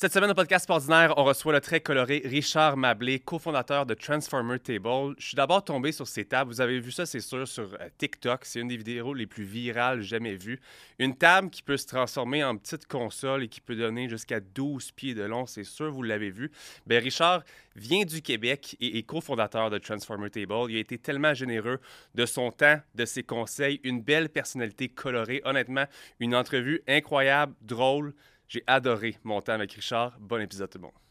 Cette 0.00 0.14
semaine 0.14 0.30
au 0.30 0.34
podcast 0.34 0.70
ordinaire, 0.70 1.12
on 1.18 1.24
reçoit 1.24 1.52
le 1.52 1.60
très 1.60 1.80
coloré 1.80 2.22
Richard 2.24 2.78
Mablé, 2.78 3.18
cofondateur 3.20 3.84
de 3.84 3.92
Transformer 3.92 4.58
Table. 4.58 5.14
Je 5.18 5.26
suis 5.26 5.34
d'abord 5.34 5.62
tombé 5.62 5.92
sur 5.92 6.08
ces 6.08 6.24
tables. 6.24 6.50
Vous 6.50 6.62
avez 6.62 6.80
vu 6.80 6.90
ça, 6.90 7.04
c'est 7.04 7.20
sûr, 7.20 7.46
sur 7.46 7.74
euh, 7.74 7.88
TikTok. 7.98 8.46
C'est 8.46 8.60
une 8.60 8.68
des 8.68 8.78
vidéos 8.78 9.12
les 9.12 9.26
plus 9.26 9.44
virales 9.44 10.00
jamais 10.00 10.36
vues. 10.36 10.58
Une 10.98 11.14
table 11.14 11.50
qui 11.50 11.62
peut 11.62 11.76
se 11.76 11.86
transformer 11.86 12.42
en 12.42 12.56
petite 12.56 12.86
console 12.86 13.42
et 13.42 13.48
qui 13.48 13.60
peut 13.60 13.76
donner 13.76 14.08
jusqu'à 14.08 14.40
12 14.40 14.92
pieds 14.92 15.12
de 15.12 15.22
long, 15.22 15.44
c'est 15.44 15.64
sûr, 15.64 15.92
vous 15.92 16.02
l'avez 16.02 16.30
vu. 16.30 16.50
Ben, 16.86 17.02
Richard 17.02 17.42
vient 17.76 18.06
du 18.06 18.22
Québec 18.22 18.78
et 18.80 18.96
est 18.96 19.02
cofondateur 19.02 19.68
de 19.68 19.76
Transformer 19.76 20.30
Table. 20.30 20.70
Il 20.70 20.76
a 20.76 20.80
été 20.80 20.96
tellement 20.96 21.34
généreux 21.34 21.78
de 22.14 22.24
son 22.24 22.52
temps, 22.52 22.80
de 22.94 23.04
ses 23.04 23.22
conseils, 23.22 23.82
une 23.84 24.00
belle 24.00 24.30
personnalité 24.30 24.88
colorée. 24.88 25.42
Honnêtement, 25.44 25.84
une 26.20 26.34
entrevue 26.34 26.80
incroyable, 26.88 27.52
drôle. 27.60 28.14
J'ai 28.50 28.64
adoré 28.66 29.16
mon 29.22 29.40
temps 29.40 29.52
avec 29.52 29.72
Richard. 29.74 30.18
Bon 30.18 30.40
épisode 30.40 30.68
tout 30.68 30.78
le 30.78 30.82
monde. 30.82 31.09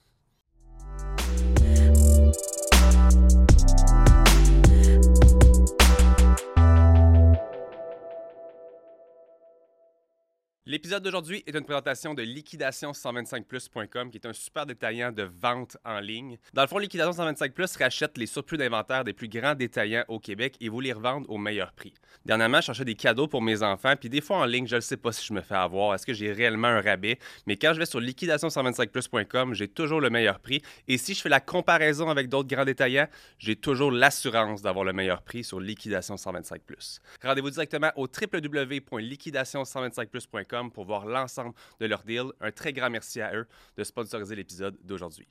L'épisode 10.70 11.02
d'aujourd'hui 11.02 11.44
est 11.48 11.56
une 11.56 11.64
présentation 11.64 12.14
de 12.14 12.22
liquidation125plus.com 12.22 14.12
qui 14.12 14.18
est 14.18 14.28
un 14.28 14.34
super 14.34 14.68
détaillant 14.68 15.12
de 15.12 15.24
vente 15.24 15.78
en 15.84 16.00
ligne. 16.00 16.38
Dans 16.54 16.62
le 16.62 16.68
fond, 16.68 16.78
Liquidation 16.78 17.12
125 17.12 17.56
Plus 17.56 17.76
rachète 17.76 18.20
les 18.20 18.28
surplus 18.28 18.60
d'inventaire 18.60 19.04
des 19.04 19.14
plus 19.14 19.30
grands 19.30 19.56
détaillants 19.56 20.04
au 20.10 20.20
Québec 20.20 20.58
et 20.62 20.70
vous 20.70 20.80
les 20.80 20.94
revendent 20.94 21.26
au 21.28 21.40
meilleur 21.40 21.72
prix. 21.72 21.96
Dernièrement, 22.24 22.62
je 22.62 22.68
cherchais 22.68 22.86
des 22.86 22.94
cadeaux 22.94 23.28
pour 23.28 23.42
mes 23.42 23.64
enfants, 23.64 23.96
puis 24.00 24.10
des 24.10 24.22
fois 24.22 24.38
en 24.38 24.46
ligne, 24.46 24.68
je 24.68 24.76
ne 24.76 24.82
sais 24.82 24.98
pas 24.98 25.12
si 25.12 25.26
je 25.26 25.34
me 25.34 25.42
fais 25.42 25.56
avoir, 25.56 25.96
est-ce 25.96 26.06
que 26.06 26.14
j'ai 26.14 26.32
réellement 26.32 26.68
un 26.68 26.82
rabais, 26.82 27.18
mais 27.48 27.58
quand 27.58 27.74
je 27.74 27.80
vais 27.80 27.88
sur 27.88 28.00
liquidation125plus.com, 28.00 29.56
j'ai 29.56 29.70
toujours 29.70 30.02
le 30.02 30.12
meilleur 30.12 30.40
prix 30.40 30.62
et 30.88 31.00
si 31.00 31.16
je 31.16 31.22
fais 31.22 31.30
la 31.30 31.40
comparaison 31.40 32.12
avec 32.12 32.30
d'autres 32.30 32.48
grands 32.48 32.66
détaillants, 32.66 33.08
j'ai 33.40 33.56
toujours 33.56 33.90
l'assurance 33.90 34.62
d'avoir 34.62 34.86
le 34.86 34.94
meilleur 34.94 35.24
prix 35.24 35.44
sur 35.44 35.60
Liquidation 35.60 36.16
125 36.16 36.62
Plus. 36.62 37.00
Rendez-vous 37.24 37.50
directement 37.50 37.90
au 37.96 38.04
www.liquidation125plus.com 38.04 40.59
pour 40.68 40.86
voir 40.86 41.06
l'ensemble 41.06 41.54
de 41.80 41.86
leur 41.86 42.04
deal. 42.04 42.26
Un 42.42 42.52
très 42.52 42.74
grand 42.74 42.90
merci 42.90 43.22
à 43.22 43.34
eux 43.34 43.48
de 43.78 43.84
sponsoriser 43.84 44.36
l'épisode 44.36 44.76
d'aujourd'hui. 44.84 45.28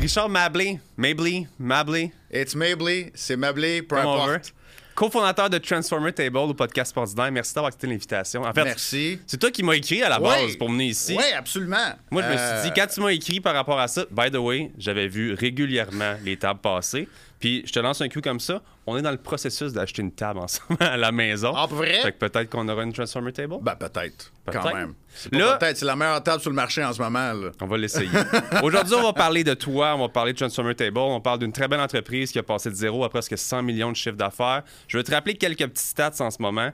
Richard 0.00 0.28
Mablé, 0.28 0.80
Mablé, 0.96 1.46
Mablé, 1.58 2.12
It's 2.32 2.54
Mabley, 2.56 3.12
c'est 3.14 3.36
Mabley, 3.36 3.82
peu 3.82 3.96
importe. 3.98 4.52
cofondateur 4.94 5.48
de 5.48 5.58
Transformer 5.58 6.12
Table 6.12 6.36
au 6.38 6.54
podcast 6.54 6.96
Ordinaire. 6.96 7.30
Merci 7.30 7.54
d'avoir 7.54 7.68
accepté 7.68 7.86
l'invitation. 7.86 8.42
En 8.42 8.52
fait, 8.52 8.64
Merci. 8.64 9.20
c'est 9.26 9.38
toi 9.38 9.50
qui 9.50 9.62
m'as 9.62 9.74
écrit 9.74 10.02
à 10.02 10.08
la 10.08 10.18
base 10.18 10.56
pour 10.56 10.68
venir 10.70 10.88
ici. 10.90 11.14
Oui, 11.16 11.24
absolument. 11.34 11.94
Moi, 12.10 12.22
je 12.22 12.28
me 12.28 12.32
Euh, 12.34 12.60
suis 12.62 12.70
dit, 12.70 12.80
quand 12.80 12.86
tu 12.86 13.00
m'as 13.00 13.10
écrit 13.12 13.40
par 13.40 13.54
rapport 13.54 13.78
à 13.78 13.88
ça, 13.88 14.04
by 14.10 14.30
the 14.30 14.36
way, 14.36 14.72
j'avais 14.78 15.06
vu 15.08 15.34
régulièrement 15.34 16.16
les 16.24 16.36
tables 16.36 16.60
passer. 16.60 17.08
Puis 17.40 17.62
je 17.66 17.72
te 17.72 17.80
lance 17.80 18.00
un 18.02 18.08
coup 18.08 18.20
comme 18.20 18.38
ça. 18.38 18.62
On 18.86 18.96
est 18.96 19.02
dans 19.02 19.10
le 19.10 19.16
processus 19.16 19.72
d'acheter 19.72 20.02
une 20.02 20.12
table 20.12 20.40
ensemble 20.40 20.76
à 20.80 20.96
la 20.96 21.10
maison. 21.10 21.52
Ah, 21.56 21.66
vrai? 21.66 22.00
Fait 22.02 22.12
que 22.12 22.18
peut-être 22.18 22.50
qu'on 22.50 22.68
aura 22.68 22.82
une 22.82 22.92
Transformer 22.92 23.32
Table. 23.32 23.56
Ben, 23.62 23.74
peut-être. 23.76 24.30
Quand 24.52 24.74
même. 24.74 24.94
Là- 25.32 25.56
peut-être. 25.56 25.76
C'est 25.78 25.86
la 25.86 25.96
meilleure 25.96 26.22
table 26.22 26.40
sur 26.40 26.50
le 26.50 26.56
marché 26.56 26.84
en 26.84 26.92
ce 26.92 27.00
moment. 27.00 27.32
Là. 27.32 27.50
On 27.60 27.66
va 27.66 27.78
l'essayer. 27.78 28.10
Aujourd'hui, 28.62 28.94
on 28.94 29.02
va 29.02 29.12
parler 29.12 29.42
de 29.44 29.54
toi, 29.54 29.94
on 29.96 30.00
va 30.00 30.08
parler 30.08 30.32
de 30.32 30.38
Transformer 30.38 30.74
Table, 30.74 30.98
on 30.98 31.20
parle 31.20 31.38
d'une 31.38 31.52
très 31.52 31.68
belle 31.68 31.80
entreprise 31.80 32.30
qui 32.32 32.38
a 32.38 32.42
passé 32.42 32.68
de 32.68 32.74
zéro 32.74 33.04
à 33.04 33.08
presque 33.08 33.36
100 33.38 33.62
millions 33.62 33.90
de 33.90 33.96
chiffre 33.96 34.16
d'affaires. 34.16 34.62
Je 34.88 34.98
vais 34.98 35.04
te 35.04 35.10
rappeler 35.12 35.34
quelques 35.34 35.66
petits 35.66 35.84
stats 35.84 36.14
en 36.20 36.30
ce 36.30 36.42
moment. 36.42 36.70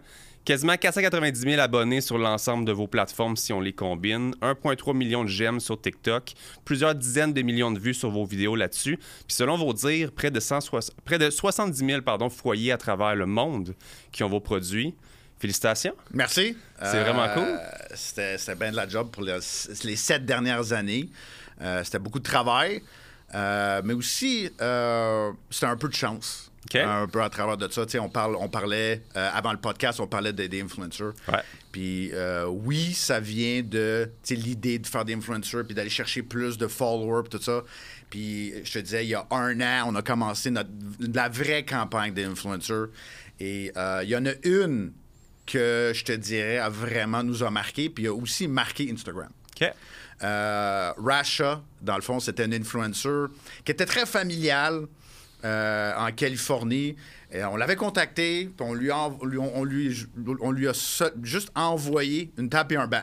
Quasiment 0.46 0.76
490 0.76 1.40
000 1.40 1.60
abonnés 1.60 2.00
sur 2.00 2.18
l'ensemble 2.18 2.64
de 2.64 2.70
vos 2.70 2.86
plateformes 2.86 3.36
si 3.36 3.52
on 3.52 3.60
les 3.60 3.72
combine. 3.72 4.32
1,3 4.42 4.96
million 4.96 5.24
de 5.24 5.28
j'aime 5.28 5.58
sur 5.58 5.80
TikTok. 5.80 6.34
Plusieurs 6.64 6.94
dizaines 6.94 7.32
de 7.32 7.42
millions 7.42 7.72
de 7.72 7.80
vues 7.80 7.94
sur 7.94 8.10
vos 8.10 8.24
vidéos 8.24 8.54
là-dessus. 8.54 8.96
Puis 8.96 9.34
selon 9.34 9.58
vos 9.58 9.72
dires, 9.72 10.12
près 10.12 10.30
de, 10.30 10.38
160 10.38 10.94
près 11.04 11.18
de 11.18 11.30
70 11.30 11.84
000 11.84 12.02
pardon, 12.02 12.30
foyers 12.30 12.70
à 12.70 12.78
travers 12.78 13.16
le 13.16 13.26
monde 13.26 13.74
qui 14.12 14.22
ont 14.22 14.28
vos 14.28 14.38
produits. 14.38 14.94
Félicitations. 15.40 15.96
Merci. 16.12 16.56
C'est 16.80 17.02
vraiment 17.02 17.26
cool. 17.34 17.58
C'était 17.96 18.38
c'était 18.38 18.54
bien 18.54 18.70
de 18.70 18.76
la 18.76 18.88
job 18.88 19.10
pour 19.10 19.24
les, 19.24 19.38
les 19.82 19.96
sept 19.96 20.24
dernières 20.24 20.72
années. 20.72 21.08
Euh, 21.60 21.82
c'était 21.82 21.98
beaucoup 21.98 22.20
de 22.20 22.24
travail. 22.24 22.84
Euh, 23.34 23.82
mais 23.84 23.94
aussi, 23.94 24.48
euh, 24.60 25.32
c'était 25.50 25.66
un 25.66 25.76
peu 25.76 25.88
de 25.88 25.94
chance. 25.94 26.45
Un 26.74 27.06
peu 27.06 27.22
à 27.22 27.30
travers 27.30 27.56
de 27.56 27.68
ça. 27.70 27.84
Tu 27.86 27.92
sais, 27.92 27.98
On, 27.98 28.08
parle, 28.08 28.36
on 28.36 28.48
parlait, 28.48 29.02
euh, 29.16 29.30
avant 29.32 29.52
le 29.52 29.58
podcast, 29.58 30.00
on 30.00 30.06
parlait 30.06 30.32
des, 30.32 30.48
des 30.48 30.62
influencers. 30.62 31.12
Ouais. 31.28 31.40
Puis 31.72 32.10
euh, 32.12 32.46
oui, 32.46 32.92
ça 32.92 33.20
vient 33.20 33.62
de 33.62 34.10
l'idée 34.30 34.78
de 34.78 34.86
faire 34.86 35.04
des 35.04 35.14
influencers 35.14 35.64
puis 35.64 35.74
d'aller 35.74 35.90
chercher 35.90 36.22
plus 36.22 36.58
de 36.58 36.66
followers 36.66 37.28
tout 37.28 37.40
ça. 37.40 37.62
Puis 38.10 38.52
je 38.64 38.72
te 38.72 38.78
disais, 38.78 39.04
il 39.04 39.10
y 39.10 39.14
a 39.14 39.26
un 39.30 39.60
an, 39.60 39.90
on 39.92 39.94
a 39.94 40.02
commencé 40.02 40.50
notre, 40.50 40.70
la 41.00 41.28
vraie 41.28 41.64
campagne 41.64 42.14
des 42.14 42.24
influencers. 42.24 42.88
Et 43.38 43.72
euh, 43.76 44.00
il 44.02 44.08
y 44.08 44.16
en 44.16 44.26
a 44.26 44.32
une 44.44 44.92
que 45.44 45.92
je 45.94 46.04
te 46.04 46.12
dirais 46.12 46.58
a 46.58 46.68
vraiment 46.68 47.22
nous 47.22 47.42
a 47.42 47.50
marqué. 47.50 47.88
Puis 47.90 48.06
a 48.06 48.12
aussi 48.14 48.48
marqué 48.48 48.90
Instagram. 48.90 49.30
OK. 49.60 49.70
Rasha, 50.20 51.62
dans 51.82 51.96
le 51.96 52.02
fond, 52.02 52.20
c'était 52.20 52.44
un 52.44 52.52
influencer 52.52 53.26
qui 53.64 53.72
était 53.72 53.84
très 53.84 54.06
familial 54.06 54.86
euh, 55.44 55.92
en 55.96 56.10
Californie. 56.12 56.96
Et 57.32 57.44
on 57.44 57.56
l'avait 57.56 57.76
contacté, 57.76 58.44
puis 58.56 58.66
on 58.66 58.72
lui 58.74 58.90
a, 58.90 59.08
on 59.20 59.24
lui, 59.24 59.38
on 59.38 59.64
lui, 59.64 60.06
on 60.40 60.50
lui 60.52 60.68
a 60.68 60.74
se- 60.74 61.12
juste 61.22 61.50
envoyé 61.54 62.30
une 62.38 62.48
table 62.48 62.74
et 62.74 62.76
un 62.78 62.86
banc. 62.86 63.02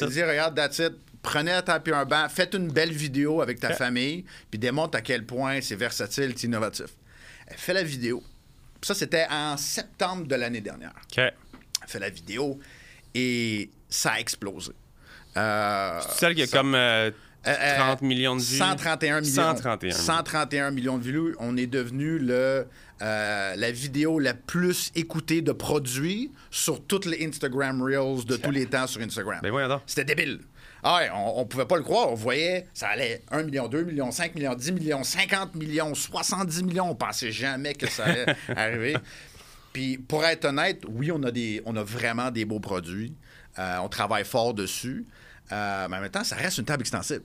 It. 0.00 0.08
dit, 0.10 0.22
regarde, 0.22 0.54
that's 0.54 0.78
it. 0.78 0.92
Prenez 1.22 1.50
la 1.52 1.62
table 1.62 1.90
et 1.90 1.94
un 1.94 2.04
banc, 2.04 2.28
faites 2.28 2.54
une 2.54 2.68
belle 2.70 2.92
vidéo 2.92 3.40
avec 3.42 3.58
ta 3.58 3.70
famille, 3.74 4.24
puis 4.50 4.58
démontre 4.58 4.96
à 4.98 5.00
quel 5.00 5.24
point 5.24 5.60
c'est 5.62 5.74
versatile, 5.76 6.34
c'est 6.36 6.46
innovatif. 6.46 6.86
Elle 7.46 7.56
fait 7.56 7.72
la 7.74 7.82
vidéo. 7.82 8.22
Puis 8.80 8.88
ça, 8.88 8.94
c'était 8.94 9.26
en 9.30 9.56
septembre 9.56 10.26
de 10.26 10.34
l'année 10.34 10.60
dernière 10.60 10.92
OK. 11.10 11.18
elle 11.18 11.32
fait 11.86 11.98
la 11.98 12.10
vidéo 12.10 12.60
et 13.14 13.70
ça 13.88 14.12
a 14.12 14.20
explosé. 14.20 14.72
Euh, 15.36 16.00
Celle 16.16 16.34
qui 16.34 16.42
a 16.42 16.46
ça- 16.46 16.58
comme 16.58 16.74
euh, 16.74 17.10
euh, 17.46 17.76
30 17.78 18.02
millions 18.02 18.36
de 18.36 18.40
vues. 18.40 18.56
131 18.56 19.20
millions. 19.20 19.34
131 19.34 19.86
millions. 19.88 19.98
131 19.98 20.70
millions 20.70 20.98
de 20.98 21.02
vues. 21.02 21.36
On 21.38 21.56
est 21.56 21.66
devenu 21.66 22.18
le, 22.18 22.66
euh, 23.02 23.56
la 23.56 23.70
vidéo 23.70 24.18
la 24.18 24.34
plus 24.34 24.90
écoutée 24.94 25.42
de 25.42 25.52
produits 25.52 26.32
sur 26.50 26.84
toutes 26.84 27.06
les 27.06 27.26
Instagram 27.26 27.82
Reels 27.82 28.24
de 28.24 28.36
tous 28.36 28.50
les 28.50 28.66
temps 28.66 28.86
sur 28.86 29.00
Instagram. 29.02 29.40
Ben 29.42 29.50
voyons 29.50 29.68
donc. 29.68 29.82
C'était 29.86 30.04
débile. 30.04 30.40
Ah 30.82 30.98
ouais, 30.98 31.10
on, 31.14 31.40
on 31.40 31.46
pouvait 31.46 31.64
pas 31.64 31.76
le 31.76 31.82
croire. 31.82 32.10
On 32.10 32.14
voyait, 32.14 32.66
ça 32.74 32.88
allait 32.88 33.22
1 33.30 33.44
million, 33.44 33.68
2 33.68 33.84
millions, 33.84 34.10
5 34.10 34.34
millions, 34.34 34.54
10 34.54 34.72
millions, 34.72 35.02
50 35.02 35.54
millions, 35.54 35.94
70 35.94 36.62
millions. 36.62 36.90
On 36.90 36.94
pensait 36.94 37.32
jamais 37.32 37.74
que 37.74 37.88
ça 37.88 38.04
allait 38.04 38.26
arriver. 38.56 38.96
Puis 39.72 39.98
pour 39.98 40.24
être 40.24 40.44
honnête, 40.44 40.82
oui, 40.88 41.10
on 41.10 41.22
a, 41.24 41.30
des, 41.30 41.62
on 41.64 41.74
a 41.76 41.82
vraiment 41.82 42.30
des 42.30 42.44
beaux 42.44 42.60
produits. 42.60 43.14
Euh, 43.58 43.78
on 43.82 43.88
travaille 43.88 44.24
fort 44.24 44.54
dessus. 44.54 45.06
Euh, 45.52 45.88
mais 45.90 45.96
en 45.96 46.00
même 46.00 46.10
temps, 46.10 46.24
ça 46.24 46.36
reste 46.36 46.58
une 46.58 46.64
table 46.64 46.82
extensible. 46.82 47.24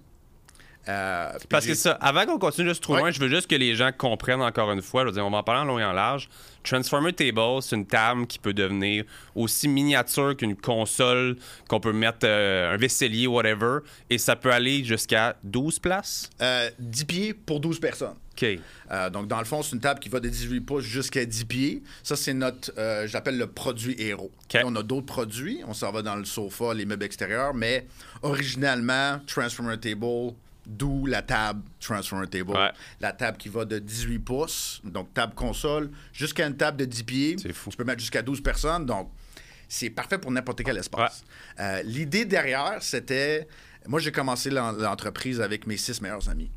Euh, 0.90 1.32
Parce 1.50 1.66
que 1.68 1.76
ça, 1.76 1.92
avant 2.02 2.26
qu'on 2.26 2.40
continue 2.40 2.68
juste 2.70 2.82
trop 2.82 2.94
Ouais. 2.96 3.00
loin, 3.02 3.12
je 3.12 3.20
veux 3.20 3.30
juste 3.30 3.48
que 3.48 3.56
les 3.56 3.76
gens 3.76 3.92
comprennent 3.96 4.42
encore 4.42 4.72
une 4.72 4.82
fois. 4.82 5.04
Je 5.04 5.08
veux 5.08 5.14
dire, 5.14 5.26
on 5.26 5.30
va 5.30 5.38
en 5.38 5.44
parler 5.44 5.62
en 5.62 5.66
long 5.66 5.78
et 5.80 5.84
en 5.84 5.94
large. 5.94 6.30
Transformer 6.64 7.14
Table, 7.14 7.62
c'est 7.62 7.76
une 7.76 7.86
table 7.86 8.28
qui 8.28 8.38
peut 8.40 8.54
devenir 8.54 9.04
aussi 9.36 9.68
miniature 9.68 10.36
qu'une 10.36 10.56
console 10.56 11.38
qu'on 11.70 11.80
peut 11.80 11.94
mettre 11.94 12.20
euh, 12.24 12.74
un 12.74 12.78
vaisselier, 12.78 13.28
whatever, 13.28 13.80
et 14.10 14.18
ça 14.18 14.36
peut 14.36 14.52
aller 14.52 14.84
jusqu'à 14.84 15.36
12 15.44 15.80
places? 15.80 16.30
Euh, 16.42 16.70
10 16.80 17.06
pieds 17.06 17.34
pour 17.34 17.60
12 17.60 17.80
personnes. 17.80 18.16
OK. 18.42 18.46
Euh, 18.92 19.10
donc, 19.10 19.28
dans 19.28 19.40
le 19.40 19.46
fond, 19.46 19.62
c'est 19.62 19.76
une 19.76 19.82
table 19.82 20.00
qui 20.00 20.10
va 20.10 20.20
de 20.20 20.28
18 20.30 20.62
pouces 20.62 20.84
jusqu'à 20.84 21.26
10 21.26 21.46
pieds. 21.46 21.84
Ça, 22.04 22.16
c'est 22.16 22.34
notre, 22.34 22.72
euh, 22.78 23.06
j'appelle 23.08 23.38
le 23.38 23.48
produit 23.48 23.96
héros. 24.02 24.32
OK. 24.54 24.62
On 24.66 24.76
a 24.76 24.84
d'autres 24.84 25.06
produits. 25.06 25.62
On 25.68 25.74
s'en 25.74 25.92
va 25.92 26.02
dans 26.02 26.16
le 26.16 26.26
sofa, 26.26 26.74
les 26.74 26.86
meubles 26.86 27.04
extérieurs. 27.06 27.54
Mais 27.54 27.86
originalement, 28.22 29.20
Transformer 29.28 29.78
Table, 29.78 30.34
d'où 30.70 31.06
la 31.06 31.22
table 31.22 31.62
Transformer 31.80 32.28
Table. 32.28 32.52
Ouais. 32.52 32.72
La 33.02 33.12
table 33.12 33.38
qui 33.38 33.50
va 33.50 33.66
de 33.66 33.80
18 33.80 34.20
pouces, 34.20 34.82
donc 34.84 35.14
table 35.14 35.34
console, 35.34 35.90
jusqu'à 36.14 36.48
une 36.48 36.56
table 36.56 36.78
de 36.78 36.86
10 36.86 37.04
pieds. 37.04 37.36
C'est 37.42 37.54
fou. 37.54 37.70
Tu 37.72 37.78
peux 37.78 37.84
mettre 37.84 38.00
jusqu'à 38.00 38.22
12 38.22 38.42
personnes. 38.42 38.86
Donc, 38.86 39.12
c'est 39.68 39.90
parfait 39.90 40.18
pour 40.18 40.32
n'importe 40.32 40.64
quel 40.64 40.78
espace. 40.78 41.24
Euh, 41.60 41.82
L'idée 41.84 42.26
derrière, 42.26 42.78
c'était... 42.82 43.48
Moi, 43.88 44.00
j'ai 44.00 44.12
commencé 44.12 44.50
l'en- 44.50 44.72
l'entreprise 44.74 45.42
avec 45.42 45.66
mes 45.68 45.78
six 45.78 46.02
meilleurs 46.02 46.30
amis. 46.30 46.52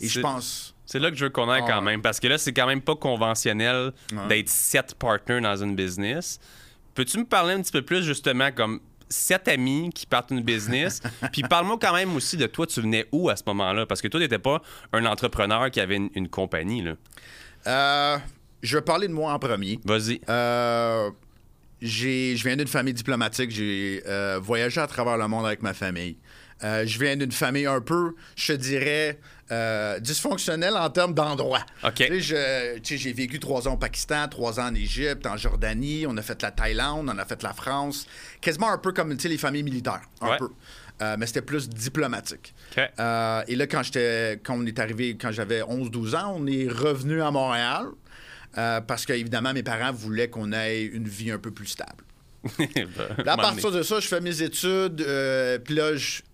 Et 0.00 0.08
je 0.08 0.20
pense... 0.20 0.74
C'est 0.86 0.98
là 0.98 1.10
que 1.10 1.16
je 1.16 1.24
veux 1.26 1.30
qu'on 1.30 1.48
aille 1.50 1.62
Ah 1.64 1.68
quand 1.68 1.78
ouais. 1.80 1.84
même, 1.84 2.02
parce 2.02 2.18
que 2.18 2.26
là, 2.28 2.38
c'est 2.38 2.52
quand 2.52 2.66
même 2.66 2.80
pas 2.80 2.96
conventionnel 2.96 3.92
Ouais. 4.12 4.28
d'être 4.28 4.48
sept 4.48 4.94
partners 4.94 5.40
dans 5.40 5.56
une 5.56 5.76
business. 5.76 6.38
Peux-tu 6.94 7.18
me 7.18 7.24
parler 7.24 7.54
un 7.54 7.60
petit 7.62 7.72
peu 7.72 7.82
plus, 7.82 8.02
justement, 8.02 8.50
comme 8.52 8.80
sept 9.08 9.48
amis 9.48 9.90
qui 9.94 10.06
partent 10.06 10.30
une 10.30 10.42
business? 10.42 11.00
Puis 11.32 11.42
parle-moi 11.42 11.78
quand 11.80 11.92
même 11.94 12.14
aussi 12.16 12.36
de 12.36 12.46
toi, 12.46 12.66
tu 12.66 12.80
venais 12.80 13.06
où 13.12 13.28
à 13.30 13.36
ce 13.36 13.42
moment-là? 13.46 13.86
Parce 13.86 14.00
que 14.02 14.08
toi, 14.08 14.20
tu 14.20 14.24
n'étais 14.24 14.38
pas 14.38 14.62
un 14.92 15.04
entrepreneur 15.06 15.70
qui 15.70 15.80
avait 15.80 15.96
une, 15.96 16.10
une 16.14 16.28
compagnie, 16.28 16.82
là. 16.82 16.94
Euh, 17.66 18.18
je 18.62 18.76
vais 18.76 18.82
parler 18.82 19.08
de 19.08 19.12
moi 19.12 19.32
en 19.32 19.38
premier. 19.38 19.78
Vas-y. 19.84 20.20
Euh, 20.28 21.10
j'ai- 21.80 22.36
je 22.36 22.44
viens 22.44 22.56
d'une 22.56 22.68
famille 22.68 22.94
diplomatique. 22.94 23.50
J'ai 23.50 24.02
euh, 24.06 24.38
voyagé 24.42 24.80
à 24.80 24.86
travers 24.86 25.16
le 25.16 25.28
monde 25.28 25.46
avec 25.46 25.62
ma 25.62 25.74
famille. 25.74 26.16
Euh, 26.64 26.84
je 26.86 26.98
viens 26.98 27.16
d'une 27.16 27.30
famille 27.32 27.66
un 27.66 27.80
peu, 27.80 28.14
je 28.36 28.52
dirais, 28.52 29.18
euh, 29.50 29.98
dysfonctionnelle 30.00 30.76
en 30.76 30.90
termes 30.90 31.14
d'endroit. 31.14 31.64
OK. 31.84 31.94
Tu 31.94 32.06
sais, 32.06 32.20
je- 32.20 32.78
tu 32.80 32.96
sais, 32.96 33.02
j'ai 33.02 33.12
vécu 33.12 33.38
trois 33.40 33.66
ans 33.68 33.74
au 33.74 33.76
Pakistan, 33.76 34.28
trois 34.28 34.60
ans 34.60 34.68
en 34.68 34.74
Égypte, 34.74 35.26
en 35.26 35.36
Jordanie, 35.36 36.04
on 36.06 36.16
a 36.16 36.22
fait 36.22 36.40
la 36.42 36.50
Thaïlande, 36.50 37.10
on 37.12 37.18
a 37.18 37.24
fait 37.24 37.42
la 37.42 37.52
France. 37.52 38.06
Quasiment 38.40 38.70
un 38.70 38.78
peu 38.78 38.92
comme 38.92 39.12
les 39.12 39.38
familles 39.38 39.62
militaires, 39.62 40.02
un 40.20 40.28
Ouais. 40.30 40.36
peu. 40.38 40.48
Euh, 41.00 41.16
mais 41.18 41.26
c'était 41.26 41.42
plus 41.42 41.68
diplomatique. 41.68 42.54
OK. 42.76 42.82
Euh, 42.98 43.42
et 43.46 43.54
là, 43.54 43.66
quand, 43.68 43.82
j'étais, 43.84 44.40
quand 44.42 44.56
on 44.58 44.66
est 44.66 44.78
arrivé, 44.80 45.16
quand 45.16 45.30
j'avais 45.30 45.62
11-12 45.62 46.14
ans, 46.16 46.34
on 46.36 46.46
est 46.46 46.68
revenu 46.68 47.22
à 47.22 47.30
Montréal 47.30 47.86
euh, 48.56 48.80
parce 48.80 49.06
qu'évidemment, 49.06 49.52
mes 49.52 49.62
parents 49.62 49.92
voulaient 49.92 50.28
qu'on 50.28 50.52
ait 50.52 50.82
une 50.82 51.06
vie 51.06 51.30
un 51.30 51.38
peu 51.38 51.50
plus 51.52 51.66
stable. 51.66 52.02
Là, 53.24 53.32
à 53.32 53.36
partir 53.36 53.70
de 53.72 53.82
ça, 53.82 54.00
je 54.00 54.06
fais 54.08 54.20
mes 54.20 54.42
études. 54.42 55.00
euh, 55.00 55.58
Puis 55.58 55.74
là, 55.74 55.90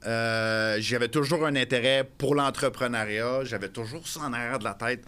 euh, 0.06 0.76
j'avais 0.80 1.08
toujours 1.08 1.46
un 1.46 1.56
intérêt 1.56 2.08
pour 2.18 2.34
l'entrepreneuriat. 2.34 3.44
J'avais 3.44 3.68
toujours 3.70 4.06
ça 4.06 4.20
en 4.20 4.32
arrière 4.32 4.58
de 4.58 4.64
la 4.64 4.74
tête. 4.74 5.02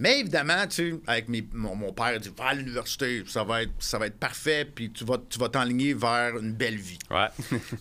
Mais 0.00 0.20
évidemment, 0.20 0.66
tu 0.66 0.96
avec 1.06 1.28
mes- 1.28 1.46
mon, 1.52 1.76
mon 1.76 1.92
père, 1.92 2.14
il 2.14 2.20
dit 2.20 2.30
Va 2.36 2.46
à 2.46 2.54
l'université, 2.54 3.22
ça 3.26 3.44
va 3.44 3.62
être, 3.62 3.72
ça 3.78 3.98
va 3.98 4.06
être 4.06 4.18
parfait, 4.18 4.64
puis 4.64 4.90
tu 4.90 5.04
vas, 5.04 5.18
tu 5.28 5.38
vas 5.38 5.48
t'enligner 5.50 5.92
vers 5.94 6.38
une 6.38 6.52
belle 6.52 6.76
vie. 6.76 6.98
Ouais. 7.10 7.26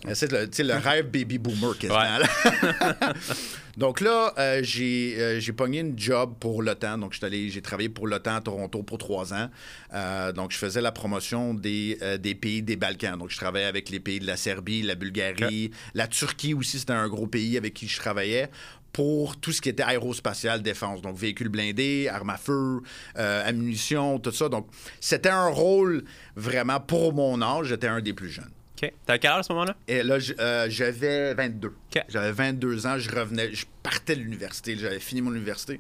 Euh, 0.06 0.14
C'est 0.14 0.64
le, 0.64 0.74
rêve 0.76 1.06
baby 1.10 1.38
boomer 1.38 1.78
quasiment. 1.78 1.98
Ouais. 2.00 2.20
là. 2.20 3.14
donc 3.78 4.02
là, 4.02 4.34
euh, 4.38 4.60
j'ai 4.64 5.16
euh, 5.18 5.40
j'ai 5.40 5.54
pogné 5.54 5.80
une 5.80 5.98
job 5.98 6.36
pour 6.40 6.62
l'OTAN. 6.62 6.98
Donc, 6.98 7.14
j'ai 7.32 7.62
travaillé 7.62 7.90
pour 7.90 8.06
l'OTAN 8.08 8.36
à 8.36 8.42
Toronto 8.42 8.84
pour 8.84 8.98
trois 8.98 9.34
ans. 9.34 9.50
Euh, 9.94 10.32
donc, 10.34 10.52
je 10.52 10.58
faisais 10.58 10.82
la 10.82 10.92
promotion 10.92 11.54
des, 11.54 11.98
des 12.20 12.36
pays 12.36 12.62
des 12.62 12.76
Balkans. 12.76 13.18
Donc, 13.18 13.30
je 13.30 13.38
travaillais 13.38 13.66
avec 13.66 13.90
les 13.90 14.00
pays 14.00 14.20
de 14.20 14.28
la 14.28 14.36
Serbie, 14.38 14.82
la 14.82 14.96
Bulgarie, 14.96 15.72
la 15.94 16.08
Turquie 16.08 16.54
aussi, 16.54 16.80
c'était 16.80 16.94
un 16.94 17.08
gros 17.08 17.28
pays 17.28 17.58
avec 17.58 17.74
qui 17.74 17.88
je 17.88 17.98
travaillais 17.98 18.50
pour 18.94 19.38
tout 19.38 19.52
ce 19.52 19.62
qui 19.62 19.70
était 19.70 19.84
aérospatial, 19.84 20.62
défense. 20.62 21.02
Donc, 21.02 21.18
véhicules 21.18 21.50
blindés, 21.50 22.08
armes 22.08 22.30
à 22.30 22.38
feu, 22.38 22.82
euh, 23.18 23.48
ammunition, 23.48 24.20
tout 24.20 24.32
ça. 24.32 24.50
Donc, 24.50 24.68
c'était 25.00 25.30
un 25.30 25.48
rôle 25.48 26.04
vraiment 26.36 26.80
pour 26.80 27.14
mon 27.14 27.42
âge. 27.42 27.68
J'étais 27.68 27.88
un 27.88 28.02
des 28.02 28.14
plus 28.14 28.30
jeunes. 28.30 28.52
OK. 28.82 28.92
T'as 29.06 29.18
quel 29.18 29.32
âge 29.32 29.40
à 29.40 29.44
ce 29.44 29.54
moment-là? 29.54 29.76
Et 29.88 30.04
là, 30.04 30.18
euh, 30.40 30.68
j'avais 30.70 31.34
22. 31.34 31.68
OK. 31.68 32.04
J'avais 32.08 32.32
22 32.32 32.88
ans, 32.88 32.98
je 32.98 33.10
revenais, 33.10 33.54
je 33.54 33.66
partais 33.84 34.16
de 34.16 34.22
l'université, 34.22 34.78
j'avais 34.78 35.00
fini 35.00 35.22
mon 35.22 35.34
université. 35.34 35.80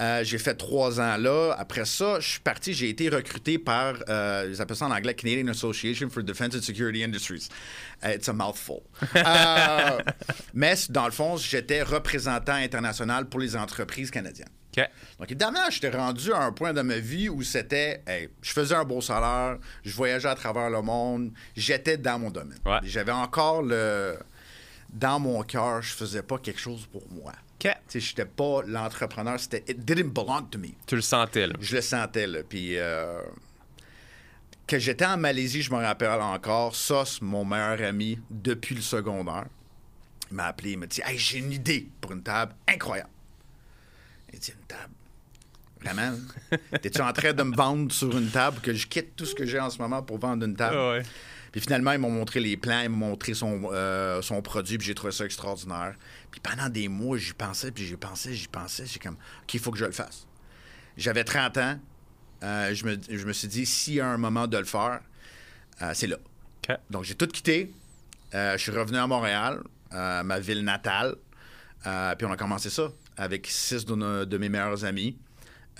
Euh, 0.00 0.24
j'ai 0.24 0.38
fait 0.38 0.54
trois 0.54 1.00
ans 1.00 1.16
là. 1.16 1.54
Après 1.58 1.84
ça, 1.84 2.18
je 2.20 2.28
suis 2.28 2.40
parti, 2.40 2.74
j'ai 2.74 2.88
été 2.88 3.08
recruté 3.08 3.58
par, 3.58 3.94
euh, 4.08 4.48
ils 4.50 4.60
appellent 4.60 4.76
ça 4.76 4.86
en 4.86 4.90
anglais 4.90 5.14
Canadian 5.14 5.48
Association 5.48 6.10
for 6.10 6.22
Defense 6.22 6.56
and 6.56 6.62
Security 6.62 7.04
Industries. 7.04 7.48
Euh, 8.04 8.14
it's 8.14 8.28
a 8.28 8.32
mouthful. 8.32 8.80
Euh, 9.14 9.98
mais 10.54 10.74
dans 10.88 11.06
le 11.06 11.12
fond, 11.12 11.36
j'étais 11.36 11.82
représentant 11.82 12.54
international 12.54 13.28
pour 13.28 13.40
les 13.40 13.56
entreprises 13.56 14.10
canadiennes. 14.10 14.48
OK. 14.76 14.90
Donc, 15.20 15.30
évidemment, 15.30 15.70
j'étais 15.70 15.90
rendu 15.90 16.32
à 16.32 16.42
un 16.42 16.52
point 16.52 16.72
de 16.72 16.82
ma 16.82 16.98
vie 16.98 17.28
où 17.28 17.42
c'était, 17.42 18.02
hey, 18.06 18.28
je 18.42 18.52
faisais 18.52 18.74
un 18.74 18.84
beau 18.84 19.00
salaire, 19.00 19.58
je 19.84 19.94
voyageais 19.94 20.28
à 20.28 20.34
travers 20.34 20.70
le 20.70 20.82
monde, 20.82 21.32
j'étais 21.56 21.96
dans 21.96 22.18
mon 22.18 22.30
domaine. 22.30 22.58
Ouais. 22.66 22.78
J'avais 22.82 23.12
encore 23.12 23.62
le. 23.62 24.18
Dans 24.92 25.18
mon 25.18 25.42
cœur, 25.42 25.82
je 25.82 25.92
faisais 25.92 26.22
pas 26.22 26.38
quelque 26.38 26.60
chose 26.60 26.86
pour 26.86 27.02
moi. 27.10 27.32
OK. 27.64 27.70
Tu 27.70 27.78
sais, 27.88 28.00
j'étais 28.00 28.24
pas 28.24 28.62
l'entrepreneur, 28.66 29.38
c'était. 29.40 29.64
It 29.68 29.84
didn't 29.84 30.10
belong 30.12 30.48
to 30.50 30.58
me. 30.58 30.68
Tu 30.86 30.96
le 30.96 31.02
sentais, 31.02 31.46
là. 31.46 31.54
Je 31.60 31.76
le 31.76 31.82
sentais, 31.82 32.26
là. 32.26 32.40
Puis. 32.48 32.76
euh, 32.78 33.20
que 34.66 34.78
j'étais 34.78 35.04
en 35.04 35.18
Malaisie, 35.18 35.62
je 35.62 35.70
me 35.70 35.76
rappelle 35.76 36.20
encore. 36.20 36.74
C'est 36.74 37.20
mon 37.22 37.44
meilleur 37.44 37.80
ami 37.82 38.18
depuis 38.30 38.74
le 38.74 38.80
secondaire. 38.80 39.44
Il 40.30 40.36
m'a 40.36 40.46
appelé, 40.46 40.72
il 40.72 40.78
m'a 40.78 40.86
dit 40.86 41.02
Hey, 41.04 41.18
j'ai 41.18 41.38
une 41.38 41.52
idée 41.52 41.88
pour 42.00 42.12
une 42.12 42.22
table 42.22 42.54
incroyable. 42.66 43.10
Il 44.32 44.38
dit 44.38 44.52
Une 44.58 44.66
table? 44.66 44.92
Vraiment? 45.82 46.18
T'es-tu 46.80 47.02
en 47.02 47.12
train 47.12 47.34
de 47.34 47.42
me 47.42 47.54
vendre 47.54 47.92
sur 47.92 48.16
une 48.16 48.30
table 48.30 48.60
que 48.60 48.72
je 48.72 48.86
quitte 48.86 49.14
tout 49.16 49.26
ce 49.26 49.34
que 49.34 49.44
j'ai 49.44 49.60
en 49.60 49.68
ce 49.68 49.78
moment 49.78 50.02
pour 50.02 50.18
vendre 50.18 50.44
une 50.46 50.56
table? 50.56 50.76
Ouais. 50.76 51.02
Puis 51.54 51.60
finalement, 51.60 51.92
ils 51.92 51.98
m'ont 52.00 52.10
montré 52.10 52.40
les 52.40 52.56
plans, 52.56 52.80
ils 52.80 52.88
m'ont 52.88 53.10
montré 53.10 53.32
son, 53.32 53.70
euh, 53.70 54.20
son 54.22 54.42
produit, 54.42 54.76
puis 54.76 54.88
j'ai 54.88 54.94
trouvé 54.96 55.12
ça 55.12 55.24
extraordinaire. 55.24 55.94
Puis 56.32 56.40
pendant 56.40 56.68
des 56.68 56.88
mois, 56.88 57.16
j'y 57.16 57.32
pensais, 57.32 57.70
puis 57.70 57.84
j'y 57.86 57.94
pensais, 57.94 58.34
j'y 58.34 58.48
pensais. 58.48 58.86
J'ai 58.86 58.98
comme, 58.98 59.14
OK, 59.14 59.54
il 59.54 59.60
faut 59.60 59.70
que 59.70 59.78
je 59.78 59.84
le 59.84 59.92
fasse. 59.92 60.26
J'avais 60.96 61.22
30 61.22 61.56
ans. 61.58 61.78
Euh, 62.42 62.74
je, 62.74 62.84
me, 62.84 62.96
je 63.08 63.24
me 63.24 63.32
suis 63.32 63.46
dit, 63.46 63.66
s'il 63.66 63.94
y 63.94 64.00
a 64.00 64.06
un 64.08 64.16
moment 64.16 64.48
de 64.48 64.58
le 64.58 64.64
faire, 64.64 64.98
euh, 65.80 65.92
c'est 65.94 66.08
là. 66.08 66.16
Donc, 66.90 67.04
j'ai 67.04 67.14
tout 67.14 67.28
quitté. 67.28 67.72
Je 68.32 68.56
suis 68.58 68.72
revenu 68.72 68.98
à 68.98 69.06
Montréal, 69.06 69.62
ma 69.92 70.40
ville 70.40 70.64
natale. 70.64 71.14
Puis 71.84 72.26
on 72.26 72.32
a 72.32 72.36
commencé 72.36 72.68
ça 72.68 72.90
avec 73.16 73.46
six 73.46 73.84
de, 73.84 73.94
nos- 73.94 74.24
de 74.24 74.38
mes 74.38 74.48
meilleurs 74.48 74.84
amis. 74.84 75.16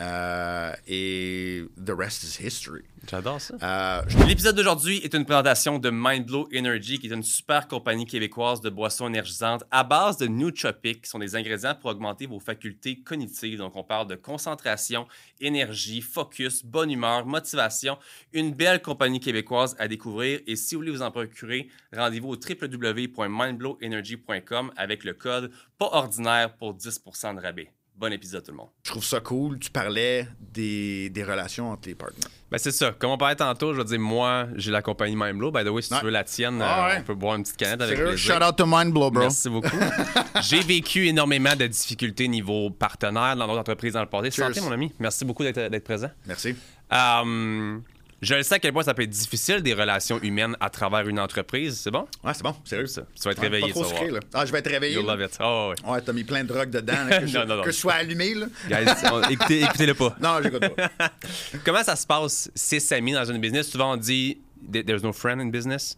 Euh, 0.00 0.72
et 0.88 1.62
the 1.76 1.92
rest 1.96 2.24
is 2.24 2.44
history. 2.44 2.82
J'adore 3.08 3.40
ça. 3.40 3.54
Euh, 3.62 4.02
L'épisode 4.26 4.56
d'aujourd'hui 4.56 4.98
est 5.04 5.14
une 5.14 5.24
présentation 5.24 5.78
de 5.78 5.88
Mindblow 5.90 6.48
Energy, 6.56 6.98
qui 6.98 7.06
est 7.06 7.12
une 7.12 7.22
super 7.22 7.68
compagnie 7.68 8.06
québécoise 8.06 8.60
de 8.60 8.70
boissons 8.70 9.06
énergisantes 9.06 9.62
à 9.70 9.84
base 9.84 10.16
de 10.16 10.26
nootropics, 10.26 11.02
qui 11.02 11.10
sont 11.10 11.20
des 11.20 11.36
ingrédients 11.36 11.74
pour 11.74 11.90
augmenter 11.90 12.24
vos 12.26 12.40
facultés 12.40 13.00
cognitives. 13.00 13.58
Donc, 13.58 13.76
on 13.76 13.84
parle 13.84 14.08
de 14.08 14.16
concentration, 14.16 15.06
énergie, 15.40 16.00
focus, 16.00 16.64
bonne 16.64 16.90
humeur, 16.90 17.26
motivation. 17.26 17.98
Une 18.32 18.52
belle 18.52 18.80
compagnie 18.82 19.20
québécoise 19.20 19.76
à 19.78 19.86
découvrir. 19.86 20.40
Et 20.46 20.56
si 20.56 20.74
vous 20.74 20.80
voulez 20.80 20.92
vous 20.92 21.02
en 21.02 21.10
procurer, 21.10 21.68
rendez-vous 21.94 22.30
au 22.30 22.36
www.mindblowenergy.com 22.36 24.72
avec 24.76 25.04
le 25.04 25.12
code 25.14 25.50
pas 25.78 25.90
ordinaire 25.92 26.56
pour 26.56 26.74
10% 26.74 27.36
de 27.36 27.40
rabais. 27.40 27.73
Bon 27.96 28.12
épisode, 28.12 28.42
tout 28.44 28.50
le 28.50 28.56
monde. 28.56 28.68
je 28.82 28.90
trouve 28.90 29.04
ça 29.04 29.20
cool. 29.20 29.56
Tu 29.60 29.70
parlais 29.70 30.26
des, 30.40 31.10
des 31.10 31.22
relations 31.22 31.70
entre 31.70 31.88
les 31.88 31.94
partenaires. 31.94 32.28
Ben 32.50 32.58
c'est 32.58 32.72
ça. 32.72 32.90
Comme 32.90 33.12
on 33.12 33.16
parlait 33.16 33.36
tantôt, 33.36 33.72
je 33.72 33.78
veux 33.78 33.84
dire, 33.84 34.00
moi, 34.00 34.48
j'ai 34.56 34.72
la 34.72 34.82
compagnie 34.82 35.14
Mindblow. 35.14 35.52
By 35.52 35.62
the 35.64 35.68
way, 35.68 35.80
si 35.80 35.92
Ouais. 35.92 36.00
tu 36.00 36.04
veux 36.06 36.10
la 36.10 36.24
tienne, 36.24 36.60
Ah 36.60 36.86
euh, 36.86 36.88
ouais. 36.90 36.96
on 37.00 37.02
peut 37.04 37.14
boire 37.14 37.36
une 37.36 37.44
petite 37.44 37.56
canette 37.56 37.80
avec 37.80 37.96
plaisir. 37.96 38.18
Shout 38.36 38.42
out 38.42 38.56
to 38.56 38.66
Mindblow, 38.66 39.10
bro. 39.12 39.22
Merci 39.22 39.48
beaucoup. 39.48 39.68
j'ai 40.42 40.60
vécu 40.60 41.06
énormément 41.06 41.54
de 41.54 41.68
difficultés 41.68 42.26
niveau 42.26 42.68
partenaire 42.70 43.36
dans 43.36 43.46
d'autres 43.46 43.60
entreprises 43.60 43.92
dans 43.92 44.00
le 44.02 44.06
passé. 44.08 44.32
Santé, 44.32 44.60
mon 44.60 44.72
ami. 44.72 44.92
Merci 44.98 45.24
beaucoup 45.24 45.44
d'être 45.44 45.70
d'être 45.70 45.84
présent. 45.84 46.10
Merci. 46.26 46.56
Euh, 46.92 47.78
je 48.24 48.34
le 48.34 48.42
sais 48.42 48.56
à 48.56 48.58
quel 48.58 48.72
point 48.72 48.82
ça 48.82 48.94
peut 48.94 49.02
être 49.02 49.10
difficile 49.10 49.62
des 49.62 49.74
relations 49.74 50.20
humaines 50.22 50.56
à 50.60 50.70
travers 50.70 51.06
une 51.08 51.18
entreprise. 51.20 51.78
C'est 51.80 51.90
bon? 51.90 52.06
Ouais, 52.22 52.32
c'est 52.34 52.42
bon, 52.42 52.54
sérieux. 52.64 52.86
Ça. 52.86 53.02
Tu 53.14 53.22
vas 53.22 53.30
être 53.32 53.38
Ouais, 53.38 53.44
réveillé, 53.44 53.66
Pas 53.72 53.80
trop 53.80 53.84
sucré, 53.84 54.10
là. 54.10 54.20
Ah, 54.32 54.44
je 54.46 54.52
vais 54.52 54.58
être 54.58 54.70
réveillé. 54.70 54.96
Là. 55.02 55.14
love 55.16 55.22
it. 55.26 55.38
Oh, 55.40 55.72
ouais. 55.84 55.90
Ouais, 55.90 56.00
t'as 56.00 56.12
mis 56.12 56.24
plein 56.24 56.42
de 56.44 56.48
drogue 56.48 56.70
dedans, 56.70 57.04
là, 57.08 57.20
que, 57.20 57.26
je, 57.28 57.38
Non, 57.38 57.46
non, 57.46 57.56
non. 57.56 57.62
que 57.62 57.70
je 57.70 57.76
sois 57.76 57.92
allumé, 57.94 58.34
là. 58.34 58.46
Guys, 58.68 58.90
on- 59.12 59.22
écoutez, 59.28 59.62
écoutez-le 59.62 59.94
pas. 59.94 60.16
Non, 60.20 60.38
j'écoute 60.42 60.68
pas. 60.74 60.90
Comment 61.64 61.82
ça 61.84 61.96
se 61.96 62.06
passe, 62.06 62.50
six 62.54 62.90
amis 62.92 63.12
dans 63.12 63.24
une 63.24 63.38
business? 63.38 63.70
Souvent, 63.70 63.92
on 63.92 63.96
dit 63.96 64.38
«there's 64.72 65.02
no 65.02 65.12
friend 65.12 65.40
in 65.40 65.46
business». 65.46 65.96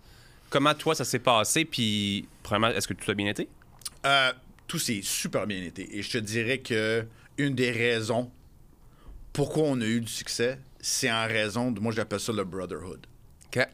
Comment, 0.50 0.74
toi, 0.74 0.94
ça 0.94 1.04
s'est 1.04 1.18
passé? 1.18 1.64
Puis, 1.64 2.28
premièrement, 2.42 2.68
est-ce 2.76 2.86
que 2.88 2.94
tout 2.94 3.10
a 3.10 3.14
bien 3.14 3.26
été? 3.28 3.48
Euh, 4.04 4.32
tout 4.68 4.78
s'est 4.78 5.00
super 5.02 5.46
bien 5.46 5.62
été. 5.62 5.96
Et 5.98 6.02
je 6.02 6.10
te 6.10 6.18
dirais 6.18 6.58
que 6.58 7.04
une 7.38 7.54
des 7.54 7.70
raisons 7.70 8.30
pourquoi 9.32 9.64
on 9.64 9.80
a 9.80 9.84
eu 9.84 10.00
du 10.00 10.10
succès, 10.10 10.58
c'est 10.88 11.10
en 11.10 11.26
raison 11.26 11.72
de, 11.72 11.80
moi 11.80 11.92
j'appelle 11.92 12.20
ça 12.20 12.32
le 12.32 12.44
brotherhood 12.44 13.04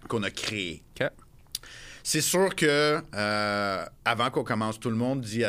qu'on 0.09 0.23
a 0.23 0.31
créé. 0.31 0.83
C'est 2.03 2.21
sûr 2.23 2.55
que 2.57 3.01
euh, 3.15 3.85
avant 4.05 4.31
qu'on 4.31 4.45
commence, 4.45 4.81
tout 4.81 4.89
le 4.91 4.97
monde 4.97 5.21
dit, 5.21 5.43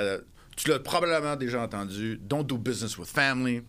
tu 0.57 0.69
l'as 0.69 0.79
probablement 0.79 1.35
déjà 1.35 1.61
entendu, 1.61 2.19
don't 2.21 2.43
do 2.43 2.57
business 2.57 2.97
with 2.97 3.07
family. 3.09 3.63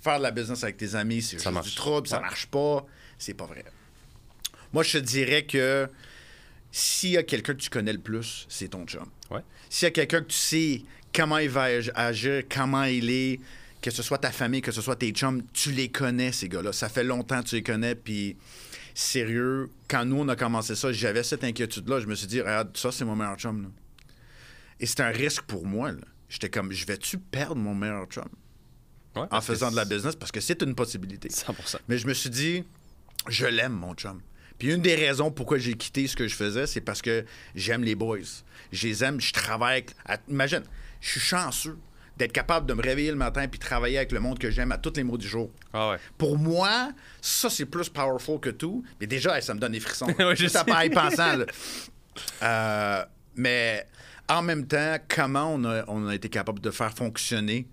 Faire 0.00 0.18
de 0.18 0.22
la 0.22 0.30
business 0.30 0.62
avec 0.64 0.76
tes 0.76 0.94
amis, 0.94 1.22
c'est 1.22 1.36
juste 1.38 1.50
marche. 1.50 1.68
du 1.68 1.74
trouble, 1.74 2.08
ça 2.08 2.16
Ouais. 2.16 2.22
marche 2.22 2.46
pas. 2.46 2.86
C'est 3.18 3.34
pas 3.34 3.46
vrai. 3.46 3.64
Moi, 4.72 4.82
je 4.82 4.98
te 4.98 5.04
dirais 5.04 5.44
que 5.44 5.88
s'il 6.70 7.10
y 7.10 7.16
a 7.16 7.22
quelqu'un 7.22 7.54
que 7.54 7.60
tu 7.60 7.70
connais 7.70 7.92
le 7.92 7.98
plus, 8.00 8.46
c'est 8.48 8.68
ton 8.68 8.84
chum. 8.86 9.06
Ouais. 9.30 9.40
S'il 9.68 9.86
y 9.86 9.88
a 9.88 9.90
quelqu'un 9.92 10.20
que 10.20 10.28
tu 10.28 10.36
sais 10.36 10.82
comment 11.14 11.38
il 11.38 11.48
va 11.50 11.64
ag- 11.64 11.92
agir, 11.94 12.42
comment 12.48 12.84
il 12.84 13.10
est, 13.10 13.40
que 13.82 13.90
ce 13.90 14.02
soit 14.02 14.18
ta 14.18 14.32
famille, 14.32 14.62
que 14.62 14.72
ce 14.72 14.80
soit 14.80 14.96
tes 14.96 15.10
chums, 15.10 15.42
tu 15.52 15.70
les 15.72 15.88
connais, 15.90 16.32
ces 16.32 16.48
gars-là. 16.48 16.72
Ça 16.72 16.88
fait 16.88 17.04
longtemps 17.04 17.42
que 17.42 17.48
tu 17.48 17.54
les 17.56 17.62
connais, 17.62 17.94
puis 17.94 18.36
sérieux, 18.94 19.68
quand 19.88 20.04
nous, 20.04 20.16
on 20.20 20.28
a 20.28 20.36
commencé 20.36 20.74
ça, 20.74 20.92
j'avais 20.92 21.22
cette 21.22 21.44
inquiétude-là. 21.44 22.00
Je 22.00 22.06
me 22.06 22.14
suis 22.14 22.26
dit, 22.26 22.40
regarde, 22.40 22.76
ça, 22.76 22.90
c'est 22.92 23.04
mon 23.04 23.14
meilleur 23.16 23.36
chum. 23.36 23.62
là. 23.62 23.68
Et 24.80 24.86
c'est 24.86 25.00
un 25.00 25.08
risque 25.10 25.42
pour 25.42 25.66
moi. 25.66 25.92
J'étais 26.28 26.50
comme, 26.50 26.72
je 26.72 26.84
vais-tu 26.86 27.18
perdre 27.18 27.56
mon 27.56 27.74
meilleur 27.74 28.06
chum? 28.06 28.28
Ouais, 29.14 29.22
en 29.30 29.40
faisant 29.40 29.70
de 29.70 29.76
la 29.76 29.84
business? 29.84 30.14
Parce 30.16 30.32
que 30.32 30.40
c'est 30.40 30.60
une 30.62 30.74
possibilité. 30.74 31.28
100%. 31.28 31.76
Mais 31.88 31.96
je 31.98 32.06
me 32.06 32.12
suis 32.14 32.30
dit, 32.30 32.64
je 33.28 33.46
l'aime, 33.46 33.72
mon 33.72 33.94
chum. 33.94 34.20
Puis 34.58 34.72
une 34.72 34.80
des 34.82 34.94
raisons 34.94 35.30
pourquoi 35.30 35.58
j'ai 35.58 35.74
quitté 35.74 36.06
ce 36.06 36.16
que 36.16 36.26
je 36.28 36.34
faisais, 36.34 36.66
c'est 36.66 36.80
parce 36.80 37.02
que 37.02 37.24
j'aime 37.54 37.84
les 37.84 37.94
boys. 37.94 38.18
Je 38.72 38.88
les 38.88 39.04
aime, 39.04 39.20
je 39.20 39.32
travaille. 39.32 39.72
avec- 39.84 39.94
à- 40.06 40.18
Imagine, 40.28 40.62
je 41.00 41.10
suis 41.10 41.20
chanceux 41.20 41.78
d'être 42.16 42.32
capable 42.32 42.66
de 42.66 42.74
me 42.74 42.82
réveiller 42.82 43.10
le 43.10 43.16
matin 43.16 43.46
puis 43.48 43.58
travailler 43.58 43.98
avec 43.98 44.12
le 44.12 44.20
monde 44.20 44.38
que 44.38 44.50
j'aime 44.50 44.72
à 44.72 44.78
tous 44.78 44.92
les 44.96 45.04
mots 45.04 45.18
du 45.18 45.28
jour. 45.28 45.50
Ah 45.72 45.90
ouais. 45.90 45.96
Pour 46.16 46.38
moi, 46.38 46.90
ça, 47.20 47.50
c'est 47.50 47.66
plus 47.66 47.88
powerful 47.88 48.40
que 48.40 48.50
tout. 48.50 48.84
Mais 49.00 49.06
déjà, 49.06 49.40
ça 49.40 49.54
me 49.54 49.60
donne 49.60 49.72
des 49.72 49.80
frissons. 49.80 50.06
Ouais, 50.18 50.34
ça 50.36 50.60
sais. 50.60 50.64
pas 50.64 50.84
y 50.86 50.90
pensant. 50.90 51.38
Euh, 52.42 53.04
Mais 53.34 53.86
en 54.26 54.40
même 54.40 54.66
temps, 54.66 54.96
comment 55.06 55.52
on 55.52 55.64
a, 55.64 55.84
on 55.86 56.08
a 56.08 56.14
été 56.14 56.30
capable 56.30 56.60
de 56.60 56.70
faire 56.70 56.94
fonctionner 56.94 57.68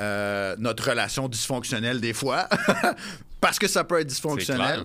euh, 0.00 0.54
notre 0.58 0.88
relation 0.88 1.28
dysfonctionnelle 1.28 2.00
des 2.00 2.12
fois, 2.14 2.48
parce 3.40 3.58
que 3.58 3.68
ça 3.68 3.84
peut 3.84 4.00
être 4.00 4.06
dysfonctionnel. 4.06 4.84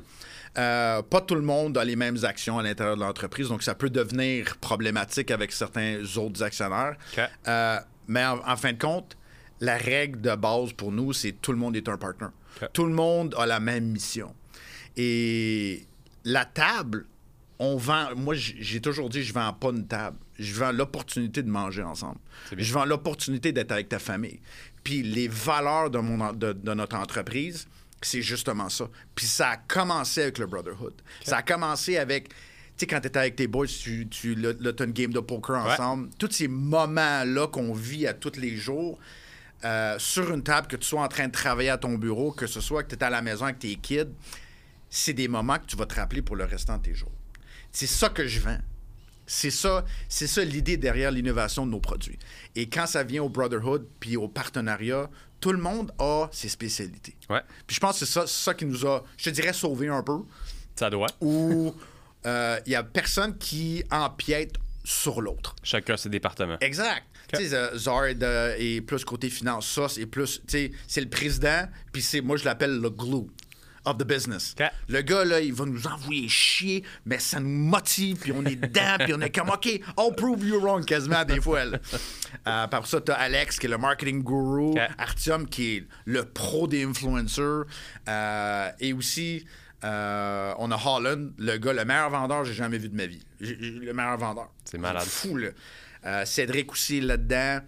Euh, 0.58 1.02
pas 1.02 1.22
tout 1.22 1.36
le 1.36 1.42
monde 1.42 1.78
a 1.78 1.84
les 1.84 1.96
mêmes 1.96 2.18
actions 2.24 2.60
à 2.60 2.64
l'intérieur 2.64 2.96
de 2.96 3.02
l'entreprise, 3.02 3.50
donc 3.50 3.64
ça 3.64 3.76
peut 3.76 3.90
devenir 3.90 4.58
problématique 4.58 5.32
avec 5.32 5.52
certains 5.52 6.02
autres 6.18 6.44
actionnaires. 6.44 6.96
Euh, 7.48 7.80
mais 8.08 8.26
en, 8.26 8.40
en 8.46 8.56
fin 8.58 8.74
de 8.74 8.80
compte, 8.80 9.18
la 9.62 9.78
règle 9.78 10.22
de 10.22 10.36
base 10.36 10.74
pour 10.74 10.92
nous, 10.92 11.14
c'est 11.14 11.34
tout 11.34 11.52
le 11.52 11.58
monde 11.58 11.76
est 11.76 11.88
un 11.90 11.98
partner. 11.98 12.28
Tout 12.74 12.86
le 12.86 12.94
monde 12.94 13.36
a 13.38 13.46
la 13.46 13.60
même 13.60 13.86
mission. 13.86 14.34
Et 14.96 15.86
la 16.24 16.46
table, 16.46 17.06
on 17.60 17.78
vend. 17.78 18.16
Moi, 18.16 18.36
j'ai 18.36 18.82
toujours 18.82 19.10
dit, 19.10 19.24
je 19.24 19.34
vends 19.34 19.54
pas 19.54 19.70
une 19.70 19.88
table. 19.88 20.18
Je 20.38 20.54
vends 20.54 20.72
l'opportunité 20.72 21.44
de 21.44 21.50
manger 21.50 21.84
ensemble. 21.84 22.20
Je 22.58 22.74
vends 22.74 22.86
l'opportunité 22.86 23.52
d'être 23.52 23.72
avec 23.72 23.90
ta 23.90 24.00
famille. 24.00 24.40
Puis 24.84 25.02
les 25.02 25.28
valeurs 25.28 25.90
de, 25.90 26.00
mon, 26.00 26.34
de 26.34 26.74
notre 26.74 26.98
entreprise, 26.98 27.68
c'est 28.02 28.22
justement 28.22 28.70
ça. 28.70 28.90
Puis 29.16 29.26
ça 29.26 29.52
a 29.52 29.58
commencé 29.58 30.24
avec 30.24 30.38
le 30.38 30.48
Brotherhood. 30.48 30.94
Ça 31.24 31.38
a 31.38 31.42
commencé 31.42 31.98
avec. 31.98 32.30
Tu 32.78 32.82
sais, 32.82 32.88
quand 32.88 33.00
tu 33.00 33.08
étais 33.08 33.20
avec 33.20 33.36
tes 33.38 33.48
boys, 33.48 33.68
tu, 33.68 34.08
tu 34.10 34.36
là, 34.36 34.54
t'as 34.74 34.86
une 34.86 34.92
game 34.92 35.14
de 35.14 35.20
poker 35.22 35.66
Ouais. 35.66 35.72
ensemble. 35.74 36.10
Tous 36.20 36.30
ces 36.32 36.48
moments-là 36.50 37.48
qu'on 37.48 37.74
vit 37.74 38.06
à 38.08 38.14
tous 38.14 38.38
les 38.38 38.58
jours, 38.58 39.00
euh, 39.64 39.98
sur 39.98 40.34
une 40.34 40.44
table, 40.44 40.68
que 40.68 40.76
tu 40.76 40.86
sois 40.86 41.02
en 41.02 41.08
train 41.08 41.28
de 41.28 41.32
travailler 41.32 41.70
à 41.70 41.78
ton 41.78 41.94
bureau, 41.98 42.32
que 42.32 42.48
ce 42.48 42.60
soit 42.60 42.84
que 42.84 42.90
tu 42.90 42.96
es 42.96 43.04
à 43.04 43.10
la 43.10 43.22
maison 43.22 43.46
avec 43.46 43.60
tes 43.60 43.76
kids, 43.76 44.10
c'est 44.90 45.14
des 45.14 45.28
moments 45.28 45.58
que 45.58 45.66
tu 45.66 45.76
vas 45.78 45.86
te 45.86 45.96
rappeler 45.96 46.22
pour 46.22 46.36
le 46.36 46.44
restant 46.46 46.78
de 46.78 46.84
tes 46.84 46.94
jours. 46.94 47.12
C'est 47.72 47.88
ça 47.88 48.10
que 48.10 48.28
je 48.28 48.40
vends. 48.42 48.60
C'est 49.28 49.50
ça, 49.52 49.84
c'est 50.08 50.28
ça 50.28 50.44
l'idée 50.44 50.78
derrière 50.78 51.10
l'innovation 51.12 51.66
de 51.66 51.72
nos 51.72 51.80
produits. 51.80 52.20
Et 52.56 52.70
quand 52.70 52.86
ça 52.86 53.04
vient 53.04 53.24
au 53.24 53.30
Brotherhood 53.30 53.88
puis 54.00 54.18
au 54.18 54.28
partenariat, 54.28 55.10
tout 55.40 55.52
le 55.52 55.58
monde 55.58 55.92
a 55.98 56.28
ses 56.32 56.48
spécialités. 56.50 57.16
Ouais, 57.30 57.42
Puis 57.66 57.76
je 57.76 57.80
pense 57.80 58.00
que 58.00 58.06
c'est 58.06 58.28
ça, 58.28 58.54
qui 58.54 58.66
nous 58.66 58.86
a, 58.86 59.04
je 59.18 59.26
te 59.26 59.30
dirais, 59.32 59.54
sauvé 59.54 59.88
un 59.88 60.04
peu, 60.04 60.20
ça 60.76 60.90
doit. 60.92 61.08
Où 62.26 62.28
euh, 62.28 62.60
il 62.66 62.72
y 62.72 62.76
a 62.76 62.84
personne 62.84 63.38
qui 63.38 63.84
empiète 63.92 64.56
sur 64.84 65.22
l'autre. 65.22 65.56
Chacun 65.64 65.98
ses 65.98 66.10
départements. 66.10 66.58
Exact. 66.62 67.04
Tu 67.34 67.48
sais, 67.48 67.56
euh, 67.56 67.76
Zard 67.78 68.06
euh, 68.22 68.56
est 68.58 68.82
plus 68.82 69.04
côté 69.04 69.30
finance. 69.30 69.68
Ça, 69.68 69.90
c'est 69.90 70.06
plus. 70.06 70.42
C'est 70.48 71.02
le 71.02 71.10
président, 71.10 71.68
puis 71.92 72.02
c'est, 72.02 72.22
moi, 72.22 72.38
je 72.38 72.46
l'appelle 72.46 72.80
le 72.80 72.90
glue 72.90 73.28
of 73.86 73.98
the 73.98 74.04
business. 74.04 74.56
Le 74.90 75.02
gars, 75.02 75.24
là, 75.24 75.40
il 75.40 75.54
va 75.54 75.66
nous 75.66 75.88
envoyer 75.88 76.28
chier, 76.28 76.84
mais 77.06 77.20
ça 77.20 77.40
nous 77.40 77.48
motive, 77.48 78.18
puis 78.18 78.32
on 78.32 78.44
est 78.46 78.56
dedans, 78.56 78.98
puis 79.00 79.14
on 79.14 79.22
est 79.22 79.30
comme, 79.30 79.50
OK, 79.50 79.66
I'll 79.66 80.14
prove 80.16 80.46
you 80.46 80.60
wrong 80.60 80.84
quasiment 80.86 81.24
des 81.24 81.40
fois. 81.40 81.62
Euh, 82.48 82.68
par 82.68 82.86
ça, 82.86 83.00
tu 83.02 83.12
as 83.12 83.16
Alex, 83.16 83.60
qui 83.60 83.68
est 83.68 83.70
le 83.70 83.78
marketing 83.78 84.24
guru, 84.24 84.72
OK. 84.72 84.80
Artyom, 84.98 85.48
qui 85.48 85.76
est 85.76 85.88
le 86.06 86.26
pro 86.26 86.68
des 86.68 86.84
influencers, 86.84 87.66
euh, 88.10 88.72
et 88.80 88.94
aussi. 88.94 89.46
Euh, 89.84 90.54
on 90.58 90.72
a 90.72 90.78
Holland, 90.78 91.32
le 91.38 91.58
gars, 91.58 91.74
le 91.74 91.86
meilleur 91.86 92.10
vendeur 92.10 92.42
que 92.42 92.48
j'ai 92.48 92.54
jamais 92.54 92.78
vu 92.78 92.90
de 92.90 92.96
ma 92.96 93.06
vie. 93.06 93.24
Le 93.40 93.94
meilleur 93.94 94.18
vendeur. 94.18 94.50
C'est 94.64 94.78
malade. 94.78 95.04
Fou, 95.04 95.38
là. 95.38 95.50
Euh, 96.06 96.26
Cédric 96.26 96.72
aussi 96.72 97.02
là-dedans, 97.02 97.60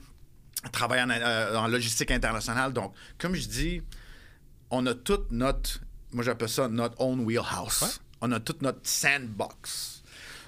travaille 0.72 1.02
en, 1.02 1.10
euh, 1.10 1.56
en 1.56 1.68
logistique 1.68 2.12
internationale. 2.12 2.72
Donc, 2.72 2.94
comme 3.18 3.36
je 3.36 3.48
dis, 3.48 3.82
on 4.70 4.86
a 4.86 4.94
toute 4.94 5.32
notre, 5.32 5.82
moi 6.12 6.24
j'appelle 6.24 6.50
ça 6.50 6.68
notre 6.68 7.00
own 7.02 7.22
wheelhouse. 7.22 8.02
On 8.22 8.32
a 8.32 8.40
toute 8.40 8.62
notre 8.62 8.80
sandbox. 8.84 10.04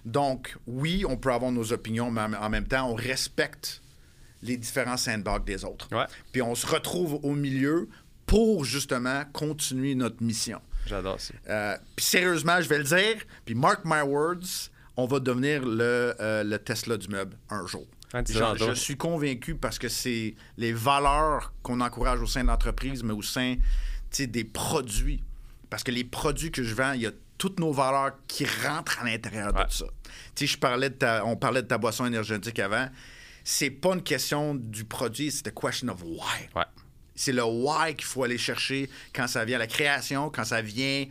Donc, 0.06 0.56
oui, 0.66 1.04
on 1.08 1.18
peut 1.18 1.32
avoir 1.32 1.52
nos 1.52 1.74
opinions, 1.74 2.10
mais 2.10 2.22
en 2.22 2.34
en 2.34 2.50
même 2.50 2.68
temps, 2.68 2.90
on 2.90 2.96
respecte 2.96 3.82
les 4.42 4.58
différents 4.58 4.98
sandbox 4.98 5.46
des 5.46 5.66
autres. 5.66 5.88
Ouais. 5.92 6.06
Puis 6.32 6.42
on 6.42 6.56
se 6.56 6.66
retrouve 6.66 7.20
au 7.24 7.34
milieu 7.34 7.90
pour 8.26 8.64
justement 8.64 9.24
continuer 9.34 9.96
notre 9.96 10.24
mission. 10.24 10.62
J'adore 10.90 11.20
ça. 11.20 11.34
Euh, 11.50 11.78
puis 11.96 12.06
sérieusement, 12.06 12.60
je 12.62 12.68
vais 12.68 12.80
le 12.80 12.84
dire, 12.84 13.16
puis 13.46 13.56
mark 13.56 13.82
my 13.86 14.02
words, 14.02 14.70
on 14.98 15.06
va 15.06 15.20
devenir 15.20 15.64
le, 15.64 16.16
euh, 16.20 16.44
le 16.44 16.58
Tesla 16.60 16.98
du 16.98 17.08
meuble 17.08 17.38
un 17.50 17.66
jour. 17.68 17.88
Genre, 18.28 18.58
je 18.58 18.74
suis 18.74 18.98
convaincu 18.98 19.54
parce 19.56 19.78
que 19.78 19.88
c'est 19.88 20.34
les 20.58 20.74
valeurs 20.74 21.54
qu'on 21.62 21.80
encourage 21.80 22.20
au 22.22 22.26
sein 22.26 22.42
de 22.42 22.48
l'entreprise, 22.48 23.04
mais 23.04 23.14
au 23.14 23.22
sein 23.22 23.56
des 24.18 24.44
produits. 24.44 25.22
Parce 25.70 25.84
que 25.84 25.92
les 25.92 26.04
produits 26.04 26.52
que 26.52 26.64
je 26.64 26.74
vends, 26.74 26.94
il 26.94 27.02
y 27.02 27.06
a 27.06 27.12
toutes 27.38 27.60
nos 27.60 27.72
valeurs 27.72 28.14
qui 28.28 28.46
rentrent 28.66 29.00
à 29.00 29.06
l'intérieur 29.06 29.56
Ouais. 29.56 29.66
de 29.66 29.72
ça. 29.72 29.86
Tu 30.36 30.48
sais, 30.48 30.54
je 30.54 30.58
parlais 30.58 30.90
de 30.90 30.96
ta, 30.96 31.24
on 31.26 31.36
parlait 31.38 31.62
de 31.62 31.68
ta 31.68 31.78
boisson 31.78 32.06
énergétique 32.08 32.58
avant. 32.58 32.90
C'est 33.44 33.70
pas 33.70 33.94
une 33.94 34.02
question 34.04 34.56
du 34.56 34.84
produit, 34.86 35.32
c'est 35.32 35.48
a 35.48 35.52
question 35.52 35.88
of 35.90 36.02
why. 36.04 36.50
Ouais. 36.56 36.64
C'est 37.22 37.34
le 37.34 37.44
why 37.44 37.96
qu'il 37.96 38.06
faut 38.06 38.24
aller 38.24 38.38
chercher 38.38 38.90
quand 39.14 39.28
ça 39.28 39.44
vient 39.44 39.58
à 39.58 39.60
la 39.60 39.68
création, 39.68 40.30
quand 40.30 40.46
ça 40.46 40.62
vient 40.62 41.06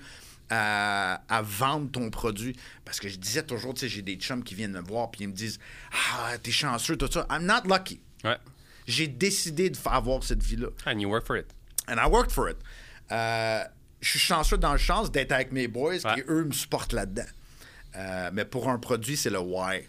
à, 0.49 1.21
à 1.29 1.43
vendre 1.43 1.91
ton 1.91 2.09
produit. 2.09 2.57
Parce 2.87 2.99
que 2.99 3.09
je 3.09 3.17
disais 3.19 3.43
toujours, 3.43 3.75
tu 3.75 3.81
sais, 3.81 3.88
j'ai 3.91 4.00
des 4.00 4.15
chums 4.17 4.43
qui 4.43 4.55
viennent 4.55 4.73
me 4.73 4.81
voir 4.81 5.11
puis 5.11 5.25
ils 5.25 5.29
me 5.29 5.35
disent 5.35 5.59
Ah, 5.93 6.38
t'es 6.43 6.50
chanceux, 6.50 6.97
tout 6.97 7.11
ça. 7.12 7.27
I'm 7.31 7.45
not 7.45 7.69
lucky. 7.69 8.00
Ouais. 8.25 8.38
J'ai 8.87 9.07
décidé 9.07 9.69
de 9.69 9.77
fa- 9.77 9.91
avoir 9.91 10.25
cette 10.25 10.43
vie-là. 10.43 10.69
And 10.87 10.99
you 10.99 11.11
work 11.11 11.27
for 11.27 11.37
it. 11.37 11.47
And 11.88 11.97
I 11.99 12.09
worked 12.09 12.33
for 12.33 12.49
it. 12.49 12.57
Euh, 13.12 13.62
je 14.00 14.09
suis 14.09 14.19
chanceux 14.19 14.57
dans 14.57 14.73
le 14.73 14.79
chance 14.79 15.12
d'être 15.12 15.33
avec 15.33 15.53
mes 15.53 15.69
boys 15.69 15.97
Ouais. 16.07 16.21
et 16.21 16.25
eux 16.29 16.45
me 16.45 16.53
supportent 16.53 16.95
là-dedans. 16.95 17.27
Euh, 17.97 18.31
mais 18.33 18.47
pour 18.47 18.71
un 18.71 18.79
produit, 18.79 19.19
c'est 19.19 19.29
le 19.31 19.41
why. 19.41 19.83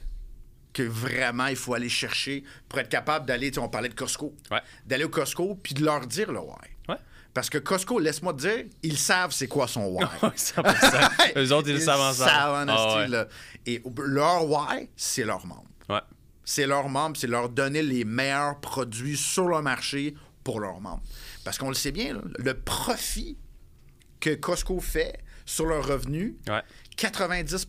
Que 0.73 0.83
vraiment, 0.83 1.47
il 1.47 1.55
faut 1.55 1.73
aller 1.73 1.89
chercher 1.89 2.43
pour 2.67 2.79
être 2.79 2.89
capable 2.89 3.25
d'aller, 3.25 3.49
tu 3.49 3.55
sais, 3.55 3.59
on 3.59 3.69
parlait 3.69 3.89
de 3.89 3.95
Costco, 3.95 4.35
Ouais. 4.51 4.61
d'aller 4.85 5.03
au 5.03 5.09
Costco 5.09 5.55
puis 5.61 5.73
de 5.73 5.83
leur 5.83 6.05
dire 6.05 6.31
le 6.31 6.39
why. 6.39 6.55
Ouais. 6.87 6.95
Parce 7.33 7.49
que 7.49 7.57
Costco, 7.57 7.99
laisse-moi 7.99 8.33
te 8.33 8.39
dire, 8.39 8.65
ils 8.83 8.97
savent 8.97 9.31
c'est 9.31 9.47
quoi 9.47 9.67
son 9.67 9.85
why. 9.85 10.05
100%. 10.21 11.33
Eux 11.37 11.51
autres, 11.53 11.69
ils 11.69 11.75
le 11.75 11.79
savent 11.79 11.99
ensemble. 11.99 12.29
savent 12.29 12.69
en 12.69 12.97
ouais. 12.99 13.07
là. 13.07 13.27
Et 13.65 13.81
leur 14.05 14.45
why, 14.47 14.89
c'est 14.95 15.23
leur 15.25 15.45
membre. 15.45 15.65
Ouais. 15.89 16.01
C'est 16.45 16.67
leurs 16.67 16.89
membres, 16.89 17.17
c'est 17.17 17.27
leur 17.27 17.49
donner 17.49 17.81
les 17.83 18.03
meilleurs 18.05 18.59
produits 18.59 19.17
sur 19.17 19.47
le 19.47 19.61
marché 19.61 20.15
pour 20.43 20.59
leurs 20.59 20.79
membres. 20.81 21.03
Parce 21.43 21.57
qu'on 21.57 21.69
le 21.69 21.75
sait 21.75 21.91
bien, 21.91 22.13
là, 22.13 22.21
le 22.37 22.53
profit 22.53 23.37
que 24.19 24.35
Costco 24.35 24.79
fait 24.79 25.19
sur 25.45 25.65
leurs 25.65 25.85
revenus, 25.87 26.33
Ouais. 26.47 26.61
90 26.97 27.67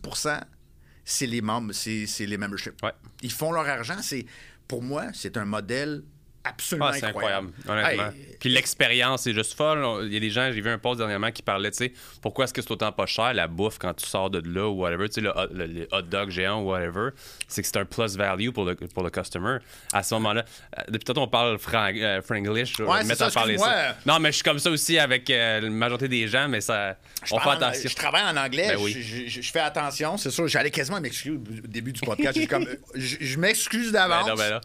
c'est 1.03 1.27
les 1.27 1.41
membres, 1.41 1.73
c'est 1.73 2.05
les 2.19 2.37
memberships. 2.37 2.81
Ouais. 2.83 2.93
Ils 3.21 3.31
font 3.31 3.51
leur 3.51 3.67
argent. 3.67 3.97
C'est 4.01 4.25
Pour 4.67 4.81
moi, 4.81 5.07
c'est 5.13 5.37
un 5.37 5.45
modèle 5.45 6.03
absolument 6.43 6.87
Ah, 6.89 6.93
c'est 6.93 7.05
incroyable, 7.05 7.49
incroyable. 7.59 7.87
honnêtement. 8.01 8.11
Hey, 8.29 8.37
Puis 8.39 8.49
l'expérience, 8.49 9.21
c'est 9.23 9.33
juste 9.33 9.53
folle. 9.55 10.05
Il 10.07 10.13
y 10.13 10.17
a 10.17 10.19
des 10.19 10.29
gens, 10.29 10.51
j'ai 10.51 10.61
vu 10.61 10.69
un 10.69 10.77
post 10.77 10.97
dernièrement 10.99 11.31
qui 11.31 11.41
parlait, 11.41 11.71
tu 11.71 11.77
sais, 11.77 11.93
pourquoi 12.21 12.45
est-ce 12.45 12.53
que 12.53 12.61
c'est 12.61 12.71
autant 12.71 12.91
pas 12.91 13.05
cher 13.05 13.33
la 13.33 13.47
bouffe 13.47 13.77
quand 13.77 13.93
tu 13.93 14.05
sors 14.05 14.29
de 14.29 14.41
là 14.49 14.67
ou 14.67 14.73
whatever, 14.81 15.07
tu 15.09 15.15
sais, 15.15 15.21
le, 15.21 15.29
hot- 15.29 15.47
le- 15.53 15.65
les 15.65 15.87
hot 15.91 16.01
dog 16.03 16.29
géant 16.29 16.61
ou 16.61 16.69
whatever, 16.71 17.09
c'est 17.47 17.61
que 17.61 17.67
c'est 17.67 17.77
un 17.77 17.85
plus 17.85 18.15
value 18.17 18.49
pour 18.49 18.65
le, 18.65 18.75
pour 18.75 19.03
le 19.03 19.09
customer. 19.09 19.57
À 19.93 20.01
ce 20.03 20.13
moment-là, 20.15 20.43
euh, 20.77 20.81
depuis 20.89 21.05
tantôt, 21.05 21.21
on 21.21 21.27
parle 21.27 21.57
franc, 21.59 21.91
euh, 21.95 22.21
franglish. 22.21 22.79
Ouais, 22.79 23.03
mettre 23.03 23.21
à 23.23 23.29
ça, 23.29 23.31
parler 23.39 23.53
excuse-moi. 23.53 23.95
Non, 24.05 24.19
mais 24.19 24.29
je 24.31 24.35
suis 24.35 24.43
comme 24.43 24.59
ça 24.59 24.71
aussi 24.71 24.97
avec 24.97 25.29
euh, 25.29 25.61
la 25.61 25.69
majorité 25.69 26.07
des 26.07 26.27
gens, 26.27 26.47
mais 26.47 26.61
ça, 26.61 26.97
Je 27.23 27.33
on 27.35 27.39
fait 27.39 27.47
en- 27.49 27.51
attention. 27.51 27.89
Je 27.89 27.95
travaille 27.95 28.23
en 28.23 28.37
anglais, 28.37 28.69
Ben 28.75 28.79
oui. 28.81 28.93
je, 28.99 29.27
je- 29.27 29.41
je 29.41 29.51
fais 29.51 29.59
attention, 29.59 30.17
c'est 30.17 30.31
sûr. 30.31 30.47
J'allais 30.47 30.71
quasiment 30.71 30.99
m'excuser 30.99 31.35
au 31.35 31.67
début 31.67 31.93
du 31.93 32.01
podcast. 32.05 32.47
Comme, 32.47 32.65
je, 32.95 33.17
je 33.19 33.37
m'excuse 33.37 33.91
d'avance. 33.91 34.25
Ben 34.25 34.35
ben. 34.35 34.61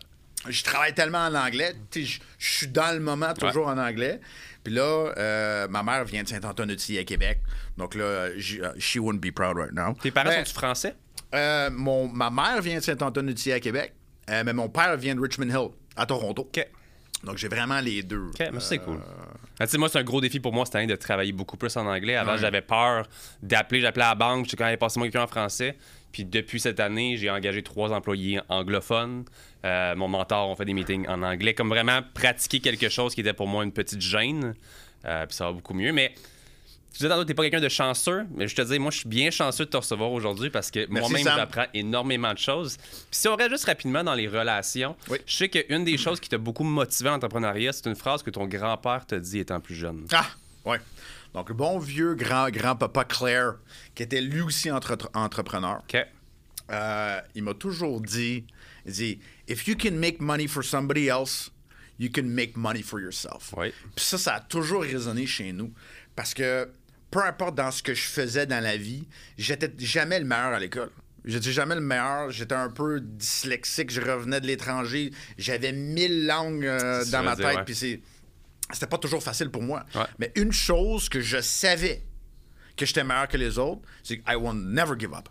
Je 0.49 0.63
travaille 0.65 0.95
tellement 0.95 1.25
en 1.27 1.35
anglais. 1.35 1.75
Je, 1.95 2.19
suis 2.39 2.69
dans 2.69 2.93
le 2.93 3.01
moment 3.01 3.33
toujours 3.35 3.69
en 3.69 3.79
anglais. 3.79 4.21
Puis 4.65 4.75
là, 4.75 5.13
euh, 5.17 5.69
ma 5.69 5.83
mère 5.83 6.05
vient 6.05 6.23
de 6.23 6.29
Saint-Antoine-de-Tilly 6.29 6.99
à 6.99 7.05
Québec. 7.05 7.41
Donc 7.77 7.95
là, 7.95 8.29
she 8.79 8.97
wouldn't 8.97 9.21
be 9.23 9.31
proud 9.33 9.57
right 9.57 9.73
now. 9.73 9.95
Tes 10.03 10.11
parents 10.11 10.33
sont-tu 10.33 10.53
français? 10.55 10.95
euh, 11.35 11.71
mon, 11.73 12.09
ma 12.09 12.31
mère 12.31 12.61
vient 12.63 12.79
de 12.79 12.83
Saint-Antoine-de-Tilly 12.83 13.53
à 13.55 13.61
Québec, 13.61 13.93
euh, 14.31 14.43
mais 14.45 14.53
mon 14.53 14.69
père 14.69 14.97
vient 14.97 15.15
de 15.15 15.21
Richmond 15.21 15.49
Hill, 15.49 15.69
à 15.97 16.07
Toronto. 16.07 16.51
Donc 17.25 17.37
j'ai 17.39 17.49
vraiment 17.49 17.81
les 17.81 18.03
deux. 18.03 18.29
OK, 18.29 18.49
mais 18.53 18.61
c'est 18.61 18.79
cool. 18.79 18.99
Ah, 19.59 19.67
tu 19.67 19.73
sais, 19.73 19.79
moi, 19.79 19.89
c'est 19.89 19.99
un 19.99 20.05
gros 20.05 20.21
défi 20.21 20.39
pour 20.39 20.53
moi 20.53 20.67
cette 20.67 20.75
année 20.77 20.87
de 20.87 20.97
travailler 20.97 21.33
beaucoup 21.33 21.57
plus 21.57 21.75
en 21.77 21.87
anglais. 21.87 22.15
Avant, 22.15 22.33
Ouais. 22.33 22.39
j'avais 22.39 22.61
peur 22.61 23.09
d'appeler. 23.43 23.81
J'appelais 23.81 24.05
à 24.05 24.11
la 24.11 24.15
banque. 24.15 24.45
Je 24.45 24.51
sais 24.51 24.57
quand 24.57 24.77
passez-moi 24.79 25.07
quelqu'un 25.09 25.25
en 25.25 25.27
français. 25.27 25.77
Puis 26.17 26.25
depuis 26.25 26.59
cette 26.61 26.81
année, 26.81 27.19
j'ai 27.19 27.29
engagé 27.29 27.63
trois 27.63 27.93
employés 27.93 28.41
anglophones. 28.49 29.27
Euh, 29.67 29.95
mon 29.97 30.09
mentor, 30.09 30.49
on 30.49 30.57
fait 30.57 30.65
des 30.65 30.73
meetings 30.73 31.07
en 31.09 31.23
anglais. 31.23 31.53
Comme 31.53 31.69
vraiment 31.69 32.01
pratiquer 32.15 32.61
quelque 32.61 32.89
chose 32.89 33.15
qui 33.15 33.21
était 33.21 33.35
pour 33.35 33.47
moi 33.47 33.63
une 33.65 33.71
petite 33.73 34.01
gêne. 34.01 34.55
Euh, 35.05 35.27
puis 35.27 35.37
ça 35.37 35.45
va 35.45 35.53
beaucoup 35.53 35.75
mieux. 35.75 35.93
Mais 35.93 36.15
tu 36.95 37.01
disais 37.01 37.11
tantôt 37.11 37.27
t'es 37.27 37.35
pas 37.35 37.43
quelqu'un 37.43 37.61
de 37.61 37.69
chanceux, 37.69 38.25
mais 38.35 38.49
je 38.49 38.57
te 38.57 38.63
dis, 38.63 38.79
moi, 38.79 38.91
je 38.91 39.01
suis 39.01 39.09
bien 39.11 39.31
chanceux 39.31 39.67
de 39.67 39.71
te 39.71 39.77
recevoir 39.77 40.11
aujourd'hui 40.11 40.49
parce 40.49 40.71
que 40.71 40.87
moi-même, 40.89 41.23
j'apprends 41.23 41.67
énormément 41.75 42.33
de 42.33 42.39
choses. 42.39 42.79
Puis 42.79 42.95
si 43.11 43.29
on 43.29 43.37
reste 43.37 43.51
juste 43.51 43.67
rapidement 43.67 44.03
dans 44.03 44.15
les 44.15 44.27
relations, 44.27 44.97
Oui. 45.11 45.19
je 45.27 45.37
sais 45.37 45.49
qu'une 45.51 45.85
des 45.85 45.99
choses 45.99 46.19
qui 46.19 46.31
t'a 46.31 46.39
beaucoup 46.39 46.65
motivé 46.65 47.11
en 47.11 47.17
entrepreneuriat, 47.17 47.75
c'est 47.75 47.85
une 47.91 47.95
phrase 47.95 48.23
que 48.23 48.31
ton 48.31 48.47
grand-père 48.47 49.05
t'a 49.05 49.19
dit 49.19 49.41
étant 49.41 49.61
plus 49.61 49.75
jeune. 49.75 50.07
Ah, 50.15 50.29
ouais. 50.65 50.79
Donc, 51.37 51.51
le 51.51 51.55
bon 51.55 51.79
vieux 51.79 52.15
grand, 52.15 52.49
grand-papa 52.49 53.05
Claire, 53.05 53.57
qui 53.95 54.03
était 54.03 54.23
lui 54.23 54.41
aussi 54.41 54.71
entre- 54.71 55.11
entrepreneur, 55.13 55.83
euh, 56.73 57.21
il 57.35 57.43
m'a 57.43 57.53
toujours 57.53 58.01
dit 58.01 58.47
Il 58.87 58.93
dit 58.93 59.21
If 59.47 59.69
you 59.69 59.77
can 59.79 59.93
make 59.93 60.19
money 60.21 60.49
for 60.49 60.65
somebody 60.65 61.09
else, 61.09 61.51
you 61.99 62.09
can 62.11 62.23
make 62.25 62.57
money 62.57 62.81
for 62.83 62.99
yourself. 63.01 63.53
Oui. 63.55 63.71
Puis 63.95 64.05
ça, 64.07 64.17
ça 64.17 64.35
a 64.37 64.41
toujours 64.41 64.81
résonné 64.83 65.27
chez 65.27 65.53
nous. 65.53 65.73
Parce 66.15 66.33
que 66.33 66.71
peu 67.11 67.23
importe 67.23 67.55
dans 67.55 67.71
ce 67.71 67.83
que 67.83 67.93
je 67.93 68.07
faisais 68.09 68.47
dans 68.47 68.63
la 68.63 68.79
vie, 68.79 69.07
j'étais 69.37 69.71
jamais 69.79 70.19
le 70.19 70.25
meilleur 70.25 70.55
à 70.55 70.59
l'école. 70.59 70.91
J'étais 71.27 71.53
jamais 71.53 71.75
le 71.75 71.81
meilleur. 71.83 72.31
J'étais 72.31 72.55
un 72.55 72.71
peu 72.71 73.01
dyslexique. 73.01 73.91
Je 73.91 74.01
revenais 74.01 74.41
de 74.41 74.47
l'étranger. 74.47 75.11
J'avais 75.37 75.73
mille 75.73 76.25
langues 76.27 76.65
euh, 76.65 77.05
dans 77.11 77.23
ma 77.25 77.37
tête. 77.37 77.65
Puis 77.67 77.75
c'est- 77.75 78.01
c'était 78.73 78.87
pas 78.87 78.99
toujours 78.99 79.23
facile 79.23 79.51
pour 79.51 79.63
moi. 79.63 79.85
Ouais. 79.95 80.03
Mais 80.19 80.33
une 80.37 80.53
chose 80.53 81.09
que 81.09 81.21
je 81.21 81.41
savais 81.41 82.03
que 82.77 82.85
j'étais 82.87 83.05
meilleur 83.05 83.29
que 83.29 83.37
les 83.37 83.59
autres, 83.59 83.83
c'est 84.03 84.19
que 84.19 84.31
I 84.31 84.35
will 84.37 84.55
never 84.57 84.95
give 84.99 85.15
up. 85.15 85.29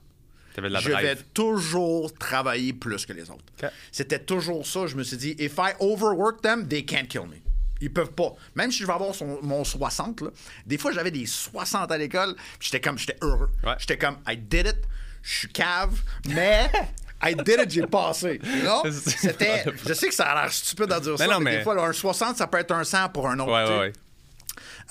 T'avais 0.54 0.70
de 0.70 0.74
la 0.74 0.80
je 0.80 0.89
vais 0.89 1.15
toujours 1.34 2.13
travailler 2.13 2.72
plus 2.74 3.06
que 3.06 3.12
les 3.13 3.30
autres. 3.30 3.44
C'était 3.92 4.20
toujours 4.20 4.65
ça. 4.65 4.88
Je 4.88 4.96
me 4.96 5.04
suis 5.04 5.18
dit, 5.18 5.36
if 5.38 5.56
I 5.58 5.74
overwork 5.80 6.42
them, 6.42 6.68
they 6.68 6.86
can't 6.86 7.08
kill 7.08 7.24
me. 7.27 7.36
Ils 7.82 7.92
peuvent 7.92 8.13
pas. 8.13 8.34
Même 8.56 8.72
si 8.72 8.80
je 8.80 8.86
vais 8.88 8.94
avoir 8.94 9.13
son- 9.13 9.39
mon 9.44 9.65
60, 9.65 10.22
là, 10.22 10.30
des 10.65 10.77
fois 10.77 10.94
j'avais 10.94 11.12
des 11.12 11.25
60 11.25 11.92
à 11.92 11.98
l'école, 11.98 12.34
j'étais 12.62 12.80
comme, 12.80 12.98
j'étais 12.98 13.18
heureux. 13.22 13.50
Ouais. 13.65 13.75
J'étais 13.80 13.98
comme, 13.98 14.18
I 14.27 14.38
did 14.38 14.68
it, 14.68 14.77
je 15.22 15.34
suis 15.39 15.50
cave, 15.50 16.01
mais 16.30 16.72
I 17.24 17.34
did 17.36 17.60
it, 17.64 17.70
j'ai 17.72 17.88
passé. 17.88 18.40
Non? 18.64 18.84
C'était, 18.92 19.64
je 19.88 19.94
sais 19.94 20.10
que 20.10 20.14
ça 20.16 20.26
a 20.32 20.42
l'air 20.44 20.52
stupide 20.54 20.92
à 20.92 21.00
dire 21.00 21.18
ça, 21.18 21.26
Ben 21.28 21.34
non, 21.34 21.40
mais, 21.40 21.52
mais- 21.52 21.58
des 21.58 21.64
fois, 21.64 21.76
là, 21.76 21.84
un 21.84 21.94
60, 21.94 22.38
ça 22.38 22.48
peut 22.48 22.58
être 22.60 22.72
un 22.72 22.84
100 22.84 23.10
pour 23.10 23.28
un 23.30 23.40
autre. 23.40 23.52
Ouais, 23.52 23.68
ouais, 23.70 23.80
ouais. 23.80 23.94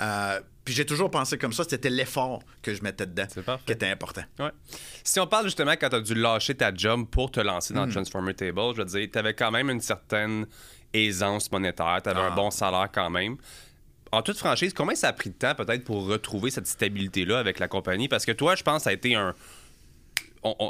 Euh, 0.00 0.40
puis 0.64 0.72
j'ai 0.74 0.86
toujours 0.86 1.10
pensé 1.10 1.36
comme 1.38 1.52
ça, 1.52 1.64
c'était 1.68 1.90
l'effort 1.90 2.42
que 2.62 2.74
je 2.74 2.82
mettais 2.82 3.06
dedans 3.06 3.26
C'est 3.28 3.42
parfait. 3.44 3.62
qui 3.66 3.72
était 3.72 3.88
important. 3.90 4.22
Ouais. 4.38 4.50
Si 5.04 5.20
on 5.20 5.26
parle 5.26 5.44
justement 5.44 5.72
quand 5.72 5.90
tu 5.90 5.96
as 5.96 6.00
dû 6.00 6.14
lâcher 6.14 6.54
ta 6.54 6.74
job 6.74 7.06
pour 7.10 7.30
te 7.30 7.40
lancer 7.40 7.74
dans 7.74 7.84
le 7.84 7.92
Transformer 7.92 8.34
Table, 8.34 8.60
je 8.74 8.78
veux 8.82 8.84
dire, 8.86 9.08
tu 9.12 9.18
avais 9.18 9.34
quand 9.34 9.50
même 9.50 9.68
une 9.70 9.80
certaine 9.82 10.46
aisance 10.94 11.52
monétaire, 11.52 12.00
tu 12.02 12.08
avais 12.08 12.20
Ah. 12.22 12.32
un 12.32 12.34
bon 12.34 12.50
salaire 12.50 12.88
quand 12.92 13.10
même. 13.10 13.36
En 14.10 14.22
toute 14.22 14.38
franchise, 14.38 14.72
combien 14.72 14.94
ça 14.94 15.08
a 15.08 15.12
pris 15.12 15.30
de 15.30 15.34
temps 15.34 15.54
peut-être 15.54 15.84
pour 15.84 16.06
retrouver 16.06 16.50
cette 16.50 16.66
stabilité-là 16.66 17.38
avec 17.38 17.58
la 17.58 17.68
compagnie? 17.68 18.08
Parce 18.08 18.24
que 18.24 18.32
toi, 18.32 18.54
je 18.54 18.62
pense, 18.62 18.84
ça 18.84 18.90
a 18.90 18.92
été 18.94 19.14
un. 19.14 19.34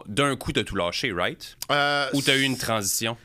D'un 0.06 0.36
coup, 0.36 0.52
tu 0.52 0.60
as 0.60 0.64
tout 0.64 0.76
lâché, 0.76 1.12
right? 1.12 1.56
Euh, 1.70 2.08
Ou 2.12 2.22
tu 2.22 2.30
as 2.30 2.36
eu 2.36 2.42
une 2.42 2.56
transition? 2.56 3.16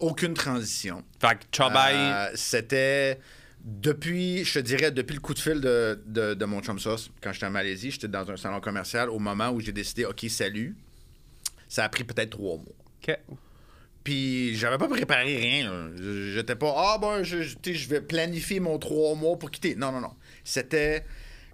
Aucune 0.00 0.34
transition. 0.34 1.04
Fait 1.20 1.36
que 1.38 1.44
Chobay, 1.56 1.94
Euh, 1.94 2.30
C'était 2.34 3.18
depuis, 3.64 4.44
je 4.44 4.54
te 4.54 4.58
dirais, 4.60 4.90
depuis 4.90 5.14
le 5.14 5.20
coup 5.20 5.34
de 5.34 5.38
fil 5.38 5.60
de, 5.60 6.00
de, 6.06 6.34
de 6.34 6.44
mon 6.44 6.60
chum 6.62 6.78
sauce, 6.78 7.10
quand 7.20 7.32
j'étais 7.32 7.46
en 7.46 7.50
Malaisie, 7.50 7.90
j'étais 7.90 8.08
dans 8.08 8.30
un 8.30 8.36
salon 8.36 8.60
commercial 8.60 9.10
au 9.10 9.18
moment 9.18 9.50
où 9.50 9.60
j'ai 9.60 9.72
décidé, 9.72 10.04
OK, 10.04 10.24
salut. 10.28 10.76
Ça 11.68 11.84
a 11.84 11.88
pris 11.88 12.04
peut-être 12.04 12.30
trois 12.30 12.56
mois. 12.56 12.74
OK. 13.02 13.18
Puis 14.04 14.54
j'avais 14.56 14.78
pas 14.78 14.88
préparé 14.88 15.36
rien. 15.36 15.90
J'étais 16.32 16.56
pas, 16.56 16.72
ah 16.76 16.98
ben, 16.98 17.22
je, 17.22 17.42
je 17.42 17.88
vais 17.88 18.00
planifier 18.00 18.60
mon 18.60 18.78
trois 18.78 19.14
mois 19.14 19.36
pour 19.38 19.50
quitter. 19.50 19.74
Non, 19.74 19.92
non, 19.92 20.00
non. 20.00 20.14
C'était, 20.44 21.04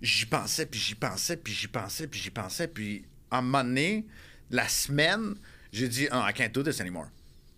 j'y 0.00 0.26
pensais, 0.26 0.66
puis 0.66 0.78
j'y 0.78 0.94
pensais, 0.94 1.36
puis 1.36 1.52
j'y 1.52 1.66
pensais, 1.66 2.06
puis 2.06 2.20
j'y 2.20 2.30
pensais. 2.30 2.68
Puis 2.68 3.04
à 3.30 3.38
un 3.38 3.42
moment 3.42 3.64
donné, 3.64 4.04
la 4.54 4.68
semaine, 4.68 5.34
j'ai 5.72 5.88
dit, 5.88 6.08
ah, 6.10 6.26
I 6.30 6.32
can't 6.32 6.52
do 6.52 6.62
this 6.62 6.80
anymore. 6.80 7.08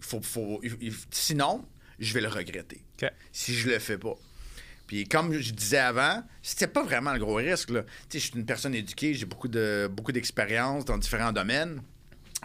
Faut, 0.01 0.23
faut, 0.23 0.63
sinon, 1.11 1.65
je 1.99 2.15
vais 2.15 2.21
le 2.21 2.29
regretter. 2.29 2.83
Si 3.33 3.55
je 3.55 3.69
le 3.69 3.79
fais 3.79 3.99
pas. 3.99 4.15
Puis 4.87 5.07
comme 5.07 5.33
je 5.33 5.53
disais 5.53 5.79
avant, 5.79 6.23
c'était 6.43 6.69
pas 6.69 6.83
vraiment 6.83 7.13
le 7.13 7.19
gros 7.19 7.35
risque. 7.35 7.71
Là. 7.71 7.85
Je 8.13 8.19
suis 8.19 8.33
une 8.35 8.47
personne 8.47 8.75
éduquée, 8.75 9.15
j'ai 9.15 9.27
beaucoup 9.27 9.49
de 9.49 9.91
beaucoup 9.93 10.13
d'expérience 10.13 10.85
dans 10.85 10.97
différents 10.97 11.33
domaines, 11.33 11.83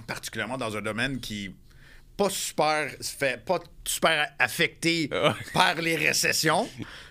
particulièrement 0.07 0.57
dans 0.57 0.75
un 0.75 0.81
domaine 0.81 1.19
qui 1.19 1.53
pas 2.17 2.29
super 2.29 2.89
fait 3.01 3.43
pas 3.43 3.59
super 3.85 4.31
affecté 4.37 5.09
Ouais. 5.11 5.31
par 5.53 5.75
les 5.75 5.95
récessions. 5.95 6.67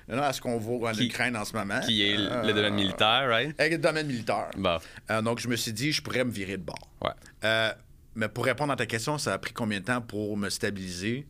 Là, 0.09 0.27
à 0.27 0.33
ce 0.33 0.41
qu'on 0.41 0.59
voit 0.59 0.91
en 0.91 0.93
Qui- 0.93 1.07
Ukraine 1.07 1.37
en 1.37 1.45
ce 1.45 1.53
moment. 1.53 1.81
Qui 1.81 2.03
est 2.03 2.17
Euh, 2.19 2.43
le 2.43 2.53
domaine 2.53 2.75
militaire, 2.75 3.29
right? 3.29 3.59
Avec 3.61 3.73
le 3.73 3.79
domaine 3.79 4.07
militaire. 4.07 4.51
Bon. 4.57 4.79
Euh, 5.11 5.23
donc, 5.23 5.39
je 5.41 5.49
me 5.49 5.57
suis 5.57 5.73
dit, 5.73 5.93
je 5.93 6.03
pourrais 6.03 6.25
me 6.25 6.31
virer 6.31 6.57
de 6.57 6.63
bord. 6.63 6.89
Ouais. 7.03 7.11
Euh, 7.45 7.73
mais 8.17 8.29
pour 8.29 8.45
répondre 8.45 8.73
à 8.73 8.77
ta 8.77 8.87
question, 8.87 9.19
ça 9.19 9.35
a 9.35 9.39
pris 9.39 9.53
combien 9.53 9.79
de 9.81 9.85
temps 9.85 10.01
pour 10.01 10.37
me 10.37 10.49
stabiliser? 10.51 11.27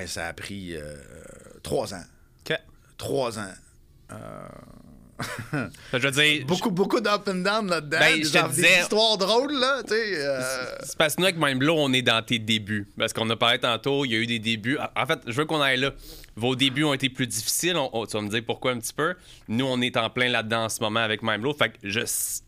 Eh, 0.00 0.06
ça 0.06 0.26
a 0.26 0.32
pris 0.32 0.74
euh, 0.76 0.96
trois 1.62 1.94
ans. 1.94 2.04
Trois 2.96 3.38
ans. 3.38 3.52
Je 5.92 5.98
veux 5.98 6.10
dire, 6.10 6.46
Beaucoup, 6.46 6.70
beaucoup 6.70 7.00
d'up 7.00 7.26
and 7.28 7.34
down 7.36 7.68
là-dedans. 7.68 7.98
Ben, 7.98 8.14
des, 8.16 8.22
disais- 8.22 8.80
histoires 8.82 9.18
drôles, 9.18 9.52
là. 9.52 9.82
Euh, 9.90 10.40
C'est 10.82 10.96
parce 10.96 11.14
que 11.16 11.20
nous, 11.20 11.26
avec 11.26 11.38
Mindblow, 11.38 11.74
on 11.76 11.92
est 11.92 12.02
dans 12.02 12.22
tes 12.22 12.38
débuts. 12.38 12.86
Parce 12.98 13.12
qu'on 13.12 13.28
a 13.30 13.36
parlé 13.36 13.58
tantôt, 13.58 14.04
il 14.04 14.12
y 14.12 14.14
a 14.14 14.18
eu 14.18 14.26
des 14.26 14.38
débuts. 14.38 14.78
En 14.96 15.06
fait, 15.06 15.20
je 15.26 15.32
veux 15.32 15.44
qu'on 15.44 15.60
aille 15.60 15.80
là. 15.80 15.90
Vos 16.36 16.54
débuts 16.54 16.84
ont 16.84 16.94
été 16.94 17.08
plus 17.08 17.26
difficiles. 17.26 17.76
On- 17.76 17.90
on- 17.92 18.06
tu 18.06 18.12
vas 18.16 18.22
me 18.22 18.28
dire 18.28 18.42
pourquoi 18.46 18.70
un 18.70 18.78
petit 18.78 18.92
peu. 18.92 19.14
Nous, 19.48 19.64
on 19.66 19.80
est 19.80 19.96
en 19.96 20.08
plein 20.08 20.28
là-dedans 20.28 20.64
en 20.64 20.68
ce 20.68 20.80
moment 20.80 21.00
avec 21.00 21.22
Mindblow. 21.22 21.52
Fait 21.54 21.70
que 21.70 21.76
je, 21.82 22.00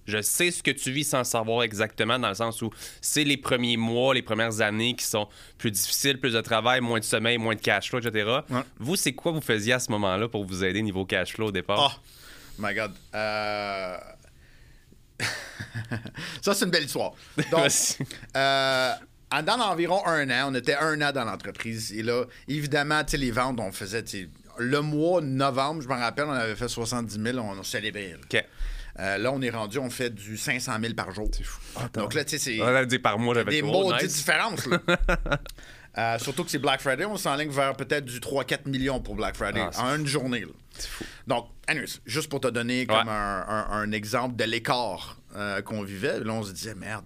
je 0.06 0.22
sais 0.22 0.52
ce 0.52 0.62
que 0.62 0.70
tu 0.70 0.92
vis 0.92 1.02
sans 1.04 1.24
savoir 1.24 1.64
exactement, 1.64 2.18
dans 2.18 2.28
le 2.28 2.34
sens 2.36 2.62
où 2.62 2.70
c'est 3.00 3.24
les 3.24 3.36
premiers 3.36 3.76
mois, 3.76 4.14
les 4.14 4.22
premières 4.22 4.60
années 4.60 4.94
qui 4.94 5.04
sont 5.04 5.26
plus 5.58 5.72
difficiles, 5.72 6.18
plus 6.20 6.34
de 6.34 6.40
travail, 6.40 6.80
moins 6.80 7.00
de 7.00 7.04
sommeil, 7.04 7.36
moins 7.38 7.56
de 7.56 7.60
cash 7.60 7.90
flow, 7.90 7.98
etc. 7.98 8.28
Ouais. 8.48 8.60
Vous, 8.78 8.94
c'est 8.94 9.12
quoi 9.12 9.32
vous 9.32 9.40
faisiez 9.40 9.72
à 9.72 9.80
ce 9.80 9.90
moment-là 9.90 10.28
pour 10.28 10.44
vous 10.44 10.62
aider 10.62 10.82
niveau 10.82 11.04
cash 11.04 11.32
flow 11.34 11.48
au 11.48 11.52
départ? 11.52 11.98
Oh, 11.98 12.00
my 12.60 12.74
God. 12.74 12.92
Euh, 13.14 13.96
Ça, 16.42 16.54
c'est 16.54 16.64
une 16.64 16.70
belle 16.70 16.84
histoire. 16.84 17.12
Donc, 17.50 17.70
euh, 18.36 18.92
dans 19.44 19.60
environ 19.60 20.04
un 20.06 20.28
an, 20.30 20.50
on 20.50 20.54
était 20.54 20.76
un 20.76 21.00
an 21.02 21.12
dans 21.12 21.24
l'entreprise. 21.24 21.92
Et 21.92 22.02
là, 22.02 22.24
évidemment, 22.48 23.04
tu 23.04 23.12
sais, 23.12 23.16
les 23.16 23.30
ventes, 23.30 23.60
on 23.60 23.72
faisait, 23.72 24.04
le 24.58 24.80
mois 24.80 25.20
de 25.20 25.26
novembre, 25.26 25.82
je 25.82 25.88
me 25.88 25.94
rappelle, 25.94 26.24
on 26.26 26.32
avait 26.32 26.56
fait 26.56 26.68
70 26.68 27.20
000, 27.22 27.38
on 27.38 27.58
a 27.60 27.64
célébré. 27.64 28.12
là. 28.12 28.16
OK. 28.22 28.44
Euh, 28.98 29.18
là, 29.18 29.32
on 29.32 29.40
est 29.40 29.50
rendu, 29.50 29.78
on 29.78 29.88
fait 29.88 30.10
du 30.10 30.36
500 30.36 30.72
000 30.80 30.94
par 30.94 31.12
jour. 31.12 31.30
Donc 31.94 32.12
là, 32.12 32.24
tu 32.24 32.30
sais, 32.30 32.38
c'est 32.38 32.60
On 32.60 32.84
dire 32.84 33.00
par 33.00 33.18
mois, 33.18 33.34
j'avais 33.34 33.50
des 33.50 33.62
trop 33.62 33.90
maudites 33.90 34.02
nice. 34.10 34.26
là. 34.66 34.78
Euh, 35.98 36.18
surtout 36.20 36.44
que 36.44 36.50
c'est 36.52 36.60
Black 36.60 36.80
Friday, 36.80 37.04
on 37.04 37.16
s'enligne 37.16 37.50
vers 37.50 37.74
peut-être 37.74 38.04
du 38.04 38.20
3-4 38.20 38.68
millions 38.68 39.00
pour 39.00 39.16
Black 39.16 39.34
Friday 39.34 39.60
Ah, 39.60 39.70
c'est 39.72 39.80
en 39.80 39.96
une 39.96 40.06
journée. 40.06 40.42
là. 40.42 40.52
Donc, 41.26 41.48
anyways, 41.68 42.00
juste 42.06 42.28
pour 42.28 42.40
te 42.40 42.48
donner 42.48 42.86
comme 42.86 42.96
Ouais. 43.06 43.12
un, 43.12 43.44
un- 43.48 43.66
un 43.70 43.92
exemple 43.92 44.36
de 44.36 44.44
l'écart 44.44 45.16
euh, 45.36 45.62
qu'on 45.62 45.82
vivait, 45.82 46.18
là, 46.20 46.32
on 46.32 46.42
se 46.42 46.52
disait, 46.52 46.74
merde, 46.74 47.04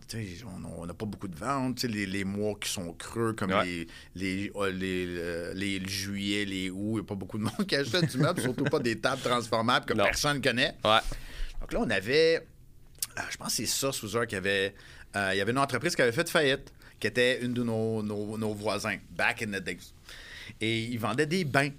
on 0.79 0.87
n'a 0.87 0.95
pas 0.95 1.05
beaucoup 1.05 1.29
de 1.29 1.37
ventes, 1.37 1.83
les, 1.83 2.07
les 2.07 2.25
mois 2.25 2.55
qui 2.59 2.71
sont 2.71 2.93
creux, 2.95 3.35
comme 3.35 3.51
Ouais. 3.53 3.65
les, 3.67 3.89
les, 4.15 4.53
euh, 4.57 4.71
les, 4.73 5.07
euh, 5.09 5.53
les 5.55 5.87
juillet, 5.87 6.45
les 6.47 6.71
août, 6.71 6.79
il 6.79 6.93
n'y 6.95 7.01
a 7.01 7.05
pas 7.05 7.15
beaucoup 7.15 7.37
de 7.39 7.43
monde 7.45 7.67
qui 7.69 7.77
achète 7.77 8.11
du 8.11 8.17
meuble, 8.19 8.41
surtout 8.41 8.65
pas 8.65 8.79
des 8.79 8.99
tables 8.99 9.21
transformables 9.23 9.85
que 9.85 9.93
Non. 9.95 10.05
personne 10.05 10.41
connaît. 10.41 10.75
Ouais. 10.85 11.01
Donc 11.61 11.73
là, 11.73 11.81
on 11.83 11.91
avait, 11.91 12.47
euh, 13.19 13.23
je 13.31 13.37
pense 13.37 13.49
que 13.49 13.55
c'est 13.55 13.67
ça, 13.67 13.93
Sous 13.93 14.09
qui 14.27 14.37
avait, 14.37 14.75
euh, 15.17 15.31
il 15.35 15.39
y 15.39 15.41
avait 15.43 15.53
une 15.53 15.59
entreprise 15.59 15.95
qui 15.95 16.01
avait 16.03 16.13
fait 16.13 16.29
faillite, 16.31 16.73
qui 16.99 17.07
était 17.09 17.43
une 17.45 17.53
de 17.53 17.63
nos, 17.63 18.03
nos- 18.03 18.39
nos 18.39 18.55
voisins, 18.55 18.97
back 19.11 19.43
in 19.43 19.49
the 19.49 19.63
days. 19.63 19.93
Et 20.61 20.81
ils 20.85 20.99
vendaient 20.99 21.27
des 21.27 21.45
bains. 21.45 21.71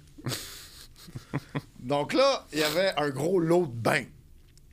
Donc 1.80 2.12
là, 2.12 2.46
il 2.52 2.58
y 2.58 2.62
avait 2.62 2.92
un 2.96 3.10
gros 3.10 3.38
lot 3.38 3.66
de 3.66 3.72
bains, 3.72 4.04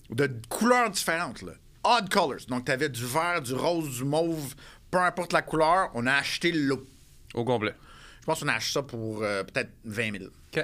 de 0.10 0.32
couleurs 0.50 0.90
différentes, 0.90 1.42
là. 1.42 1.54
Odd 1.84 2.10
colors. 2.10 2.46
Donc, 2.48 2.66
tu 2.66 2.72
avais 2.72 2.88
du 2.88 3.06
vert, 3.06 3.42
du 3.42 3.54
rose, 3.54 3.98
du 3.98 4.06
mauve, 4.06 4.56
peu 4.90 5.00
importe 5.00 5.34
la 5.34 5.42
couleur, 5.42 5.92
on 5.96 6.08
a 6.08 6.14
acheté 6.14 6.52
le 6.52 6.62
lot. 6.62 6.88
Au 7.34 7.44
complet. 7.44 7.74
Je 8.22 8.26
pense 8.26 8.40
qu'on 8.40 8.48
a 8.48 8.54
acheté 8.54 8.74
ça 8.74 8.84
pour 8.84 9.22
euh, 9.22 9.44
peut-être 9.44 9.72
20 9.84 10.20
000 10.20 10.26
OK. 10.26 10.64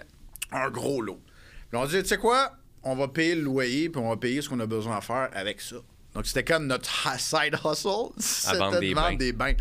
un 0.51 0.69
gros 0.69 1.01
lot. 1.01 1.19
Puis 1.69 1.77
on 1.77 1.85
dit, 1.85 2.01
tu 2.01 2.07
sais 2.07 2.17
quoi, 2.17 2.53
on 2.83 2.95
va 2.95 3.09
payer 3.09 3.35
le 3.35 3.41
loyer, 3.41 3.89
puis 3.89 4.01
on 4.01 4.07
va 4.07 4.15
payer 4.15 4.41
ce 4.41 4.47
qu'on 4.47 4.59
a 4.61 4.65
besoin 4.65 4.97
à 4.97 5.01
faire 5.01 5.29
avec 5.33 5.59
ça. 5.59 5.75
Donc, 6.13 6.25
c'était 6.25 6.43
comme 6.45 6.67
notre 6.67 6.89
side 7.19 7.55
hustle, 7.65 8.11
c'était 8.17 8.79
des 8.79 9.15
des 9.17 9.33
bains. 9.33 9.53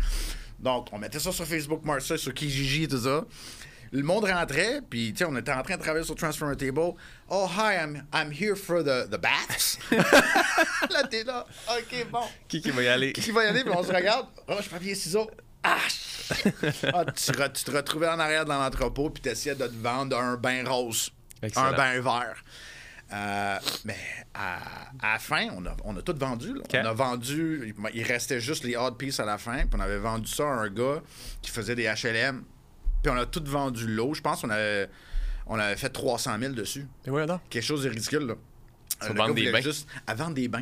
Donc, 0.59 0.87
on 0.91 0.97
mettait 0.97 1.19
ça 1.19 1.31
sur 1.31 1.45
Facebook 1.45 1.83
Marseille, 1.85 2.19
sur 2.19 2.33
Kijiji, 2.33 2.87
tout 2.87 2.99
ça. 2.99 3.25
Le 3.91 4.03
monde 4.03 4.25
rentrait, 4.25 4.81
puis, 4.89 5.13
on 5.27 5.35
était 5.37 5.51
en 5.51 5.63
train 5.63 5.75
de 5.77 5.81
travailler 5.81 6.05
sur 6.05 6.15
Transformer 6.15 6.55
Table. 6.55 6.93
Oh, 7.29 7.47
hi, 7.49 7.75
I'm, 7.75 8.03
I'm 8.13 8.31
here 8.31 8.55
for 8.55 8.83
the, 8.83 9.09
the 9.09 9.17
baths. 9.19 9.77
là, 10.89 11.03
t'es 11.09 11.23
là. 11.23 11.45
OK, 11.69 12.07
bon. 12.11 12.21
Qui 12.47 12.61
qui 12.61 12.69
va 12.71 12.83
y 12.83 12.87
aller? 12.87 13.13
Qui 13.13 13.31
va 13.31 13.45
y 13.45 13.47
aller, 13.47 13.63
puis 13.63 13.73
on 13.75 13.83
se 13.83 13.91
regarde. 13.91 14.27
Roche, 14.47 14.69
papier, 14.69 14.93
ciseaux. 14.95 15.29
Ah, 15.63 15.77
shit. 15.87 16.55
Ah, 16.93 17.03
tu, 17.05 17.31
re- 17.31 17.51
tu 17.51 17.63
te 17.63 17.71
retrouvais 17.71 18.07
en 18.07 18.19
arrière 18.19 18.45
dans 18.45 18.59
l'entrepôt, 18.59 19.09
puis 19.09 19.21
tu 19.23 19.29
essayais 19.29 19.55
de 19.55 19.67
te 19.67 19.75
vendre 19.75 20.17
un 20.17 20.37
bain 20.37 20.63
rose, 20.67 21.11
Excellent. 21.41 21.65
un 21.67 21.73
bain 21.73 21.99
vert. 21.99 22.35
Euh, 23.11 23.57
mais 23.85 23.97
à, 24.35 24.57
à 25.01 25.13
la 25.13 25.19
fin, 25.19 25.47
on 25.57 25.65
a, 25.65 25.75
on 25.83 25.97
a 25.97 26.01
tout 26.03 26.15
vendu. 26.15 26.53
On 26.73 26.77
a 26.85 26.93
vendu, 26.93 27.73
il 27.95 28.03
restait 28.03 28.39
juste 28.39 28.63
les 28.63 28.75
odd 28.77 28.97
pieces 28.97 29.19
à 29.19 29.25
la 29.25 29.37
fin, 29.39 29.61
puis 29.65 29.71
on 29.75 29.79
avait 29.79 29.97
vendu 29.97 30.31
ça 30.31 30.43
à 30.43 30.47
un 30.51 30.69
gars 30.69 31.01
qui 31.41 31.49
faisait 31.49 31.73
des 31.75 31.85
HLM. 31.91 32.43
Puis 33.03 33.11
on 33.11 33.17
a 33.17 33.25
tout 33.25 33.43
vendu 33.45 33.87
l'eau. 33.87 34.13
Je 34.13 34.21
pense 34.21 34.41
qu'on 34.41 34.49
avait, 34.49 34.89
on 35.47 35.57
avait 35.57 35.77
fait 35.77 35.89
300 35.89 36.37
000 36.39 36.53
dessus. 36.53 36.87
Et. 37.05 37.11
Quelque 37.49 37.63
chose 37.63 37.83
de 37.83 37.89
ridicule, 37.89 38.25
là. 38.27 38.35
Le 39.07 39.15
vendre 39.15 39.33
des 39.33 39.51
bains. 39.51 39.61
Juste 39.61 39.87
à 40.07 40.13
vendre 40.13 40.33
des 40.35 40.47
bains. 40.47 40.61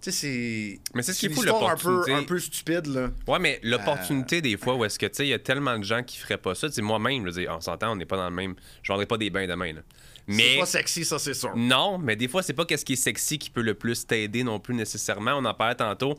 Tu 0.00 0.12
sais, 0.12 0.12
c'est. 0.12 0.80
Mais 0.94 1.02
c'est 1.02 1.12
ce 1.12 1.20
qui 1.20 1.26
est 1.26 1.32
un 1.32 1.34
peu, 1.40 1.44
l'opportunité. 1.46 2.12
un 2.14 2.22
peu 2.22 2.38
stupide, 2.38 2.86
là. 2.86 3.10
Ouais, 3.26 3.38
mais 3.40 3.58
l'opportunité, 3.64 4.36
Euh. 4.38 4.40
des 4.40 4.56
fois, 4.56 4.74
où 4.76 4.84
est-ce 4.84 4.98
que, 4.98 5.06
tu 5.06 5.14
sais, 5.14 5.26
il 5.26 5.30
y 5.30 5.34
a 5.34 5.40
tellement 5.40 5.76
de 5.76 5.82
gens 5.82 6.04
qui 6.04 6.18
feraient 6.18 6.38
pas 6.38 6.54
ça. 6.54 6.68
Tu 6.68 6.74
sais, 6.74 6.82
moi-même, 6.82 7.22
je 7.22 7.26
veux 7.26 7.40
dire, 7.42 7.52
on 7.56 7.60
s'entend, 7.60 7.92
on 7.92 7.96
n'est 7.96 8.04
pas 8.06 8.16
dans 8.16 8.28
le 8.28 8.34
même. 8.34 8.54
Je 8.82 8.92
vendrais 8.92 9.06
pas 9.06 9.16
des 9.18 9.30
bains 9.30 9.46
demain, 9.48 9.72
là. 9.72 9.80
C'est 10.28 10.34
Mais. 10.34 10.58
pas 10.58 10.66
sexy, 10.66 11.04
ça, 11.04 11.18
c'est 11.18 11.34
sûr. 11.34 11.56
Non, 11.56 11.98
mais 11.98 12.14
des 12.14 12.28
fois, 12.28 12.42
c'est 12.42 12.52
pas 12.52 12.64
qu'est-ce 12.64 12.84
qui 12.84 12.92
est 12.92 12.96
sexy 12.96 13.38
qui 13.38 13.50
peut 13.50 13.62
le 13.62 13.74
plus 13.74 14.06
t'aider 14.06 14.44
non 14.44 14.60
plus 14.60 14.74
nécessairement. 14.74 15.32
On 15.36 15.44
en 15.44 15.54
parlait 15.54 15.74
tantôt. 15.74 16.16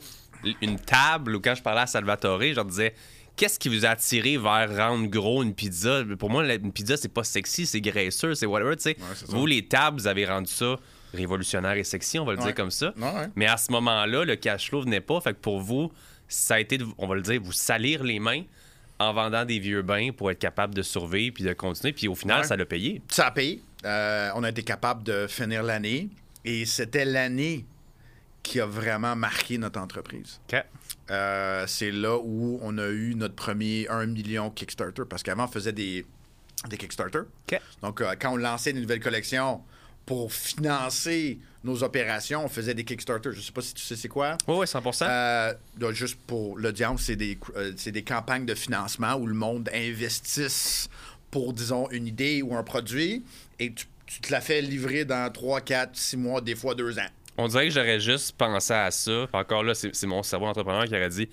Une 0.62 0.80
table, 0.80 1.36
ou 1.36 1.42
quand 1.42 1.54
je 1.56 1.62
parlais 1.62 1.82
à 1.82 1.88
Salvatore, 1.88 2.42
je 2.42 2.54
leur 2.56 2.66
disais 2.66 2.94
Qu'est-ce 3.40 3.58
qui 3.58 3.70
vous 3.70 3.86
a 3.86 3.90
attiré 3.92 4.38
vers 4.38 4.76
rendre 4.76 5.08
gros 5.08 5.42
une 5.44 5.54
pizza? 5.56 6.04
Pour 6.20 6.30
moi, 6.30 6.44
une 6.54 6.74
pizza, 6.74 6.98
c'est 6.98 7.08
pas 7.08 7.24
sexy, 7.24 7.66
c'est 7.66 7.80
graisseux, 7.80 8.36
c'est 8.36 8.46
whatever. 8.46 8.76
tu 8.76 8.82
sais. 8.84 8.98
vous, 9.28 9.46
les 9.46 9.66
tables, 9.66 9.98
vous 10.02 10.08
avez 10.08 10.26
rendu 10.26 10.52
ça 10.52 10.76
révolutionnaire 11.14 11.72
et 11.78 11.86
sexy, 11.86 12.20
on 12.20 12.26
va 12.26 12.34
le 12.34 12.40
Ouais. 12.40 12.46
dire 12.48 12.54
comme 12.56 12.70
ça. 12.70 12.94
Ouais, 12.98 13.04
ouais. 13.14 13.28
Mais 13.38 13.48
à 13.48 13.56
ce 13.56 13.72
moment-là, 13.72 14.26
le 14.26 14.36
cash 14.36 14.68
flow 14.68 14.82
venait 14.82 15.00
pas. 15.00 15.22
Fait 15.22 15.32
que 15.34 15.40
pour 15.40 15.62
vous, 15.62 15.90
ça 16.28 16.56
a 16.56 16.60
été, 16.60 16.78
de- 16.78 16.86
on 16.98 17.08
va 17.08 17.16
le 17.16 17.22
dire, 17.22 17.40
vous 17.42 17.54
salir 17.54 18.04
les 18.04 18.20
mains 18.20 18.44
en 19.00 19.14
vendant 19.14 19.46
des 19.46 19.60
vieux 19.60 19.84
bains 19.84 20.10
pour 20.12 20.30
être 20.32 20.40
capable 20.40 20.76
de 20.76 20.82
survivre 20.82 21.34
puis 21.34 21.46
de 21.46 21.54
continuer. 21.54 21.94
Puis 21.94 22.10
au 22.10 22.16
final, 22.16 22.44
ça 22.44 22.58
l'a 22.58 22.66
payé. 22.66 23.02
Ça 23.08 23.28
a 23.28 23.32
payé. 23.32 23.64
Euh, 23.86 24.30
on 24.36 24.44
a 24.44 24.50
été 24.50 24.64
capable 24.64 25.04
de 25.04 25.28
finir 25.28 25.64
l'année. 25.64 26.10
Et 26.44 26.66
c'était 26.66 27.06
l'année 27.06 27.66
qui 28.44 28.60
a 28.60 28.66
vraiment 28.66 29.16
marqué 29.16 29.58
notre 29.58 29.80
entreprise. 29.80 30.40
Euh, 31.12 31.66
c'est 31.68 31.92
là 31.92 32.18
où 32.18 32.60
on 32.62 32.78
a 32.78 32.88
eu 32.88 33.16
notre 33.16 33.36
premier 33.36 33.88
1 33.90 34.06
million 34.08 34.50
Kickstarter. 34.50 35.04
Parce 35.10 35.24
qu'avant, 35.24 35.46
on 35.46 35.48
faisait 35.48 35.74
des, 35.74 36.06
des 36.70 36.78
Kickstarter. 36.78 37.22
Donc, 37.82 38.02
euh, 38.02 38.16
quand 38.20 38.34
on 38.34 38.38
lançait 38.38 38.72
une 38.72 38.82
nouvelle 38.82 39.00
collection 39.00 39.62
pour 40.06 40.32
financer 40.34 41.40
nos 41.64 41.84
opérations, 41.84 42.44
on 42.46 42.48
faisait 42.48 42.74
des 42.74 42.84
Kickstarter. 42.84 43.32
Je 43.34 43.42
sais 43.42 43.52
pas 43.52 43.62
si 43.62 43.74
tu 43.74 43.84
sais 43.84 43.96
c'est 43.96 44.08
quoi. 44.08 44.38
Oui, 44.48 44.56
oui, 44.60 44.68
100 44.68 44.82
Euh, 45.02 45.54
juste 45.92 46.18
pour 46.26 46.58
l'audience, 46.58 47.04
c'est 47.04 47.16
des, 47.16 47.38
euh, 47.56 47.74
des 47.74 48.04
campagnes 48.04 48.46
de 48.46 48.56
financement 48.56 49.16
où 49.16 49.28
le 49.28 49.34
monde 49.36 49.70
investisse 49.74 50.90
pour, 51.32 51.54
disons, 51.54 51.90
une 51.92 52.08
idée 52.08 52.42
ou 52.42 52.56
un 52.56 52.64
produit 52.64 53.24
et 53.60 53.74
tu, 53.74 53.86
tu 54.08 54.22
te 54.22 54.32
la 54.32 54.42
fais 54.42 54.62
livrer 54.62 55.06
dans 55.06 55.32
3, 55.32 55.62
4, 55.62 55.96
6 55.96 56.18
mois, 56.18 56.42
des 56.42 56.56
fois 56.56 56.74
2 56.74 56.98
ans. 56.98 57.10
On 57.42 57.48
dirait 57.48 57.68
que 57.70 57.74
j'aurais 57.74 58.00
juste 58.02 58.34
pensé 58.38 58.74
à 58.74 58.92
ça. 58.92 59.28
Encore 59.32 59.64
là, 59.64 59.74
c'est 59.74 60.04
mon 60.08 60.24
cerveau 60.24 60.46
entrepreneur 60.48 60.84
qui 60.86 60.94
aurait 60.94 61.10
dit 61.10 61.30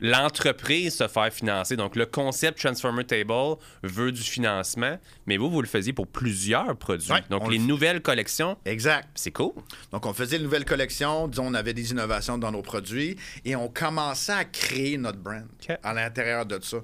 l'entreprise 0.00 0.96
se 0.96 1.06
faire 1.08 1.32
financer. 1.32 1.76
Donc, 1.76 1.96
le 1.96 2.06
concept 2.06 2.58
Transformer 2.58 3.04
Table 3.04 3.56
veut 3.82 4.10
du 4.12 4.20
financement, 4.22 4.98
mais 5.26 5.36
vous, 5.36 5.48
vous 5.50 5.62
le 5.62 5.68
faisiez 5.68 5.92
pour 5.92 6.06
plusieurs 6.08 6.76
produits. 6.76 7.10
Ouais, 7.12 7.22
Donc, 7.30 7.44
on 7.44 7.48
les 7.48 7.58
nouvelles 7.60 8.02
collections, 8.02 8.56
Exact. 8.64 9.08
c'est 9.14 9.30
cool. 9.30 9.52
Donc, 9.92 10.04
on 10.06 10.12
faisait 10.12 10.36
une 10.36 10.42
nouvelle 10.42 10.64
collection, 10.64 11.28
disons, 11.28 11.46
on 11.46 11.54
avait 11.54 11.72
des 11.74 11.92
innovations 11.92 12.36
dans 12.38 12.50
nos 12.50 12.62
produits 12.62 13.16
et 13.44 13.54
on 13.56 13.68
commençait 13.68 14.32
à 14.32 14.44
créer 14.44 14.98
notre 14.98 15.18
brand 15.18 15.44
à 15.82 15.94
l'intérieur 15.94 16.44
de 16.44 16.58
ça. 16.60 16.78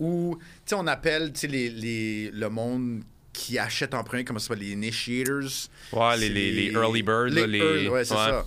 Où, 0.00 0.36
tu 0.40 0.44
sais, 0.66 0.74
on 0.74 0.86
appelle, 0.88 1.32
tu 1.32 1.40
sais, 1.40 1.46
les, 1.46 1.70
les- 1.70 2.30
le 2.32 2.48
monde 2.50 3.02
qui 3.32 3.58
achète 3.58 3.94
en 3.94 4.02
premier, 4.04 4.24
comment 4.24 4.38
ça 4.38 4.48
s'appelle, 4.48 4.64
les 4.64 4.72
initiators. 4.72 5.68
Ouais, 5.92 6.16
les, 6.16 6.28
les- 6.28 6.52
les 6.52 6.72
early 6.72 7.02
birds, 7.02 7.26
les. 7.26 7.42
early- 7.42 7.88
ouais, 7.88 8.04
c'est 8.04 8.14
ouais. 8.14 8.20
ça. 8.20 8.46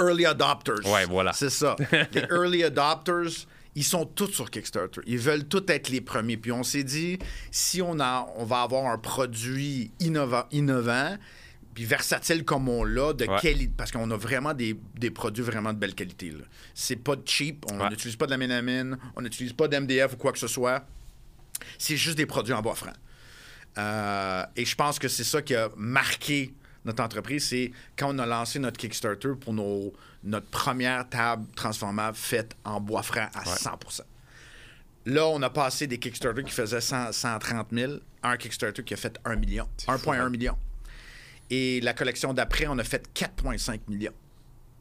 Early 0.00 0.26
adopters. 0.26 0.84
Ouais, 0.86 1.04
voilà. 1.06 1.32
C'est 1.32 1.50
ça. 1.50 1.76
les 2.12 2.22
early 2.30 2.62
adopters, 2.64 3.46
ils 3.74 3.84
sont 3.84 4.04
tous 4.06 4.28
sur 4.32 4.50
Kickstarter. 4.50 5.00
Ils 5.06 5.18
veulent 5.18 5.44
tous 5.46 5.64
être 5.68 5.88
les 5.88 6.00
premiers. 6.00 6.36
Puis 6.36 6.52
on 6.52 6.62
s'est 6.62 6.84
dit, 6.84 7.18
si 7.50 7.80
on, 7.82 7.98
a, 8.00 8.26
on 8.36 8.44
va 8.44 8.62
avoir 8.62 8.86
un 8.86 8.98
produit 8.98 9.90
innova- 10.00 10.46
innovant, 10.52 11.16
puis 11.74 11.84
versatile 11.84 12.44
comme 12.44 12.68
on 12.70 12.84
l'a, 12.84 13.12
de 13.12 13.26
Ouais. 13.26 13.38
qualité, 13.40 13.72
parce 13.76 13.90
qu'on 13.92 14.10
a 14.10 14.16
vraiment 14.16 14.54
des, 14.54 14.76
des 14.98 15.10
produits 15.10 15.44
vraiment 15.44 15.72
de 15.74 15.78
belle 15.78 15.94
qualité. 15.94 16.30
là. 16.30 16.44
C'est 16.74 16.96
pas 16.96 17.16
cheap, 17.26 17.64
on 17.70 17.78
Ouais. 17.80 17.90
n'utilise 17.90 18.16
pas 18.16 18.24
de 18.26 18.30
la 18.30 18.38
mélamine, 18.38 18.96
on 19.14 19.20
n'utilise 19.22 19.52
pas 19.52 19.68
d'MDF 19.68 20.14
ou 20.14 20.16
quoi 20.16 20.32
que 20.32 20.38
ce 20.38 20.48
soit. 20.48 20.86
C'est 21.78 21.96
juste 21.96 22.16
des 22.16 22.26
produits 22.26 22.54
en 22.54 22.62
bois 22.62 22.74
franc. 22.74 22.92
Euh, 23.78 24.44
et 24.56 24.64
je 24.64 24.74
pense 24.74 24.98
que 24.98 25.08
c'est 25.08 25.24
ça 25.24 25.42
qui 25.42 25.54
a 25.54 25.68
marqué 25.76 26.54
notre 26.84 27.02
entreprise, 27.02 27.48
c'est 27.48 27.72
quand 27.98 28.14
on 28.14 28.18
a 28.18 28.26
lancé 28.26 28.58
notre 28.58 28.78
Kickstarter 28.78 29.32
pour 29.40 29.52
nos, 29.52 29.92
notre 30.22 30.46
première 30.46 31.08
table 31.08 31.46
transformable 31.56 32.16
faite 32.16 32.56
en 32.64 32.80
bois 32.80 33.02
franc 33.02 33.28
à 33.34 33.42
100% 33.42 34.02
Là, 35.06 35.26
on 35.28 35.40
a 35.42 35.50
passé 35.50 35.86
des 35.86 35.98
Kickstarter 35.98 36.42
qui 36.42 36.52
faisaient 36.52 36.80
100 36.80 37.12
130 37.12 37.68
000 37.72 37.92
à 38.22 38.30
un 38.30 38.36
Kickstarter 38.36 38.82
qui 38.82 38.94
a 38.94 38.96
fait 38.96 39.18
1 39.24 39.36
million, 39.36 39.68
1,1 39.86 40.30
million. 40.30 40.56
Et 41.48 41.80
la 41.80 41.94
collection 41.94 42.34
d'après, 42.34 42.66
on 42.66 42.76
a 42.78 42.84
fait 42.84 43.08
4,5 43.14 43.80
millions 43.88 44.12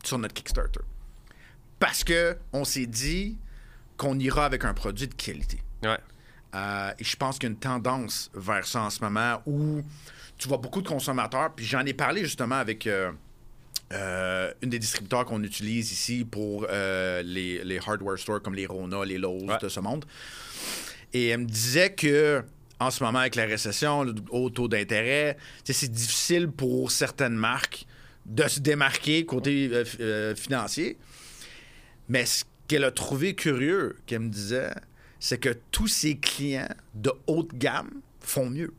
sur 0.03 0.17
notre 0.17 0.33
Kickstarter. 0.33 0.81
Parce 1.79 2.03
que 2.03 2.37
on 2.53 2.65
s'est 2.65 2.87
dit 2.87 3.37
qu'on 3.97 4.17
ira 4.17 4.45
avec 4.45 4.65
un 4.65 4.73
produit 4.73 5.07
de 5.07 5.13
qualité. 5.13 5.61
Ouais. 5.83 5.97
Euh, 6.55 6.91
et 6.97 7.03
je 7.03 7.15
pense 7.17 7.37
qu'il 7.37 7.49
y 7.49 7.51
a 7.51 7.53
une 7.53 7.59
tendance 7.59 8.31
vers 8.33 8.65
ça 8.65 8.81
en 8.83 8.89
ce 8.89 9.01
moment 9.01 9.41
où 9.45 9.81
tu 10.37 10.47
vois 10.47 10.57
beaucoup 10.57 10.81
de 10.81 10.87
consommateurs. 10.87 11.53
Puis 11.55 11.65
j'en 11.65 11.81
ai 11.85 11.93
parlé 11.93 12.21
justement 12.21 12.55
avec 12.55 12.87
euh, 12.87 13.11
euh, 13.91 14.53
une 14.61 14.69
des 14.69 14.79
distributeurs 14.79 15.25
qu'on 15.25 15.43
utilise 15.43 15.91
ici 15.91 16.23
pour 16.23 16.65
les, 16.67 17.63
les 17.63 17.79
hardware 17.85 18.17
stores 18.17 18.41
comme 18.41 18.55
les 18.55 18.65
Rona, 18.65 19.03
les 19.03 19.17
Lowe's 19.17 19.43
Ouais. 19.43 19.57
de 19.61 19.69
ce 19.69 19.79
monde. 19.81 20.05
Et 21.13 21.27
elle 21.27 21.41
me 21.41 21.45
disait 21.45 21.93
que 21.93 22.43
en 22.79 22.91
ce 22.91 23.03
moment, 23.03 23.19
avec 23.19 23.35
la 23.35 23.45
récession, 23.45 24.03
le 24.03 24.13
haut 24.31 24.49
taux 24.49 24.67
d'intérêt, 24.67 25.37
c'est 25.63 25.91
difficile 25.91 26.49
pour 26.49 26.91
certaines 26.91 27.35
marques 27.35 27.85
de 28.25 28.45
se 28.47 28.59
démarquer 28.59 29.25
côté 29.25 29.83
financier. 30.35 30.97
Mais 32.09 32.25
ce 32.25 32.43
qu'elle 32.67 32.83
a 32.83 32.91
trouvé 32.91 33.33
curieux, 33.33 33.95
qu'elle 34.05 34.19
me 34.21 34.29
disait, 34.29 34.71
c'est 35.19 35.37
que 35.39 35.57
tous 35.71 35.87
ses 35.87 36.17
clients 36.17 36.67
de 36.93 37.11
haute 37.27 37.53
gamme 37.55 37.89
font 38.19 38.49
mieux 38.49 38.73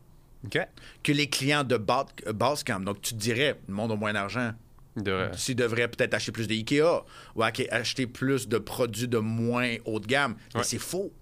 que 1.03 1.13
les 1.13 1.29
clients 1.29 1.65
de 1.65 1.77
bas- 1.77 2.07
basse 2.35 2.63
gamme. 2.65 2.85
Donc, 2.85 3.01
tu 3.01 3.15
te 3.15 3.19
dirais, 3.19 3.59
le 3.69 3.75
monde 3.75 3.93
a 3.93 3.97
moins 3.97 4.13
d'argent. 4.13 4.53
De... 4.97 5.29
S'il 5.37 5.57
devrait 5.57 5.89
peut-être 5.89 6.15
acheter 6.15 6.33
plus 6.33 6.47
de 6.47 6.55
Ikea 6.55 7.05
ou 7.35 7.43
ach- 7.43 7.67
acheter 7.71 8.07
plus 8.07 8.49
de 8.49 8.59
produits 8.59 9.09
de 9.09 9.19
moins 9.19 9.75
haute 9.85 10.07
gamme. 10.07 10.37
Mais 10.55 10.63
c'est 10.63 10.79
faux. 10.79 11.13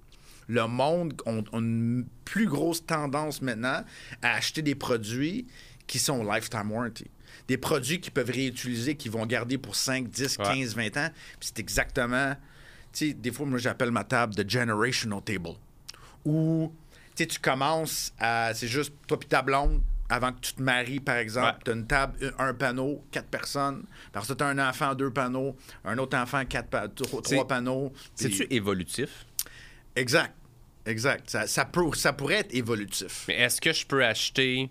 Le 0.46 0.66
monde 0.66 1.14
a 1.26 1.30
une 1.56 2.06
plus 2.24 2.46
grosse 2.46 2.84
tendance 2.84 3.40
maintenant 3.40 3.82
à 4.22 4.34
acheter 4.34 4.60
des 4.62 4.74
produits 4.74 5.46
qui 5.86 5.98
sont 5.98 6.22
lifetime 6.22 6.70
warranty. 6.70 7.06
Des 7.48 7.56
produits 7.56 8.00
qui 8.00 8.10
peuvent 8.10 8.30
réutiliser, 8.30 8.94
qui 8.94 9.08
vont 9.08 9.24
garder 9.26 9.58
pour 9.58 9.74
5, 9.74 10.08
10, 10.08 10.38
Ouais. 10.38 10.44
15, 10.44 10.76
20 10.76 10.96
ans. 10.98 11.08
Puis 11.40 11.48
c'est 11.48 11.58
exactement... 11.58 12.34
Sais, 12.94 13.12
des 13.12 13.32
fois, 13.32 13.44
moi, 13.46 13.58
j'appelle 13.58 13.90
ma 13.90 14.04
table 14.04 14.34
de 14.34 14.48
generational 14.48 15.20
table. 15.22 15.50
Où, 16.24 16.72
tu 17.14 17.22
sais, 17.24 17.26
tu 17.26 17.38
commences 17.40 18.12
à... 18.18 18.52
C'est 18.54 18.68
juste 18.68 18.92
toi 19.06 19.18
puis 19.18 19.28
ta 19.28 19.42
blonde, 19.42 19.82
avant 20.08 20.32
que 20.32 20.40
tu 20.40 20.54
te 20.54 20.62
maries, 20.62 21.00
par 21.00 21.16
exemple, 21.16 21.46
Ouais. 21.48 21.62
tu 21.64 21.70
as 21.70 21.74
une 21.74 21.86
table, 21.86 22.34
un 22.38 22.54
panneau, 22.54 23.04
quatre 23.10 23.28
personnes. 23.28 23.84
Parce 24.12 24.28
que 24.28 24.34
tu 24.34 24.44
as 24.44 24.46
un 24.48 24.58
enfant, 24.58 24.94
deux 24.94 25.10
panneaux. 25.10 25.56
Un 25.84 25.98
autre 25.98 26.16
enfant, 26.16 26.44
quatre 26.44 26.68
pa- 26.68 26.88
trois 26.88 27.46
panneaux. 27.48 27.92
C'est-tu 28.14 28.46
évolutif? 28.50 29.26
Exact. 29.96 30.34
Exact. 30.86 31.30
Ça, 31.30 31.46
ça, 31.46 31.64
peut, 31.64 31.92
ça 31.94 32.12
pourrait 32.12 32.40
être 32.40 32.54
évolutif. 32.54 33.24
Mais 33.28 33.34
est-ce 33.40 33.60
que 33.60 33.72
je 33.72 33.86
peux 33.86 34.04
acheter, 34.04 34.70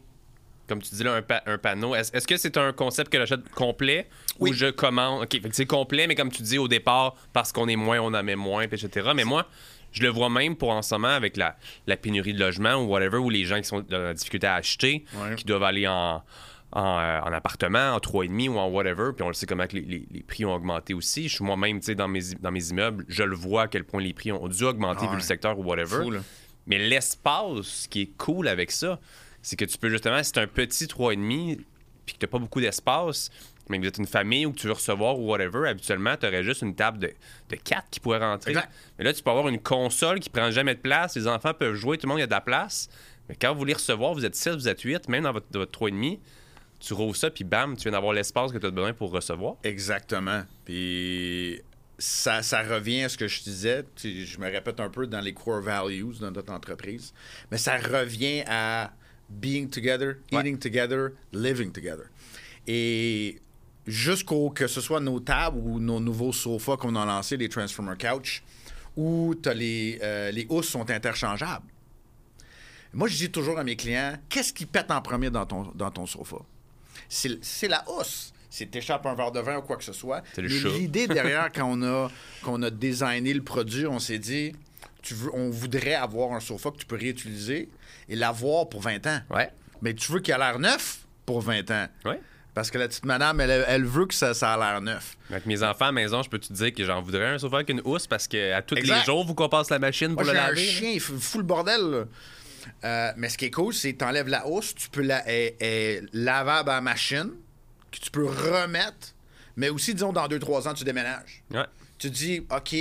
comme 0.68 0.82
tu 0.82 0.96
dis 0.96 1.04
là, 1.04 1.14
un, 1.16 1.22
pa- 1.22 1.44
un 1.46 1.58
panneau? 1.58 1.94
Est-ce 1.96 2.26
que 2.28 2.38
c'est 2.38 2.58
un 2.58 2.72
concept 2.74 3.12
que 3.12 3.18
j'achète 3.18 3.50
complet 3.50 4.08
Oui. 4.40 4.52
ou 4.52 4.54
je 4.54 4.68
commande? 4.68 5.24
OK, 5.24 5.40
c'est 5.52 5.66
complet, 5.66 6.08
mais 6.08 6.16
comme 6.16 6.32
tu 6.32 6.42
dis 6.44 6.58
au 6.58 6.68
départ, 6.68 7.16
parce 7.34 7.52
qu'on 7.52 7.68
est 7.68 7.76
moins, 7.76 8.00
on 8.00 8.14
en 8.14 8.24
met 8.24 8.36
moins, 8.36 8.64
etc. 8.64 9.12
Mais 9.16 9.24
moi, 9.26 9.48
je 9.92 10.02
le 10.02 10.10
vois 10.10 10.30
même 10.30 10.56
pour 10.56 10.70
en 10.72 10.82
ce 10.82 10.96
moment 10.96 11.10
avec 11.10 11.38
la, 11.38 11.56
la 11.88 11.98
pénurie 11.98 12.34
de 12.34 12.40
logement 12.40 12.76
ou 12.76 12.86
whatever, 12.88 13.18
ou 13.18 13.30
les 13.30 13.44
gens 13.46 13.58
qui 13.58 13.66
sont 13.66 13.82
dans 13.82 14.00
la 14.00 14.14
difficulté 14.14 14.48
à 14.48 14.56
acheter, 14.56 15.06
Ouais. 15.16 15.36
qui 15.36 15.44
doivent 15.46 15.64
aller 15.64 15.88
en, 15.88 16.24
en, 16.72 17.00
euh, 17.00 17.20
en 17.22 17.32
appartement, 17.34 17.94
en 17.94 18.00
3,5 18.00 18.50
ou 18.50 18.58
en 18.58 18.68
whatever, 18.70 19.12
puis 19.16 19.22
on 19.24 19.28
le 19.28 19.34
sait 19.36 19.46
comment 19.46 19.68
que 19.68 19.76
les, 19.76 19.82
les- 19.84 20.08
les 20.10 20.24
prix 20.24 20.46
ont 20.46 20.56
augmenté 20.56 20.96
aussi. 20.96 21.28
Je 21.30 21.36
suis 21.36 21.44
moi-même, 21.46 21.80
tu 21.80 21.88
sais, 21.88 21.96
dans 21.96 22.08
mes, 22.08 22.22
dans 22.40 22.50
mes 22.52 22.70
immeubles, 22.70 23.06
je 23.08 23.22
le 23.24 23.36
vois 23.36 23.64
à 23.64 23.68
quel 23.68 23.84
point 23.84 24.02
les 24.02 24.14
prix 24.14 24.32
ont, 24.32 24.48
dû 24.48 24.64
augmenter 24.64 25.04
Ah 25.08 25.10
vu 25.12 25.18
le 25.18 25.22
secteur 25.22 25.60
ou 25.60 25.64
whatever. 25.64 26.04
Fou. 26.04 26.14
Mais 26.66 26.80
l'espace, 26.80 27.62
ce 27.64 27.88
qui 27.90 28.02
est 28.04 28.12
cool 28.18 28.48
avec 28.48 28.72
ça, 28.72 29.00
c'est 29.44 29.56
que 29.56 29.66
tu 29.66 29.78
peux 29.78 29.90
justement, 29.90 30.24
si 30.24 30.32
c'est 30.34 30.40
un 30.40 30.48
petit 30.48 30.86
3,5 30.86 31.60
puis 32.06 32.16
que 32.16 32.20
tu 32.20 32.28
pas 32.28 32.40
beaucoup 32.40 32.60
d'espace, 32.60 33.30
mais 33.70 33.78
que 33.78 33.84
vous 33.84 33.88
êtes 33.88 33.98
une 33.98 34.08
famille 34.08 34.46
ou 34.46 34.52
que 34.52 34.58
tu 34.58 34.68
veux 34.68 34.74
recevoir 34.74 35.20
ou 35.20 35.30
whatever, 35.30 35.70
habituellement, 35.70 36.18
tu 36.18 36.26
aurais 36.26 36.44
juste 36.44 36.64
une 36.64 36.76
table 36.76 37.00
de, 37.00 37.14
de 37.50 37.56
4 37.56 37.90
qui 37.90 38.00
pourrait 38.00 38.20
rentrer. 38.20 38.52
Exact. 38.52 38.72
Mais 38.98 39.06
là, 39.06 39.14
tu 39.14 39.22
peux 39.24 39.30
avoir 39.30 39.48
une 39.48 39.60
console 39.60 40.20
qui 40.20 40.30
prend 40.30 40.52
jamais 40.52 40.76
de 40.76 40.80
place, 40.80 41.16
les 41.16 41.28
enfants 41.28 41.54
peuvent 41.54 41.76
jouer, 41.76 41.98
tout 41.98 42.08
le 42.08 42.10
monde 42.10 42.20
il 42.20 42.22
y 42.22 42.24
a 42.24 42.28
de 42.28 42.32
la 42.32 42.42
place. 42.42 42.90
Mais 43.30 43.36
quand 43.36 43.54
vous 43.54 43.60
voulez 43.60 43.74
recevoir, 43.74 44.14
vous 44.14 44.26
êtes 44.26 44.36
6, 44.36 44.50
vous 44.50 44.68
êtes 44.68 44.82
8, 44.82 45.08
même 45.08 45.24
dans 45.24 45.32
votre, 45.32 45.48
dans 45.52 45.60
votre 45.60 45.80
3,5, 45.80 46.20
tu 46.80 46.94
rouvres 46.94 47.16
ça, 47.16 47.30
puis 47.30 47.46
bam, 47.46 47.78
tu 47.78 47.84
viens 47.84 47.94
d'avoir 47.94 48.12
l'espace 48.12 48.52
que 48.52 48.58
tu 48.58 48.66
as 48.66 48.72
besoin 48.72 48.94
pour 48.94 49.12
recevoir. 49.12 49.56
Exactement. 49.64 50.44
Puis 50.66 51.62
ça, 51.98 52.42
ça 52.42 52.62
revient 52.64 53.04
à 53.04 53.10
ce 53.10 53.18
que 53.18 53.30
je 53.30 53.42
disais. 53.44 53.86
Je 54.04 54.38
me 54.40 54.52
répète 54.52 54.82
un 54.82 54.90
peu 54.90 55.08
dans 55.08 55.22
les 55.22 55.34
core 55.34 55.62
values 55.62 56.16
de 56.20 56.30
notre 56.30 56.52
entreprise. 56.52 57.14
Mais 57.52 57.58
ça 57.58 57.78
revient 57.78 58.44
à 58.48 58.92
being 59.30 59.68
together, 59.70 60.20
Ouais. 60.32 60.42
eating 60.42 60.58
together, 60.58 61.14
living 61.32 61.72
together. 61.72 62.06
Et 62.68 63.40
jusqu'au 63.88 64.50
que 64.50 64.68
ce 64.68 64.82
soit 64.82 65.00
nos 65.00 65.20
tables 65.20 65.58
ou 65.58 65.80
nos 65.80 66.00
nouveaux 66.00 66.34
sofas 66.34 66.78
qu'on 66.78 66.96
a 66.96 67.06
lancés, 67.06 67.38
les 67.38 67.50
Transformer 67.50 67.96
Couch, 67.98 68.44
où 68.96 69.34
t'as 69.42 69.54
les, 69.54 70.00
euh, 70.04 70.32
les 70.32 70.46
housses 70.50 70.70
sont 70.70 70.90
interchangeables. 70.90 71.66
Moi, 72.94 73.08
je 73.08 73.18
dis 73.18 73.32
toujours 73.32 73.58
à 73.58 73.64
mes 73.64 73.76
clients, 73.76 74.14
qu'est-ce 74.30 74.54
qui 74.54 74.66
pète 74.68 74.92
en 74.92 75.02
premier 75.02 75.32
dans 75.32 75.46
ton, 75.48 75.64
dans 75.74 75.90
ton 75.90 76.06
sofa? 76.06 76.38
C'est 77.10 77.68
la 77.68 77.84
housse. 77.90 78.34
C'est 78.52 78.70
t'échappes 78.70 79.06
un 79.08 79.16
verre 79.16 79.32
de 79.32 79.40
vin 79.40 79.58
ou 79.58 79.62
quoi 79.64 79.78
que 79.78 79.84
ce 79.84 79.94
soit. 79.94 80.22
L'idée 80.38 81.08
derrière, 81.08 81.52
quand 81.56 81.66
on 81.68 81.82
a, 81.82 82.12
qu'on 82.44 82.62
a 82.62 82.70
designé 82.70 83.34
le 83.34 83.42
produit, 83.42 83.88
on 83.88 83.98
s'est 83.98 84.20
dit, 84.20 84.54
tu 85.04 85.14
veux, 85.14 85.30
on 85.36 85.50
voudrait 85.52 85.94
avoir 85.94 86.34
un 86.34 86.40
sofa 86.40 86.72
que 86.72 86.78
tu 86.78 86.86
peux 86.88 86.96
réutiliser 86.98 87.70
et 88.10 88.16
l'avoir 88.16 88.68
pour 88.70 88.82
20 88.82 89.06
ans. 89.08 89.20
Ouais. 89.30 89.50
Mais 89.82 89.94
tu 89.94 90.12
veux 90.12 90.20
qu'il 90.20 90.34
a 90.34 90.38
l'air 90.40 90.58
neuf 90.60 91.00
pour 91.26 91.42
20 91.42 91.70
ans. 91.72 91.88
Ouais. 92.06 92.20
Parce 92.54 92.70
que 92.72 92.78
la 92.78 92.88
petite 92.88 93.06
madame, 93.06 93.40
elle, 93.42 93.66
elle 93.68 93.84
veut 93.86 94.06
que 94.06 94.14
ça, 94.14 94.34
ça 94.34 94.54
a 94.54 94.58
l'air 94.58 94.80
neuf. 94.82 95.18
Avec 95.32 95.46
mes 95.46 95.62
enfants 95.64 95.86
à 95.86 95.88
la 95.88 95.92
maison, 95.94 96.22
je 96.24 96.30
peux 96.30 96.38
te 96.40 96.54
dire 96.54 96.74
que 96.74 96.86
j'en 96.86 97.02
voudrais 97.02 97.26
un 97.28 97.38
sofa 97.40 97.58
avec 97.58 97.70
une 97.70 97.82
housse 97.84 98.06
parce 98.08 98.28
que 98.28 98.54
à 98.54 98.62
tous 98.62 98.76
les 98.76 98.86
jours, 99.06 99.26
vous 99.26 99.34
qu'on 99.36 99.50
passe 99.50 99.70
la 99.70 99.80
machine 99.80 100.10
Moi, 100.10 100.24
pour 100.24 100.32
le 100.32 100.40
un 100.40 100.48
laver. 100.48 100.64
là? 100.66 100.72
chien, 100.72 100.90
il 100.92 101.00
fout 101.00 101.38
le 101.38 101.44
bordel. 101.44 102.08
Euh, 102.86 103.12
mais 103.18 103.28
ce 103.30 103.38
qui 103.38 103.46
est 103.46 103.52
cool, 103.52 103.74
c'est 103.74 103.94
que 103.94 103.98
tu 104.00 104.06
enlèves 104.06 104.28
la 104.30 104.48
housse, 104.48 104.74
tu 104.76 104.90
peux 104.90 105.02
la 105.02 105.28
elle- 105.28 105.54
elle 105.60 105.68
est 105.68 106.02
lavable 106.14 106.70
à 106.70 106.76
la 106.76 106.82
machine, 106.82 107.32
que 107.92 108.00
tu 108.00 108.10
peux 108.10 108.26
remettre, 108.26 109.14
mais 109.58 109.70
aussi, 109.70 109.94
disons, 109.94 110.14
dans 110.14 110.28
2-3 110.28 110.68
ans, 110.68 110.74
tu 110.74 110.84
déménages. 110.84 111.44
Ouais. 111.52 111.66
Tu 111.98 112.10
dis, 112.10 112.46
OK, 112.50 112.76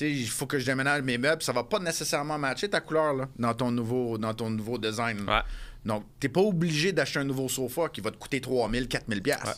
il 0.00 0.28
faut 0.28 0.46
que 0.46 0.58
je 0.58 0.66
déménage 0.66 1.02
mes 1.02 1.18
meubles, 1.18 1.42
ça 1.42 1.52
va 1.52 1.64
pas 1.64 1.78
nécessairement 1.78 2.38
matcher 2.38 2.68
ta 2.68 2.80
couleur 2.80 3.14
là, 3.14 3.28
dans, 3.38 3.54
ton 3.54 3.70
nouveau, 3.70 4.18
dans 4.18 4.34
ton 4.34 4.50
nouveau 4.50 4.78
design. 4.78 5.20
Ouais. 5.28 5.40
Donc, 5.84 6.04
t'es 6.18 6.28
pas 6.28 6.40
obligé 6.40 6.92
d'acheter 6.92 7.20
un 7.20 7.24
nouveau 7.24 7.48
sofa 7.48 7.88
qui 7.88 8.00
va 8.00 8.10
te 8.10 8.16
coûter 8.16 8.40
3000, 8.40 8.88
4000 8.88 9.22
pièces. 9.22 9.38
Ouais. 9.44 9.52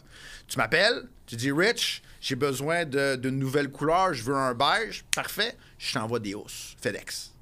Tu 0.47 0.59
m'appelles, 0.59 1.05
tu 1.27 1.37
dis, 1.37 1.51
Rich, 1.51 2.03
j'ai 2.21 2.35
besoin 2.37 2.85
de- 2.85 3.17
d'une 3.17 3.39
nouvelle 3.39 3.71
couleur, 3.71 4.13
je 4.13 4.23
veux 4.23 4.35
un 4.35 4.53
beige. 4.55 5.05
Parfait, 5.15 5.57
je 5.79 5.95
t'envoie 5.95 6.19
des 6.19 6.35
housses. 6.35 6.77
FedEx. 6.83 7.33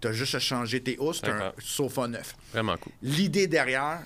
T'as 0.00 0.12
juste 0.12 0.34
à 0.34 0.40
changer 0.40 0.80
tes 0.80 0.98
housses, 0.98 1.20
t'as 1.20 1.48
un 1.48 1.52
sofa 1.58 2.06
neuf. 2.08 2.34
Vraiment 2.52 2.76
cool. 2.76 2.92
L'idée 3.02 3.46
derrière, 3.46 4.02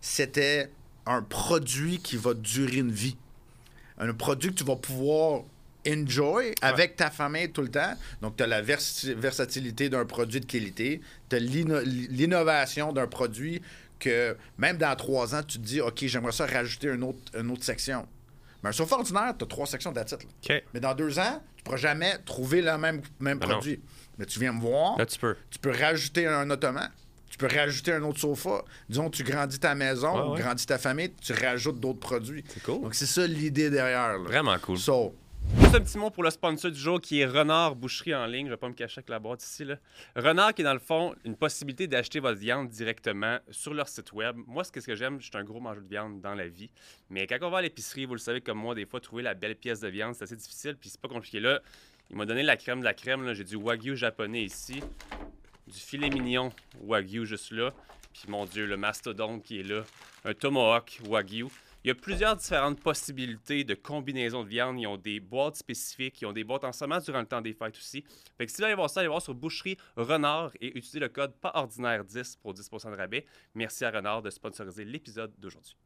c'était 0.00 0.70
un 1.06 1.22
produit 1.22 1.98
qui 1.98 2.16
va 2.16 2.34
durer 2.34 2.78
une 2.78 2.92
vie. 2.92 3.16
Un 3.98 4.12
produit 4.14 4.50
que 4.50 4.54
tu 4.54 4.64
vas 4.64 4.76
pouvoir 4.76 5.42
enjoy 5.88 6.54
avec 6.62 6.96
ta 6.96 7.10
famille 7.10 7.50
tout 7.50 7.62
le 7.62 7.70
temps. 7.70 7.94
Donc, 8.20 8.36
tu 8.36 8.42
as 8.42 8.46
la 8.46 8.62
versatilité 8.62 9.88
d'un 9.88 10.04
produit 10.04 10.40
de 10.40 10.46
qualité, 10.46 11.00
tu 11.28 11.36
as 11.36 11.38
l'innovation 11.38 12.92
d'un 12.92 13.06
produit 13.06 13.62
que 13.98 14.36
même 14.58 14.78
dans 14.78 14.94
trois 14.96 15.34
ans, 15.34 15.42
tu 15.42 15.58
te 15.58 15.64
dis, 15.64 15.80
OK, 15.80 15.98
j'aimerais 16.06 16.32
ça 16.32 16.46
rajouter 16.46 16.88
une 16.88 17.04
autre, 17.04 17.18
une 17.38 17.50
autre 17.50 17.64
section. 17.64 18.06
Mais 18.62 18.70
un 18.70 18.72
sofa 18.72 18.96
ordinaire, 18.96 19.34
tu 19.38 19.44
as 19.44 19.48
trois 19.48 19.66
sections 19.66 19.92
d'attitude. 19.92 20.28
OK. 20.48 20.62
Mais 20.74 20.80
dans 20.80 20.94
deux 20.94 21.18
ans, 21.18 21.42
tu 21.56 21.60
ne 21.60 21.64
pourras 21.64 21.76
jamais 21.76 22.16
trouver 22.24 22.62
le 22.62 22.76
même, 22.78 23.00
même 23.20 23.38
non. 23.38 23.48
produit. 23.48 23.80
Mais 24.18 24.26
tu 24.26 24.38
viens 24.40 24.52
me 24.52 24.60
voir, 24.60 24.98
Là, 24.98 25.06
tu 25.06 25.18
peux. 25.18 25.36
tu 25.50 25.58
peux 25.58 25.70
rajouter 25.72 26.26
un 26.26 26.48
ottoman. 26.50 26.90
Tu 27.30 27.38
peux 27.38 27.46
rajouter 27.46 27.92
un 27.94 28.02
autre 28.02 28.20
sofa. 28.20 28.62
Disons, 28.90 29.08
tu 29.08 29.22
grandis 29.24 29.58
ta 29.58 29.74
maison 29.74 30.14
Ouais, 30.14 30.28
ou 30.28 30.32
ouais. 30.34 30.40
grandis 30.42 30.66
ta 30.66 30.76
famille, 30.78 31.12
tu 31.20 31.32
rajoutes 31.32 31.80
d'autres 31.80 31.98
produits. 32.00 32.44
C'est 32.48 32.62
cool. 32.62 32.82
Donc, 32.82 32.94
c'est 32.94 33.06
ça 33.06 33.26
l'idée 33.26 33.70
derrière. 33.70 34.08
là. 34.12 34.18
Vraiment 34.18 34.58
cool. 34.58 34.76
So, 34.78 35.14
Juste 35.58 35.74
un 35.74 35.80
petit 35.80 35.98
mot 35.98 36.10
pour 36.10 36.22
le 36.22 36.30
sponsor 36.30 36.70
du 36.70 36.78
jour 36.78 37.00
qui 37.00 37.20
est 37.20 37.26
Renard 37.26 37.76
Boucherie 37.76 38.14
en 38.14 38.26
ligne. 38.26 38.46
Je 38.46 38.52
vais 38.52 38.56
pas 38.56 38.68
me 38.68 38.74
cacher 38.74 38.98
avec 38.98 39.10
la 39.10 39.18
boîte 39.18 39.42
ici. 39.42 39.64
Là. 39.64 39.76
Renard 40.16 40.54
qui 40.54 40.62
est 40.62 40.64
dans 40.64 40.72
le 40.72 40.78
fond 40.78 41.14
une 41.24 41.36
possibilité 41.36 41.86
d'acheter 41.86 42.20
votre 42.20 42.38
viande 42.38 42.68
directement 42.68 43.38
sur 43.50 43.74
leur 43.74 43.88
site 43.88 44.12
web. 44.12 44.36
Moi, 44.46 44.64
ce 44.64 44.72
que 44.72 44.80
que 44.80 44.94
j'aime, 44.94 45.20
je 45.20 45.26
suis 45.26 45.36
un 45.36 45.44
gros 45.44 45.60
mangeur 45.60 45.82
de 45.82 45.88
viande 45.88 46.20
dans 46.20 46.34
la 46.34 46.48
vie. 46.48 46.70
Mais 47.10 47.26
quand 47.26 47.36
on 47.42 47.50
va 47.50 47.58
à 47.58 47.62
l'épicerie, 47.62 48.06
vous 48.06 48.14
le 48.14 48.18
savez 48.18 48.40
comme 48.40 48.58
moi, 48.58 48.74
des 48.74 48.86
fois, 48.86 49.00
trouver 49.00 49.22
la 49.22 49.34
belle 49.34 49.56
pièce 49.56 49.80
de 49.80 49.88
viande, 49.88 50.14
c'est 50.14 50.24
assez 50.24 50.36
difficile. 50.36 50.76
Puis 50.80 50.88
c'est 50.88 51.00
pas 51.00 51.08
compliqué. 51.08 51.38
Là, 51.38 51.60
il 52.10 52.16
m'a 52.16 52.24
donné 52.24 52.42
la 52.42 52.56
crème 52.56 52.80
de 52.80 52.84
la 52.84 52.94
crème. 52.94 53.24
là. 53.24 53.34
J'ai 53.34 53.44
du 53.44 53.56
Wagyu 53.56 53.94
japonais 53.96 54.44
ici. 54.44 54.82
Du 55.66 55.78
filet 55.78 56.08
mignon 56.08 56.50
Wagyu 56.80 57.26
juste 57.26 57.50
là. 57.52 57.72
Puis 58.12 58.24
mon 58.28 58.46
Dieu, 58.46 58.66
le 58.66 58.76
mastodonte 58.76 59.42
qui 59.42 59.60
est 59.60 59.64
là. 59.64 59.84
Un 60.24 60.34
tomahawk 60.34 61.00
Wagyu. 61.08 61.48
Il 61.84 61.88
y 61.88 61.90
a 61.90 61.94
plusieurs 61.94 62.36
différentes 62.36 62.80
possibilités 62.80 63.64
de 63.64 63.74
combinaisons 63.74 64.44
de 64.44 64.48
viande. 64.48 64.78
Ils 64.78 64.86
ont 64.86 64.96
des 64.96 65.18
boîtes 65.18 65.56
spécifiques, 65.56 66.20
ils 66.22 66.26
ont 66.26 66.32
des 66.32 66.44
boîtes 66.44 66.62
en 66.64 66.72
semence 66.72 67.04
durant 67.04 67.20
le 67.20 67.26
temps 67.26 67.40
des 67.40 67.52
fêtes 67.52 67.76
aussi. 67.76 68.04
Fait 68.38 68.46
que 68.46 68.52
si 68.52 68.58
vous 68.58 68.64
allez 68.64 68.74
voir 68.74 68.88
ça, 68.88 69.00
allez 69.00 69.08
voir 69.08 69.20
sur 69.22 69.34
Boucherie 69.34 69.76
Renard 69.96 70.52
et 70.60 70.68
utilisez 70.68 71.00
le 71.00 71.08
code 71.08 71.32
pas 71.34 71.50
ordinaire 71.54 72.04
10 72.04 72.36
pour 72.40 72.54
10% 72.54 72.90
de 72.92 72.96
rabais. 72.96 73.26
Merci 73.54 73.84
à 73.84 73.90
Renard 73.90 74.22
de 74.22 74.30
sponsoriser 74.30 74.84
l'épisode 74.84 75.32
d'aujourd'hui. 75.38 75.76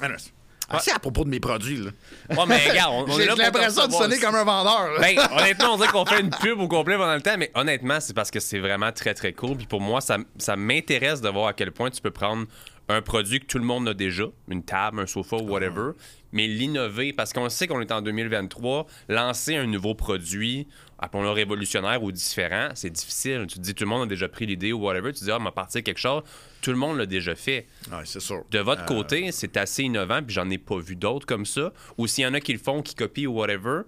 Anas, 0.00 0.32
assez 0.68 0.90
à 0.90 0.98
propos 0.98 1.24
de 1.24 1.28
mes 1.30 1.40
produits. 1.40 1.76
là. 1.76 1.90
Oh, 2.36 2.44
mais 2.48 2.68
regarde, 2.68 2.92
on, 2.94 3.12
on 3.12 3.18
est 3.18 3.28
J'ai 3.28 3.36
l'impression 3.36 3.86
de 3.86 3.92
sonner 3.92 4.18
comme 4.18 4.34
un 4.34 4.44
vendeur. 4.44 4.92
là. 4.92 5.00
Ben, 5.00 5.16
honnêtement, 5.38 5.74
on 5.74 5.76
dirait 5.76 5.88
qu'on 5.92 6.06
fait 6.06 6.20
une 6.20 6.30
pub 6.30 6.58
au 6.58 6.66
complet 6.68 6.96
pendant 6.96 7.14
le 7.14 7.22
temps, 7.22 7.36
mais 7.38 7.50
honnêtement, 7.54 8.00
c'est 8.00 8.14
parce 8.14 8.30
que 8.32 8.40
c'est 8.40 8.58
vraiment 8.58 8.90
très, 8.92 9.14
très 9.14 9.32
cool. 9.32 9.56
Puis 9.56 9.66
pour 9.66 9.80
moi, 9.80 10.00
ça, 10.00 10.18
ça 10.38 10.56
m'intéresse 10.56 11.20
de 11.20 11.28
voir 11.28 11.46
à 11.48 11.52
quel 11.52 11.70
point 11.72 11.90
tu 11.90 12.00
peux 12.00 12.10
prendre 12.10 12.46
un 12.90 13.02
produit 13.02 13.40
que 13.40 13.46
tout 13.46 13.58
le 13.58 13.64
monde 13.64 13.88
a 13.88 13.94
déjà, 13.94 14.24
une 14.48 14.62
table, 14.62 15.00
un 15.00 15.06
sofa 15.06 15.36
ou 15.36 15.48
whatever, 15.48 15.92
mais 16.32 16.46
l'innover, 16.46 17.12
parce 17.12 17.32
qu'on 17.32 17.48
sait 17.48 17.66
qu'on 17.66 17.80
est 17.80 17.90
en 17.92 18.02
2023, 18.02 18.86
lancer 19.08 19.56
un 19.56 19.66
nouveau 19.66 19.94
produit, 19.94 20.66
appelons-le 20.98 21.30
révolutionnaire 21.30 22.02
ou 22.02 22.12
différent, 22.12 22.68
c'est 22.74 22.90
difficile. 22.90 23.46
Tu 23.48 23.56
te 23.56 23.60
dis, 23.62 23.74
tout 23.74 23.84
le 23.84 23.90
monde 23.90 24.02
a 24.02 24.06
déjà 24.06 24.28
pris 24.28 24.46
l'idée 24.46 24.72
ou 24.72 24.80
whatever, 24.84 25.12
tu 25.12 25.20
te 25.20 25.24
dis, 25.24 25.30
ah, 25.30 25.38
on 25.40 25.44
va 25.44 25.52
partir 25.52 25.82
quelque 25.82 25.98
chose, 25.98 26.22
tout 26.62 26.70
le 26.70 26.76
monde 26.76 26.98
l'a 26.98 27.06
déjà 27.06 27.34
fait. 27.34 27.66
Ouais, 27.90 28.02
c'est 28.04 28.20
sûr. 28.20 28.44
De 28.50 28.58
votre 28.60 28.82
Euh, 28.82 28.86
côté, 28.86 29.32
c'est 29.32 29.56
assez 29.56 29.82
innovant, 29.82 30.22
puis 30.22 30.34
j'en 30.34 30.48
ai 30.50 30.58
pas 30.58 30.78
vu 30.78 30.96
d'autres 30.96 31.26
comme 31.26 31.46
ça. 31.46 31.72
Ou 31.98 32.06
s'il 32.06 32.24
y 32.24 32.26
en 32.26 32.34
a 32.34 32.40
qui 32.40 32.52
le 32.52 32.58
font, 32.58 32.82
qui 32.82 32.94
copient 32.94 33.28
ou 33.28 33.34
whatever, 33.38 33.82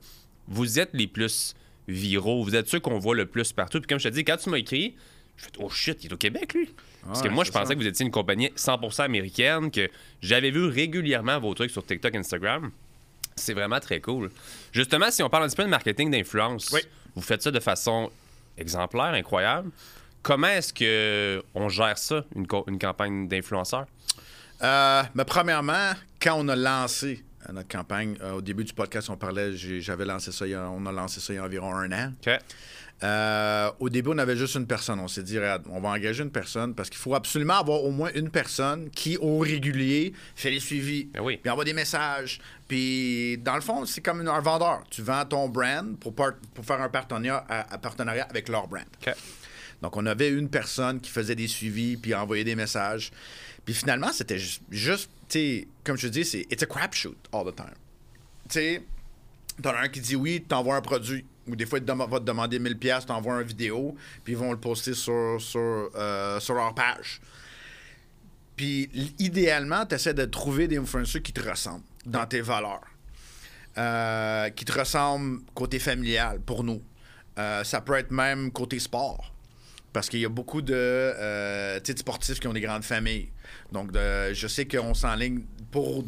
vous 0.49 0.79
êtes 0.81 0.91
les 0.95 1.07
plus 1.07 1.55
viraux. 1.89 2.43
Vous 2.45 2.55
êtes 2.57 2.69
ceux 2.69 2.81
qu'on 2.81 2.99
voit 2.99 3.15
le 3.15 3.27
plus 3.27 3.53
partout. 3.53 3.79
Puis 3.81 3.89
comme 3.89 3.99
je 3.99 4.09
te 4.09 4.15
dis, 4.15 4.25
quand 4.25 4.37
tu 4.37 4.51
m'as 4.51 4.59
écrit, 4.59 4.95
je 5.37 5.45
fais 5.45 5.51
oh 5.59 5.69
shit, 5.71 6.03
il 6.05 6.11
est 6.11 6.15
au 6.15 6.17
Québec, 6.17 6.55
lui. 6.55 6.69
Parce 7.07 7.21
que 7.23 7.29
Ouais, 7.29 7.35
moi, 7.35 7.45
je 7.45 7.51
pensais 7.51 7.67
ça. 7.67 7.75
que 7.75 7.81
vous 7.81 7.87
étiez 7.87 8.05
une 8.07 8.13
compagnie 8.13 8.51
100% 8.57 9.03
américaine, 9.05 9.71
que 9.71 9.89
j'avais 10.21 10.51
vu 10.51 10.67
régulièrement 10.67 11.39
vos 11.41 11.53
trucs 11.55 11.71
sur 11.71 11.85
TikTok, 11.85 12.15
Instagram. 12.15 12.71
C'est 13.35 13.55
vraiment 13.55 13.81
très 13.81 14.01
cool. 14.01 14.31
Justement, 14.73 15.11
si 15.11 15.23
on 15.23 15.29
parle 15.31 15.45
un 15.45 15.47
petit 15.49 15.57
peu 15.57 15.65
de 15.65 15.69
marketing 15.69 16.11
d'influence, 16.11 16.71
Oui. 16.73 16.81
vous 17.17 17.23
faites 17.23 17.43
ça 17.43 17.51
de 17.51 17.61
façon 17.61 18.11
exemplaire, 18.59 19.15
incroyable. 19.15 19.71
Comment 20.23 20.49
est-ce 20.49 20.73
que 20.73 21.43
on 21.55 21.69
gère 21.69 21.99
ça, 21.99 22.25
une, 22.37 22.47
campagne 22.47 23.27
d'influenceurs? 23.27 23.87
Euh, 24.63 25.03
mais 25.15 25.25
premièrement, 25.25 25.93
quand 26.21 26.35
on 26.39 26.47
a 26.49 26.55
lancé 26.55 27.25
euh, 27.49 27.53
notre 27.53 27.69
campagne, 27.69 28.17
euh, 28.23 28.35
au 28.35 28.41
début 28.41 28.63
du 28.63 28.73
podcast, 28.73 29.11
on 29.11 29.17
parlait, 29.17 29.57
j'avais 29.57 30.05
lancé 30.05 30.31
ça, 30.31 30.47
il 30.47 30.51
y 30.51 30.55
a- 30.55 30.69
on 30.71 30.87
a 30.87 30.93
lancé 30.93 31.19
ça 31.19 31.33
il 31.33 31.37
y 31.37 31.39
a 31.41 31.45
environ 31.45 31.75
un 31.75 31.91
an. 31.91 32.13
Euh, 33.05 33.71
au 33.81 33.89
début, 33.89 34.11
on 34.13 34.19
avait 34.19 34.37
juste 34.37 34.55
une 34.55 34.67
personne. 34.67 35.01
On 35.01 35.09
s'est 35.09 35.23
dit, 35.25 35.37
Regarde, 35.39 35.65
on 35.71 35.81
va 35.81 35.89
engager 35.91 36.23
une 36.23 36.31
personne 36.31 36.75
parce 36.75 36.89
qu'il 36.89 36.99
faut 37.01 37.15
absolument 37.15 37.59
avoir 37.59 37.83
au 37.83 37.91
moins 37.91 38.11
une 38.15 38.31
personne 38.31 38.91
qui, 38.91 39.17
au 39.17 39.39
régulier, 39.39 40.13
fait 40.37 40.51
les 40.51 40.61
suivis, 40.61 41.07
Ben 41.13 41.21
oui. 41.23 41.39
puis 41.39 41.51
envoie 41.51 41.65
des 41.65 41.73
messages. 41.73 42.41
Puis, 42.69 43.39
dans 43.39 43.57
le 43.57 43.61
fond, 43.61 43.85
c'est 43.87 44.01
comme 44.03 44.27
un 44.27 44.41
vendeur. 44.41 44.85
Tu 44.91 45.03
vends 45.03 45.25
ton 45.25 45.49
brand 45.49 45.99
pour, 45.99 46.15
faire 46.65 46.81
un 46.81 46.89
partenariat, 46.89 47.45
à- 47.49 47.75
à 47.75 47.79
partenariat 47.79 48.25
avec 48.31 48.49
leur 48.49 48.69
brand. 48.69 48.85
Donc, 49.83 49.97
on 49.97 50.07
avait 50.07 50.29
une 50.29 50.49
personne 50.49 51.01
qui 51.01 51.11
faisait 51.11 51.35
des 51.35 51.49
suivis 51.49 51.97
puis 51.97 52.15
envoyait 52.15 52.45
des 52.45 52.55
messages. 52.55 53.11
Puis 53.65 53.75
finalement, 53.75 54.13
c'était 54.13 54.39
ju- 54.39 54.61
juste, 54.71 55.11
tu 55.29 55.39
sais, 55.39 55.69
comme 55.83 55.97
je 55.97 56.07
te 56.07 56.13
dis, 56.13 56.25
c'est 56.25 56.47
it's 56.51 56.63
a 56.63 56.67
crapshoot 56.67 57.17
all 57.33 57.45
the 57.51 57.57
time. 57.57 57.67
Tu 58.49 58.55
sais, 58.61 58.83
t'en 59.61 59.71
as 59.71 59.81
un 59.83 59.89
qui 59.89 60.01
dit 60.01 60.15
oui, 60.15 60.45
t'envoies 60.47 60.77
un 60.77 60.81
produit. 60.81 61.25
Ou 61.49 61.57
des 61.57 61.67
fois, 61.67 61.79
il 61.79 61.85
te 61.85 61.93
va 61.93 62.07
te 62.21 62.25
demander 62.25 62.59
1000$, 62.59 62.77
piastres, 62.77 63.07
t'envoies 63.07 63.41
une 63.41 63.47
vidéo, 63.47 63.97
puis 64.23 64.35
ils 64.35 64.39
vont 64.39 64.53
le 64.53 64.59
poster 64.59 64.95
sur, 64.95 65.41
sur, 65.41 65.91
euh, 65.97 66.39
sur 66.39 66.55
leur 66.55 66.75
page. 66.75 67.21
Puis 68.57 68.89
idéalement, 69.19 69.85
tu 69.87 69.95
essaies 69.95 70.15
de 70.15 70.25
trouver 70.25 70.69
des 70.69 70.79
influenceurs 70.79 71.23
qui 71.23 71.33
te 71.33 71.49
ressemblent 71.49 71.85
dans 72.07 72.27
tes 72.27 72.41
valeurs. 72.41 72.83
Euh, 73.79 74.51
qui 74.51 74.67
te 74.67 74.79
ressemblent 74.79 75.41
côté 75.55 75.79
familial 75.79 76.41
pour 76.41 76.63
nous. 76.63 76.83
Euh, 77.39 77.65
ça 77.65 77.81
peut 77.81 77.95
être 77.95 78.11
même 78.11 78.53
côté 78.53 78.79
sport. 78.79 79.33
Parce 79.95 80.11
qu'il 80.11 80.21
y 80.21 80.27
a 80.27 80.29
beaucoup 80.29 80.61
de, 80.61 80.75
euh, 80.75 81.81
sportifs 81.97 82.39
qui 82.39 82.49
ont 82.49 82.53
des 82.53 82.61
grandes 82.61 82.85
familles. 82.85 83.31
Donc, 83.73 83.93
je 83.95 84.47
sais 84.47 84.67
qu'on 84.67 84.93
s'enligne 84.93 85.43
pour 85.71 86.05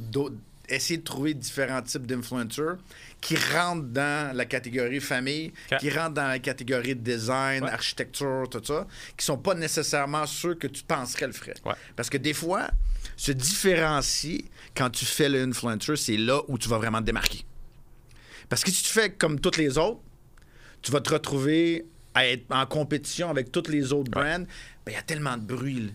essayer 0.68 0.98
de 0.98 1.04
trouver 1.04 1.32
différents 1.32 1.82
types 1.82 2.06
d'influenceurs 2.06 2.76
qui 3.24 3.36
rentrent 3.36 3.86
dans 3.88 4.36
la 4.36 4.44
catégorie 4.44 5.00
famille, 5.00 5.50
qui 5.80 5.88
rentrent 5.88 6.12
dans 6.12 6.28
la 6.28 6.38
catégorie 6.38 6.94
design, 6.94 7.64
Ouais. 7.64 7.70
architecture, 7.70 8.44
tout 8.50 8.60
ça, 8.62 8.86
qui 9.16 9.24
sont 9.24 9.38
pas 9.38 9.54
nécessairement 9.54 10.26
ceux 10.26 10.54
que 10.56 10.66
tu 10.66 10.82
penserais 10.84 11.26
le 11.26 11.32
ferait. 11.32 11.54
Ouais. 11.64 11.72
Parce 11.96 12.10
que 12.10 12.18
des 12.18 12.34
fois, 12.34 12.68
se 13.16 13.32
différencier 13.32 14.44
quand 14.76 14.90
tu 14.90 15.06
fais 15.06 15.30
l'influencer, 15.30 15.96
c'est 15.96 16.18
là 16.18 16.42
où 16.48 16.58
tu 16.58 16.68
vas 16.68 16.76
vraiment 16.76 16.98
te 17.00 17.04
démarquer. 17.06 17.46
Parce 18.50 18.62
que 18.62 18.70
si 18.70 18.82
tu 18.82 18.90
fais 18.90 19.10
comme 19.10 19.40
toutes 19.40 19.56
les 19.56 19.78
autres, 19.78 20.00
tu 20.82 20.92
vas 20.92 21.00
te 21.00 21.08
retrouver 21.10 21.86
à 22.12 22.26
être 22.26 22.44
en 22.50 22.66
compétition 22.66 23.30
avec 23.30 23.50
toutes 23.50 23.68
les 23.70 23.90
autres 23.94 24.10
brands. 24.10 24.40
Ben, 24.84 24.88
il 24.88 24.92
y 24.92 24.96
a 24.96 25.02
tellement 25.02 25.38
de 25.38 25.42
bruit. 25.44 25.80
là. 25.80 25.92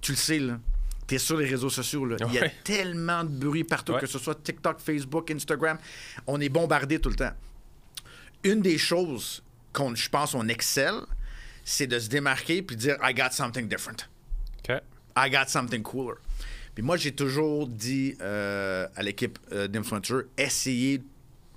Tu 0.00 0.10
le 0.10 0.16
sais, 0.18 0.40
là. 0.40 0.58
Tu 1.06 1.16
es 1.16 1.18
sur 1.18 1.36
les 1.36 1.46
réseaux 1.48 1.70
sociaux. 1.70 2.04
Là. 2.06 2.16
Il 2.28 2.34
y 2.34 2.38
a 2.38 2.48
tellement 2.62 3.24
de 3.24 3.28
bruit 3.28 3.64
partout, 3.64 3.92
Ouais. 3.92 4.00
que 4.00 4.06
ce 4.06 4.18
soit 4.18 4.42
TikTok, 4.42 4.80
Facebook, 4.80 5.30
Instagram. 5.30 5.78
On 6.26 6.40
est 6.40 6.48
bombardé 6.48 6.98
tout 6.98 7.10
le 7.10 7.16
temps. 7.16 7.32
Une 8.42 8.60
des 8.62 8.78
choses 8.78 9.42
qu'on, 9.72 9.94
je 9.94 10.08
pense, 10.08 10.34
on 10.34 10.48
excelle, 10.48 11.00
c'est 11.64 11.86
de 11.86 11.98
se 11.98 12.08
démarquer 12.08 12.62
puis 12.62 12.76
de 12.76 12.80
dire 12.80 12.96
I 13.02 13.14
got 13.14 13.30
something 13.32 13.68
different. 13.68 14.08
I 15.16 15.30
got 15.30 15.46
something 15.46 15.82
cooler. 15.82 16.16
Puis 16.74 16.82
moi, 16.82 16.96
j'ai 16.96 17.12
toujours 17.12 17.68
dit 17.68 18.16
euh, 18.20 18.88
à 18.96 19.02
l'équipe 19.02 19.38
euh, 19.52 19.68
essayez 20.36 21.02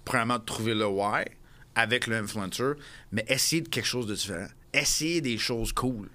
premièrement 0.05 0.38
de 0.38 0.43
trouver 0.45 0.75
le 0.75 0.86
why 0.86 1.25
avec 1.75 2.07
le 2.07 2.17
influencer, 2.17 2.73
mais 3.12 3.25
essayez 3.27 3.62
de 3.63 3.69
quelque 3.69 3.86
chose 3.88 4.05
de 4.07 4.15
différent. 4.15 4.47
Essayez 4.73 5.21
des 5.21 5.38
choses 5.38 5.73
cool. 5.73 6.10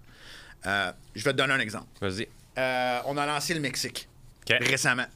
Euh, 0.66 0.92
je 1.14 1.25
vais 1.25 1.33
te 1.33 1.37
donner 1.38 1.53
un 1.53 1.59
exemple. 1.61 1.88
Vas-y. 2.01 2.29
Euh, 2.59 3.01
on 3.07 3.17
a 3.17 3.27
lancé 3.27 3.55
le 3.55 3.61
Mexique 3.61 4.09
récemment. 4.61 5.07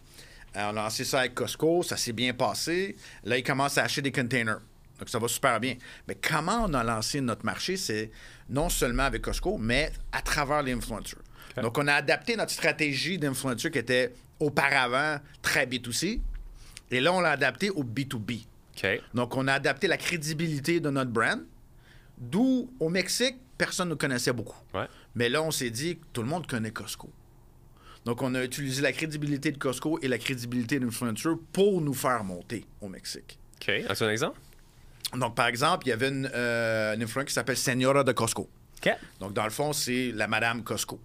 Euh, 0.57 0.71
on 0.73 0.77
a 0.77 0.85
lancé 0.85 1.05
ça 1.05 1.21
avec 1.21 1.35
Costco, 1.35 1.83
ça 1.83 1.97
s'est 1.97 2.13
bien 2.13 2.33
passé. 2.33 2.97
Là, 3.25 3.37
ils 3.37 3.43
commencent 3.43 3.79
à 3.79 3.85
acheter 3.85 4.03
des 4.03 4.13
containers. 4.13 4.61
Donc, 4.99 5.09
ça 5.09 5.19
va 5.19 5.29
super 5.29 5.61
bien. 5.61 5.77
Mais 6.09 6.15
comment 6.15 6.65
on 6.65 6.73
a 6.73 6.83
lancé 6.83 7.21
notre 7.21 7.45
marché, 7.45 7.77
c'est 7.77 8.11
non 8.49 8.69
seulement 8.69 9.03
avec 9.03 9.23
Costco, 9.23 9.59
mais 9.59 9.93
à 10.13 10.23
travers 10.23 10.63
les. 10.63 10.75
Donc, 10.75 11.79
on 11.79 11.87
a 11.87 11.95
adapté 11.95 12.37
notre 12.37 12.53
stratégie 12.53 13.19
d'influencer 13.19 13.71
qui 13.71 13.79
était 13.79 14.15
auparavant 14.41 15.19
très 15.43 15.67
B2C. 15.67 16.21
Et 16.91 17.01
là, 17.01 17.13
on 17.13 17.21
l'a 17.21 17.33
adapté 17.33 17.71
au 17.71 17.85
B2B. 17.85 18.45
OK. 18.77 19.03
Donc, 19.13 19.37
on 19.37 19.49
a 19.49 19.55
adapté 19.55 19.87
la 19.87 19.97
crédibilité 19.99 20.81
de 20.81 20.89
notre 20.89 21.11
brand. 21.11 21.41
D'où, 22.17 22.71
au 22.81 22.89
Mexique, 22.89 23.37
personne 23.59 23.91
ne 23.91 23.95
connaissait 23.95 24.33
beaucoup. 24.33 24.59
Ouais. 24.73 24.87
Mais 25.15 25.29
là, 25.29 25.43
on 25.43 25.51
s'est 25.51 25.71
dit 25.71 25.97
que 25.97 26.05
tout 26.15 26.23
le 26.23 26.29
monde 26.29 26.47
connaît 26.47 26.71
Costco. 26.71 27.11
Donc, 28.07 28.23
on 28.23 28.33
a 28.37 28.45
utilisé 28.45 28.83
la 28.83 28.93
crédibilité 28.93 29.51
de 29.51 29.59
Costco 29.59 29.99
et 30.01 30.07
la 30.07 30.17
crédibilité 30.17 30.79
d'influencer 30.79 31.31
pour 31.53 31.81
nous 31.81 31.93
faire 31.93 32.23
monter 32.23 32.65
au 32.81 32.89
Mexique. 32.89 33.37
OK. 33.61 33.69
As-tu 33.89 34.05
un 34.05 34.11
exemple? 34.11 34.39
Donc, 35.13 35.35
par 35.35 35.49
exemple, 35.49 35.87
il 35.87 35.91
y 35.91 35.93
avait 35.93 36.09
une, 36.09 36.31
euh, 36.33 36.95
une 36.95 37.03
influencer 37.03 37.27
qui 37.27 37.35
s'appelle 37.35 37.57
Senora 37.57 38.05
de 38.05 38.13
Costco. 38.13 38.49
OK. 38.79 38.93
Donc, 39.19 39.33
dans 39.33 39.43
le 39.43 39.51
fond, 39.51 39.73
c'est 39.73 40.13
la 40.13 40.29
Madame 40.29 40.63
Costco. 40.63 41.01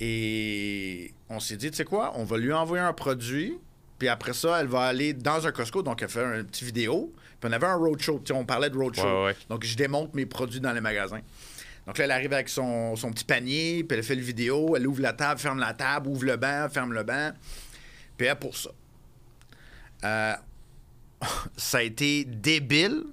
Et 0.00 1.14
on 1.28 1.38
s'est 1.38 1.56
dit, 1.56 1.70
tu 1.70 1.76
sais 1.76 1.84
quoi, 1.84 2.14
on 2.16 2.24
va 2.24 2.36
lui 2.36 2.52
envoyer 2.52 2.82
un 2.82 2.94
produit, 2.94 3.56
puis 4.00 4.08
après 4.08 4.32
ça, 4.32 4.60
elle 4.60 4.66
va 4.66 4.82
aller 4.82 5.12
dans 5.12 5.46
un 5.46 5.52
Costco, 5.52 5.82
donc 5.82 6.02
elle 6.02 6.08
fait 6.08 6.24
un 6.24 6.42
petit 6.42 6.64
vidéo. 6.64 7.12
Puis 7.38 7.48
on 7.48 7.52
avait 7.52 7.66
un 7.66 7.76
roadshow, 7.76 8.22
on 8.32 8.44
parlait 8.44 8.70
de 8.70 8.76
roadshow. 8.76 9.04
Ouais, 9.04 9.24
ouais. 9.26 9.36
Donc, 9.48 9.64
je 9.64 9.76
démonte 9.76 10.14
mes 10.14 10.26
produits 10.26 10.60
dans 10.60 10.72
les 10.72 10.80
magasins. 10.80 11.20
Donc 11.86 11.98
là, 11.98 12.04
elle 12.04 12.10
arrive 12.10 12.32
avec 12.32 12.48
son, 12.48 12.94
son 12.96 13.10
petit 13.10 13.24
panier, 13.24 13.84
puis 13.84 13.96
elle 13.98 14.04
fait 14.04 14.14
le 14.14 14.22
vidéo, 14.22 14.76
elle 14.76 14.86
ouvre 14.86 15.00
la 15.00 15.12
table, 15.12 15.40
ferme 15.40 15.58
la 15.58 15.74
table, 15.74 16.08
ouvre 16.08 16.24
le 16.24 16.36
banc, 16.36 16.68
ferme 16.70 16.92
le 16.92 17.02
banc. 17.02 17.32
Puis 18.16 18.26
elle 18.26 18.38
pour 18.38 18.56
ça. 18.56 18.70
Euh, 20.04 20.34
ça 21.56 21.78
a 21.78 21.82
été 21.82 22.24
débile. 22.24 23.04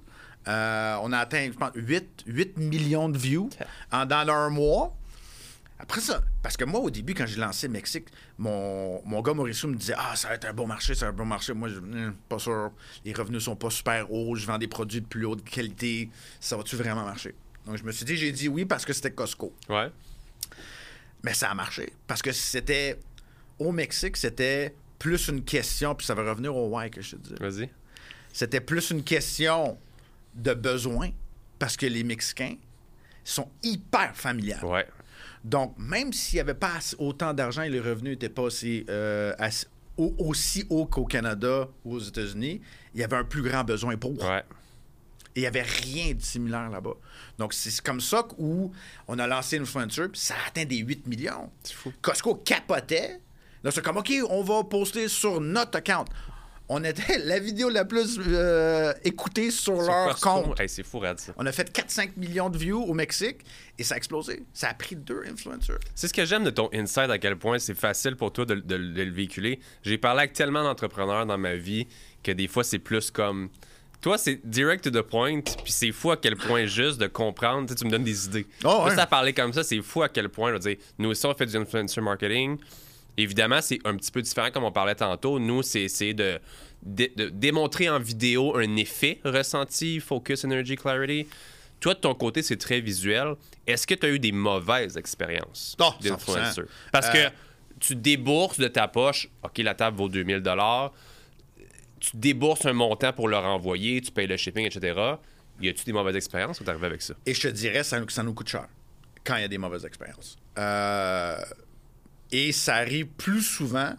Euh, 0.46 0.96
on 1.02 1.12
a 1.12 1.18
atteint, 1.18 1.46
je 1.52 1.58
pense, 1.58 1.72
8, 1.74 2.24
8 2.26 2.56
millions 2.58 3.08
de 3.08 3.18
views 3.18 3.50
en, 3.92 4.06
dans 4.06 4.28
un 4.28 4.50
mois. 4.50 4.94
Après 5.80 6.00
ça, 6.00 6.22
parce 6.42 6.56
que 6.56 6.64
moi, 6.64 6.80
au 6.80 6.90
début, 6.90 7.14
quand 7.14 7.26
j'ai 7.26 7.38
lancé 7.38 7.68
Mexique, 7.68 8.06
mon, 8.36 9.00
mon 9.04 9.20
gars 9.22 9.32
Mauricio 9.32 9.68
me 9.68 9.76
disait 9.76 9.94
Ah, 9.96 10.16
ça 10.16 10.28
va 10.28 10.34
être 10.34 10.46
un 10.46 10.52
bon 10.52 10.66
marché, 10.66 10.94
c'est 10.94 11.04
un 11.04 11.12
bon 11.12 11.24
marché. 11.24 11.52
Moi, 11.52 11.68
je 11.68 11.78
Hum, 11.78 12.14
pas 12.28 12.38
sûr. 12.38 12.72
Les 13.04 13.12
revenus 13.12 13.44
sont 13.44 13.54
pas 13.54 13.70
super 13.70 14.10
hauts. 14.12 14.34
Je 14.34 14.46
vends 14.46 14.58
des 14.58 14.66
produits 14.66 15.00
de 15.00 15.06
plus 15.06 15.24
haute 15.24 15.44
qualité. 15.44 16.10
Ça 16.40 16.56
va-tu 16.56 16.74
vraiment 16.74 17.04
marcher? 17.04 17.34
Donc, 17.68 17.76
je 17.76 17.84
me 17.84 17.92
suis 17.92 18.04
dit, 18.06 18.16
j'ai 18.16 18.32
dit 18.32 18.48
oui 18.48 18.64
parce 18.64 18.84
que 18.86 18.92
c'était 18.92 19.10
Costco. 19.10 19.52
Ouais. 19.68 19.90
Mais 21.22 21.34
ça 21.34 21.50
a 21.50 21.54
marché. 21.54 21.92
Parce 22.06 22.22
que 22.22 22.32
c'était. 22.32 22.98
Au 23.58 23.72
Mexique, 23.72 24.16
c'était 24.16 24.74
plus 24.98 25.28
une 25.28 25.44
question, 25.44 25.94
puis 25.94 26.06
ça 26.06 26.14
va 26.14 26.22
revenir 26.30 26.54
au 26.56 26.68
why 26.76 26.90
que 26.90 27.02
je 27.02 27.16
te 27.16 27.16
dis. 27.16 27.34
Vas-y. 27.40 27.68
C'était 28.32 28.60
plus 28.60 28.90
une 28.90 29.02
question 29.02 29.76
de 30.34 30.54
besoin, 30.54 31.10
parce 31.58 31.76
que 31.76 31.86
les 31.86 32.04
Mexicains 32.04 32.54
sont 33.24 33.48
hyper 33.62 34.16
familiales. 34.16 34.64
Ouais. 34.64 34.86
Donc, 35.44 35.74
même 35.76 36.12
s'il 36.12 36.36
n'y 36.36 36.40
avait 36.40 36.54
pas 36.54 36.78
autant 36.98 37.34
d'argent 37.34 37.62
et 37.62 37.68
les 37.70 37.80
revenus 37.80 38.12
n'étaient 38.12 38.28
pas 38.28 38.42
aussi, 38.42 38.84
euh, 38.88 39.34
assez- 39.38 39.66
aussi 39.96 40.64
hauts 40.70 40.86
qu'au 40.86 41.04
Canada 41.04 41.68
ou 41.84 41.94
aux 41.96 42.00
États-Unis, 42.00 42.60
il 42.94 43.00
y 43.00 43.04
avait 43.04 43.16
un 43.16 43.24
plus 43.24 43.42
grand 43.42 43.64
besoin 43.64 43.96
pour. 43.96 44.12
Ouais. 44.22 44.44
Et 45.36 45.40
il 45.40 45.42
n'y 45.42 45.46
avait 45.46 45.62
rien 45.62 46.14
de 46.14 46.22
similaire 46.22 46.68
là-bas. 46.70 46.94
Donc, 47.38 47.52
c'est 47.54 47.80
comme 47.80 48.00
ça 48.00 48.26
où 48.38 48.72
on 49.06 49.18
a 49.18 49.26
lancé 49.26 49.58
Influencer, 49.58 50.08
puis 50.08 50.20
ça 50.20 50.34
a 50.34 50.48
atteint 50.48 50.64
des 50.64 50.78
8 50.78 51.06
millions. 51.06 51.50
C'est 51.62 51.74
fou. 51.74 51.92
Costco 52.02 52.34
capotait. 52.36 53.20
Là, 53.62 53.70
c'est 53.70 53.82
comme, 53.84 53.98
OK, 53.98 54.12
on 54.30 54.42
va 54.42 54.64
poster 54.64 55.08
sur 55.08 55.40
notre 55.40 55.78
account. 55.78 56.04
On 56.70 56.84
était 56.84 57.18
la 57.24 57.38
vidéo 57.38 57.70
la 57.70 57.84
plus 57.86 58.18
euh, 58.26 58.92
écoutée 59.02 59.50
sur 59.50 59.82
Sur 59.82 59.90
leur 59.90 60.08
Costco, 60.10 60.42
compte. 60.42 60.60
hey, 60.60 60.68
c'est 60.68 60.82
fou, 60.82 60.98
Rad, 60.98 61.18
ça. 61.18 61.32
On 61.38 61.46
a 61.46 61.52
fait 61.52 61.70
4-5 61.74 62.10
millions 62.18 62.50
de 62.50 62.58
views 62.58 62.82
au 62.82 62.92
Mexique 62.92 63.38
et 63.78 63.84
ça 63.84 63.94
a 63.94 63.96
explosé. 63.96 64.44
Ça 64.52 64.68
a 64.68 64.74
pris 64.74 64.94
deux 64.94 65.22
influencers. 65.30 65.78
C'est 65.94 66.08
ce 66.08 66.12
que 66.12 66.26
j'aime 66.26 66.44
de 66.44 66.50
ton 66.50 66.68
insight, 66.74 67.08
à 67.10 67.18
quel 67.18 67.36
point 67.38 67.58
c'est 67.58 67.74
facile 67.74 68.16
pour 68.16 68.32
toi 68.34 68.44
de, 68.44 68.56
de- 68.56 68.60
de 68.76 69.02
le 69.02 69.10
véhiculer. 69.12 69.60
J'ai 69.82 69.96
parlé 69.98 70.20
avec 70.20 70.34
tellement 70.34 70.62
d'entrepreneurs 70.62 71.24
dans 71.24 71.38
ma 71.38 71.56
vie 71.56 71.86
que 72.22 72.32
des 72.32 72.48
fois, 72.48 72.64
c'est 72.64 72.78
plus 72.80 73.10
comme. 73.10 73.48
Toi, 74.00 74.16
c'est 74.16 74.40
direct 74.48 74.84
to 74.84 74.90
the 74.90 75.02
point, 75.02 75.40
puis 75.40 75.72
c'est 75.72 75.90
fou 75.90 76.10
à 76.12 76.16
quel 76.16 76.36
point 76.36 76.66
juste 76.66 76.98
de 76.98 77.08
comprendre. 77.08 77.66
Tu 77.66 77.72
sais, 77.72 77.74
tu 77.80 77.84
me 77.84 77.90
donnes 77.90 78.04
des 78.04 78.26
idées. 78.26 78.46
Oh. 78.64 78.84
Juste 78.86 78.98
à 79.00 79.06
parler 79.06 79.32
comme 79.32 79.52
ça, 79.52 79.64
c'est 79.64 79.82
fou 79.82 80.02
à 80.02 80.08
quel 80.08 80.28
point. 80.28 80.50
Je 80.50 80.52
veux 80.54 80.58
dire, 80.60 80.76
nous 80.98 81.08
aussi, 81.10 81.26
on 81.26 81.34
fait 81.34 81.46
du 81.46 81.56
influencer 81.56 82.00
marketing. 82.00 82.58
Évidemment, 83.16 83.60
c'est 83.60 83.80
un 83.84 83.96
petit 83.96 84.12
peu 84.12 84.22
différent, 84.22 84.50
comme 84.52 84.62
on 84.64 84.70
parlait 84.70 84.94
tantôt. 84.94 85.40
Nous, 85.40 85.62
c'est 85.62 85.80
essayer 85.82 86.14
de, 86.14 86.38
de- 86.84 87.10
de 87.16 87.28
démontrer 87.30 87.88
en 87.88 87.98
vidéo 87.98 88.56
un 88.56 88.76
effet 88.76 89.18
ressenti, 89.24 89.98
focus, 89.98 90.44
energy, 90.44 90.76
clarity. 90.76 91.26
Toi, 91.80 91.94
de 91.94 91.98
ton 92.00 92.14
côté, 92.14 92.42
c'est 92.42 92.56
très 92.56 92.80
visuel. 92.80 93.34
Est-ce 93.66 93.86
que 93.86 93.94
tu 93.94 94.06
as 94.06 94.10
eu 94.10 94.20
des 94.20 94.30
mauvaises 94.32 94.96
expériences 94.96 95.76
Oh, 95.80 95.90
d'influencer? 96.00 96.60
100%. 96.62 96.64
Parce 96.92 97.10
que 97.10 97.18
Euh, 97.18 97.30
tu 97.80 97.94
débourses 97.96 98.58
de 98.58 98.66
ta 98.68 98.86
poche, 98.88 99.28
OK, 99.44 99.58
la 99.58 99.74
table 99.74 99.96
vaut 99.96 100.08
2000 100.08 100.40
tu 102.00 102.10
débourses 102.16 102.64
un 102.66 102.72
montant 102.72 103.12
pour 103.12 103.28
le 103.28 103.36
renvoyer, 103.36 104.00
tu 104.00 104.10
payes 104.10 104.26
le 104.26 104.36
shipping, 104.36 104.66
etc. 104.66 104.98
Y 105.60 105.68
a-tu 105.68 105.84
des 105.84 105.92
mauvaises 105.92 106.16
expériences 106.16 106.60
ou 106.60 106.64
t'es 106.64 106.70
arrivé 106.70 106.86
avec 106.86 107.02
ça? 107.02 107.14
Et 107.26 107.34
je 107.34 107.40
te 107.40 107.48
dirais 107.48 107.82
ça, 107.84 108.00
ça 108.08 108.22
nous 108.22 108.32
coûte 108.34 108.48
cher 108.48 108.68
quand 109.24 109.36
il 109.36 109.42
y 109.42 109.44
a 109.44 109.48
des 109.48 109.58
mauvaises 109.58 109.84
expériences. 109.84 110.36
Euh, 110.58 111.36
et 112.32 112.52
ça 112.52 112.76
arrive 112.76 113.06
plus 113.06 113.42
souvent 113.42 113.94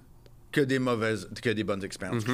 que 0.51 0.62
des 0.62 0.79
mauvaises 0.79 1.29
que 1.41 1.49
des 1.49 1.63
bonnes 1.63 1.83
expériences. 1.83 2.23
Je 2.25 2.31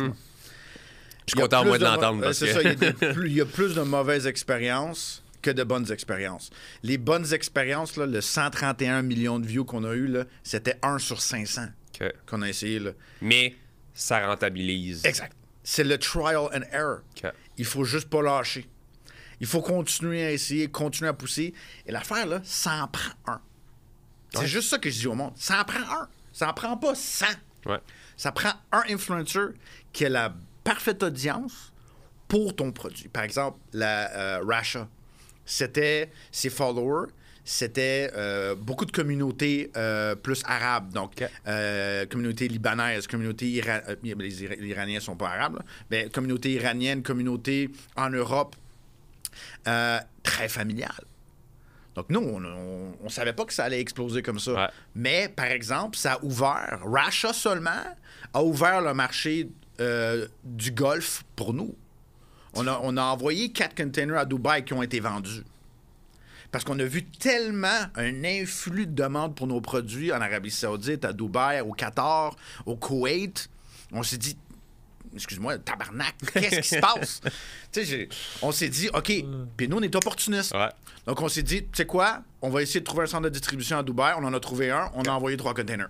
suis 1.27 1.41
content 1.41 1.65
moi 1.65 1.77
de 1.77 1.83
mo- 1.83 1.89
l'entendre. 1.89 2.19
euh, 2.21 2.25
parce 2.25 2.37
C'est 2.37 2.45
que- 2.47 2.53
ça, 2.53 2.61
il 2.61 2.67
y, 2.83 2.85
a 2.85 2.93
plus, 3.13 3.29
il 3.29 3.35
y 3.35 3.41
a 3.41 3.45
plus 3.45 3.73
de 3.75 3.81
mauvaises 3.81 4.27
expériences 4.27 5.23
que 5.41 5.49
de 5.51 5.63
bonnes 5.63 5.91
expériences. 5.91 6.49
Les 6.83 6.97
bonnes 6.97 7.33
expériences, 7.33 7.97
là, 7.97 8.05
le 8.05 8.21
131 8.21 9.01
millions 9.01 9.39
de 9.39 9.45
views 9.47 9.65
qu'on 9.65 9.83
a 9.83 9.93
eu, 9.93 10.07
là, 10.07 10.25
c'était 10.43 10.75
1 10.83 10.97
sur 10.99 11.21
500 11.21 11.67
OK. 11.99 12.11
qu'on 12.27 12.41
a 12.43 12.49
essayé. 12.49 12.79
Là. 12.79 12.91
Mais 13.21 13.55
ça 13.93 14.25
rentabilise. 14.27 15.03
Exact. 15.05 15.33
C'est 15.67 15.83
le 15.83 15.97
trial 15.97 16.47
and 16.53 16.61
error. 16.71 16.99
OK. 17.23 17.31
Il 17.57 17.65
faut 17.65 17.83
juste 17.83 18.07
pas 18.09 18.21
lâcher. 18.21 18.69
Il 19.39 19.47
faut 19.47 19.61
continuer 19.61 20.23
à 20.23 20.31
essayer, 20.31 20.67
continuer 20.69 21.09
à 21.09 21.13
pousser. 21.13 21.53
Et 21.87 21.91
l'affaire, 21.91 22.25
là, 22.27 22.39
ça 22.43 22.83
en 22.83 22.87
prend 22.87 23.11
un. 23.25 23.41
C'est 24.31 24.39
Ouais. 24.41 24.47
juste 24.47 24.69
ça 24.69 24.77
que 24.77 24.89
je 24.89 24.99
dis 24.99 25.07
au 25.07 25.15
monde. 25.15 25.33
Ça 25.35 25.59
en 25.61 25.65
prend 25.65 25.79
un. 26.01 26.07
Ça 26.31 26.49
en 26.49 26.53
prend 26.53 26.77
pas 26.77 26.93
100. 26.93 27.25
Ouais. 27.65 27.79
Ça 28.15 28.31
prend 28.31 28.51
un 28.71 28.83
influencer 28.89 29.39
qui 29.91 30.05
a 30.05 30.09
la 30.09 30.35
parfaite 30.63 31.01
audience 31.03 31.73
pour 32.27 32.55
ton 32.55 32.71
produit. 32.71 33.07
Par 33.09 33.23
exemple, 33.23 33.57
la 33.73 34.11
euh, 34.11 34.43
Rasha, 34.45 34.87
c'était 35.45 36.11
ses 36.31 36.49
followers, 36.49 37.09
c'était 37.47 38.11
euh, 38.15 38.55
beaucoup 38.55 38.85
de 38.85 38.91
communautés 38.91 39.71
euh, 39.77 40.15
plus 40.15 40.41
arabes, 40.45 40.91
donc 40.91 41.11
Ok. 41.21 41.29
euh, 41.47 42.05
communauté 42.07 42.47
libanaise, 42.47 43.05
communauté 43.07 43.45
ira- 43.45 43.81
euh, 43.87 43.95
les, 44.03 44.43
Ira- 44.43 44.55
les 44.59 44.67
Iraniens 44.67 44.99
sont 44.99 45.15
pas 45.15 45.29
arabes, 45.29 45.57
là, 45.57 45.65
mais 45.91 46.09
communauté 46.09 46.51
iranienne, 46.53 47.03
communauté 47.03 47.69
en 47.95 48.09
Europe, 48.09 48.55
très 50.23 50.49
familiale. 50.49 51.03
Donc, 51.95 52.09
nous, 52.09 52.19
on 52.19 52.39
ne 53.03 53.09
savait 53.09 53.31
pas 53.33 53.45
que 53.45 53.53
ça 53.53 53.63
allait 53.65 53.79
exploser 53.79 54.21
comme 54.21 54.39
ça. 54.39 54.53
Ouais. 54.53 54.67
Mais, 54.95 55.29
par 55.33 55.45
exemple, 55.45 55.97
ça 55.97 56.13
a 56.13 56.23
ouvert, 56.23 56.79
Rasha 56.83 57.31
seulement 57.31 57.83
a 58.33 58.43
ouvert 58.43 58.81
le 58.81 58.93
marché 58.93 59.47
euh, 59.79 60.27
du 60.43 60.71
golf 60.71 61.23
pour 61.37 61.53
nous. 61.53 61.73
On 62.53 62.67
a, 62.67 62.79
on 62.83 62.97
a 62.97 63.01
envoyé 63.03 63.51
quatre 63.51 63.75
containers 63.75 64.17
à 64.17 64.25
Dubaï 64.25 64.65
qui 64.65 64.73
ont 64.73 64.83
été 64.83 64.99
vendus. 64.99 65.43
Parce 66.51 66.63
qu'on 66.63 66.79
a 66.79 66.83
vu 66.83 67.03
tellement 67.03 67.81
un 67.95 68.23
influx 68.23 68.87
de 68.87 68.93
demandes 68.93 69.35
pour 69.35 69.47
nos 69.47 69.61
produits 69.61 70.11
en 70.11 70.21
Arabie 70.21 70.51
Saoudite, 70.51 71.05
à 71.05 71.13
Dubaï, 71.13 71.61
au 71.61 71.73
Qatar, 71.73 72.35
au 72.65 72.75
Koweït. 72.75 73.49
On 73.91 74.03
s'est 74.03 74.17
dit, 74.17 74.37
excuse-moi, 75.13 75.57
tabarnak, 75.59 76.15
qu'est-ce 76.33 76.61
qui 76.61 76.67
se 76.67 76.79
passe? 76.79 77.21
on 78.41 78.51
s'est 78.51 78.69
dit, 78.69 78.89
OK, 78.93 79.11
puis 79.57 79.67
nous, 79.67 79.77
on 79.77 79.81
est 79.81 79.95
opportunistes. 79.95 80.53
Ouais. 80.53 80.69
Donc, 81.05 81.21
on 81.21 81.27
s'est 81.27 81.43
dit, 81.43 81.63
tu 81.63 81.69
sais 81.73 81.85
quoi? 81.85 82.23
On 82.41 82.49
va 82.49 82.61
essayer 82.61 82.79
de 82.79 82.85
trouver 82.85 83.03
un 83.03 83.07
centre 83.07 83.23
de 83.23 83.29
distribution 83.29 83.77
à 83.77 83.83
Dubaï. 83.83 84.15
On 84.17 84.23
en 84.23 84.33
a 84.33 84.39
trouvé 84.39 84.71
un. 84.71 84.89
On 84.93 85.03
a 85.03 85.11
envoyé 85.11 85.37
trois 85.37 85.53
containers. 85.53 85.89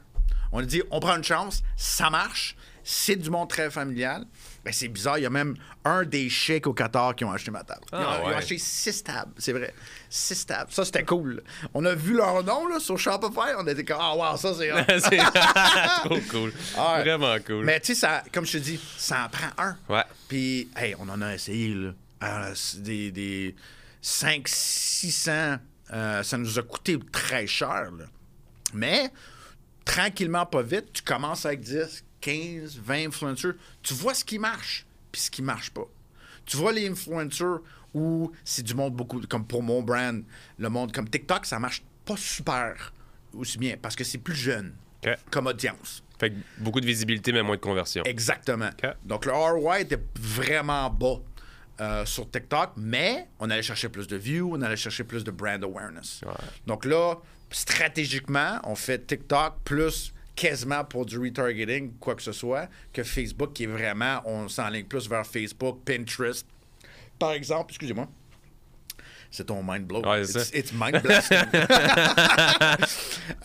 On 0.52 0.60
a 0.60 0.66
dit, 0.66 0.82
on 0.92 1.00
prend 1.00 1.16
une 1.18 1.24
chance, 1.24 1.64
ça 1.76 2.10
marche, 2.10 2.56
c'est 2.84 3.16
du 3.16 3.30
monde 3.30 3.50
très 3.50 3.70
familial. 3.70 4.26
Ben, 4.66 4.74
c'est 4.74 4.88
bizarre, 4.88 5.20
il 5.20 5.22
y 5.22 5.26
a 5.28 5.30
même 5.30 5.56
un 5.84 6.04
des 6.04 6.28
chèques 6.28 6.66
au 6.66 6.74
Qatar 6.74 7.14
qui 7.16 7.24
ont 7.24 7.32
acheté 7.32 7.52
ma 7.52 7.64
table. 7.64 7.82
Ils, 7.94 7.98
Ah, 8.02 8.20
ont, 8.24 8.30
ils 8.30 8.34
ont 8.34 8.38
acheté 8.38 8.58
six 8.58 9.04
tables, 9.04 9.32
c'est 9.38 9.54
vrai. 9.54 9.72
Six 10.10 10.44
tables. 10.48 10.72
Ça, 10.72 10.84
c'était 10.84 11.04
cool. 11.04 11.44
On 11.76 11.86
a 11.86 11.94
vu 11.94 12.16
leur 12.16 12.44
nom 12.44 12.68
là, 12.68 12.80
sur 12.80 12.98
Shopify, 12.98 13.54
on 13.60 13.68
a 13.68 13.74
dit, 13.76 13.86
ah, 13.98 14.16
wow, 14.16 14.36
ça, 14.38 14.56
c'est. 14.56 14.72
c'est 15.00 15.18
trop 16.04 16.20
cool. 16.32 16.52
Ouais. 16.78 17.02
Vraiment 17.04 17.36
cool. 17.46 17.64
Mais 17.64 17.80
tu 17.80 17.94
sais, 17.94 18.00
ça- 18.02 18.24
comme 18.34 18.46
je 18.46 18.54
te 18.54 18.58
dis, 18.58 18.80
ça 18.98 19.26
en 19.26 19.30
prend 19.30 19.64
un. 19.64 19.78
Ouais. 19.88 20.04
Puis, 20.28 20.68
hey, 20.76 20.96
on 21.00 21.08
en 21.10 21.22
a 21.22 21.34
essayé, 21.36 21.70
là. 21.74 21.92
Euh, 22.24 22.54
des, 22.78 23.12
des 23.12 23.56
5 24.02 24.48
600 24.48 25.58
euh, 25.94 26.24
ça 26.24 26.38
nous 26.40 26.58
a 26.58 26.64
coûté 26.64 26.98
très 27.12 27.46
cher, 27.46 27.92
là. 27.98 28.06
Mais, 28.74 29.12
tranquillement, 29.86 30.46
pas 30.48 30.64
vite, 30.64 30.92
tu 30.94 31.02
commences 31.04 31.46
avec 31.46 31.62
10, 31.62 32.04
15, 32.26 32.80
20 32.80 33.08
influencers. 33.08 33.54
Tu 33.84 33.94
vois 33.94 34.16
ce 34.16 34.26
qui 34.26 34.40
marche, 34.40 34.88
puis 35.12 35.22
ce 35.22 35.30
qui 35.30 35.44
marche 35.44 35.70
pas. 35.70 35.88
Tu 36.46 36.58
vois 36.58 36.74
les 36.74 36.90
influencers 36.90 37.60
où 37.94 38.32
c'est 38.44 38.64
du 38.64 38.74
monde 38.74 38.96
beaucoup, 38.96 39.22
comme 39.30 39.46
pour 39.46 39.62
mon 39.62 39.84
brand, 39.84 40.24
le 40.58 40.70
monde 40.70 40.92
comme 40.92 41.08
TikTok, 41.08 41.46
ça 41.46 41.60
marche 41.60 41.84
pas 42.04 42.18
super 42.18 42.94
aussi 43.34 43.58
bien 43.58 43.76
parce 43.80 43.96
que 43.96 44.04
c'est 44.04 44.18
plus 44.18 44.36
jeune 44.36 44.74
comme 45.30 45.46
audience. 45.46 46.04
Fait 46.18 46.32
que 46.32 46.36
beaucoup 46.58 46.82
de 46.82 46.86
visibilité, 46.86 47.32
mais 47.32 47.44
moins 47.44 47.58
de 47.58 47.62
conversion. 47.62 48.04
Exactement. 48.06 48.72
Donc, 49.04 49.26
le 49.26 49.32
ROI 49.32 49.82
était 49.82 50.02
vraiment 50.20 50.90
bas 50.90 51.20
euh, 51.80 52.06
sur 52.06 52.32
TikTok, 52.32 52.72
mais 52.78 53.28
on 53.40 53.52
allait 53.52 53.62
chercher 53.62 53.90
plus 53.90 54.08
de 54.08 54.16
views, 54.16 54.56
on 54.56 54.62
allait 54.62 54.78
chercher 54.78 55.04
plus 55.04 55.24
de 55.24 55.30
brand 55.30 55.64
awareness. 55.64 56.22
Ouais. 56.26 56.34
Donc 56.66 56.86
là, 56.86 57.16
stratégiquement, 57.52 58.60
on 58.64 58.76
fait 58.76 59.06
TikTok 59.06 59.58
plus 59.64 60.15
quasiment 60.36 60.84
pour 60.84 61.06
du 61.06 61.18
retargeting, 61.18 61.94
quoi 62.00 62.16
que 62.16 62.22
ce 62.22 62.32
soit, 62.32 62.68
que 62.94 63.04
Facebook 63.04 63.54
qui 63.54 63.64
est 63.64 63.68
vraiment, 63.68 64.22
on 64.26 64.48
s'enligne 64.50 64.86
plus 64.86 65.08
vers 65.10 65.26
Facebook, 65.26 65.80
Pinterest. 65.86 66.46
Par 67.18 67.32
exemple, 67.32 67.72
excusez-moi. 67.72 68.08
C'est 69.32 69.46
ton 69.46 69.64
mind 69.64 69.86
blow. 69.86 70.02
Ouais, 70.06 70.24
it's, 70.24 70.72
mind 70.74 71.02
blasting. 71.02 71.38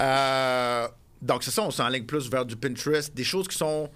Euh, 0.00 0.88
donc, 1.22 1.42
c'est 1.44 1.50
ça, 1.50 1.62
on 1.62 1.70
s'enligne 1.70 2.04
plus 2.04 2.30
vers 2.30 2.44
du 2.46 2.56
Pinterest, 2.56 3.14
des 3.14 3.24
choses 3.24 3.46
qui 3.48 3.56
sont 3.56 3.90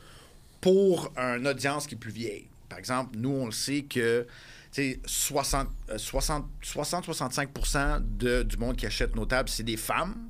pour 0.61 1.13
une 1.17 1.47
audience 1.49 1.87
qui 1.87 1.95
est 1.95 1.99
plus 1.99 2.13
vieille. 2.13 2.49
Par 2.69 2.79
exemple, 2.79 3.17
nous, 3.19 3.31
on 3.31 3.47
le 3.47 3.53
sait 3.53 3.83
que 3.83 4.27
tu 4.73 4.83
sais, 4.93 5.01
60, 5.07 5.69
euh, 5.91 5.99
60, 5.99 6.47
60-65 6.63 8.01
de- 8.19 8.43
du 8.43 8.57
monde 8.57 8.77
qui 8.77 8.87
achète 8.87 9.15
nos 9.15 9.25
tables, 9.25 9.49
c'est 9.49 9.63
des 9.63 9.77
femmes 9.77 10.29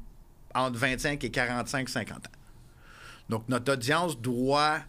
entre 0.55 0.79
25 0.79 1.25
et 1.25 1.31
45-50 1.31 2.13
ans. 2.13 2.19
Donc, 3.29 3.49
notre 3.49 3.73
audience 3.73 4.19
doit, 4.21 4.81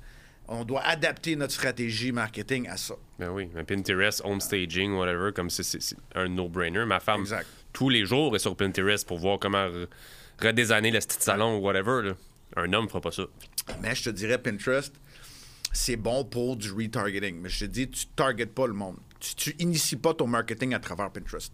on 0.48 0.64
doit 0.66 0.82
adapter 0.82 1.36
notre 1.36 1.54
stratégie 1.54 2.12
marketing 2.12 2.68
à 2.68 2.78
ça. 2.78 2.96
Ben 3.20 3.30
oui, 3.30 3.50
un 3.56 3.64
Pinterest, 3.64 4.22
home 4.26 4.42
staging, 4.42 4.94
whatever, 4.94 5.32
comme 5.34 5.50
c'est- 5.50 5.96
un 6.16 6.28
no-brainer. 6.28 6.86
Ma 6.86 7.00
femme, 7.00 7.22
Exact. 7.22 7.48
tous 7.74 7.90
les 7.90 8.06
jours, 8.06 8.36
est 8.36 8.40
sur 8.40 8.56
Pinterest 8.56 9.08
pour 9.08 9.18
voir 9.20 9.40
comment 9.40 9.66
re- 9.68 9.88
redesigner 10.42 10.92
le 10.92 11.00
petit 11.00 11.18
salon 11.20 11.58
ou 11.58 11.62
whatever. 11.62 12.02
là. 12.10 12.14
Un 12.58 12.72
homme 12.74 12.88
fera 12.88 13.02
pas 13.02 13.12
ça. 13.12 13.24
Mais 13.82 13.96
je 13.96 14.04
te 14.06 14.10
dirais, 14.10 14.38
Pinterest, 14.38 14.94
c'est 15.74 15.96
bon 15.96 16.24
pour 16.26 16.56
du 16.58 16.72
retargeting. 16.72 17.40
Mais 17.42 17.50
je 17.50 17.66
te 17.66 17.72
dis, 17.72 17.90
tu 17.90 18.06
targetes 18.08 18.54
pas 18.54 18.68
le 18.68 18.74
monde. 18.74 18.98
Tu, 19.20 19.34
tu 19.36 19.56
inities 19.60 19.96
pas 19.96 20.14
ton 20.14 20.28
marketing 20.28 20.74
à 20.74 20.80
travers 20.80 21.10
Pinterest. 21.10 21.54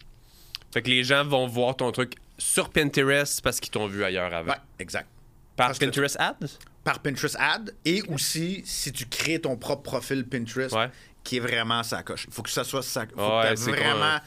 Fait 0.73 0.81
que 0.81 0.89
les 0.89 1.03
gens 1.03 1.23
vont 1.25 1.47
voir 1.47 1.75
ton 1.75 1.91
truc 1.91 2.15
sur 2.37 2.69
Pinterest 2.69 3.41
parce 3.41 3.59
qu'ils 3.59 3.71
t'ont 3.71 3.87
vu 3.87 4.03
ailleurs 4.03 4.33
avant. 4.33 4.51
Ouais, 4.51 4.57
exact. 4.79 5.07
Par 5.55 5.67
parce 5.67 5.79
que 5.79 5.85
Pinterest 5.85 6.17
Ads? 6.19 6.57
Par 6.83 6.99
Pinterest 6.99 7.35
Ad 7.39 7.75
et 7.85 8.01
aussi 8.09 8.63
si 8.65 8.91
tu 8.91 9.05
crées 9.05 9.39
ton 9.39 9.55
propre 9.57 9.83
profil 9.83 10.25
Pinterest 10.27 10.73
Ouais. 10.75 10.89
qui 11.23 11.37
est 11.37 11.39
vraiment 11.39 11.83
sa 11.83 12.01
coche. 12.03 12.25
Il 12.27 12.33
faut 12.33 12.41
que 12.41 12.49
ça 12.49 12.63
soit 12.63 12.81
sa 12.83 13.01
faut 13.07 13.15
que 13.15 13.69
vraiment. 13.69 14.17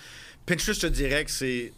Pinterest, 0.46 0.74
je 0.80 0.86
te 0.86 0.92
dirais 0.92 1.24
que 1.24 1.30
c'est. 1.30 1.72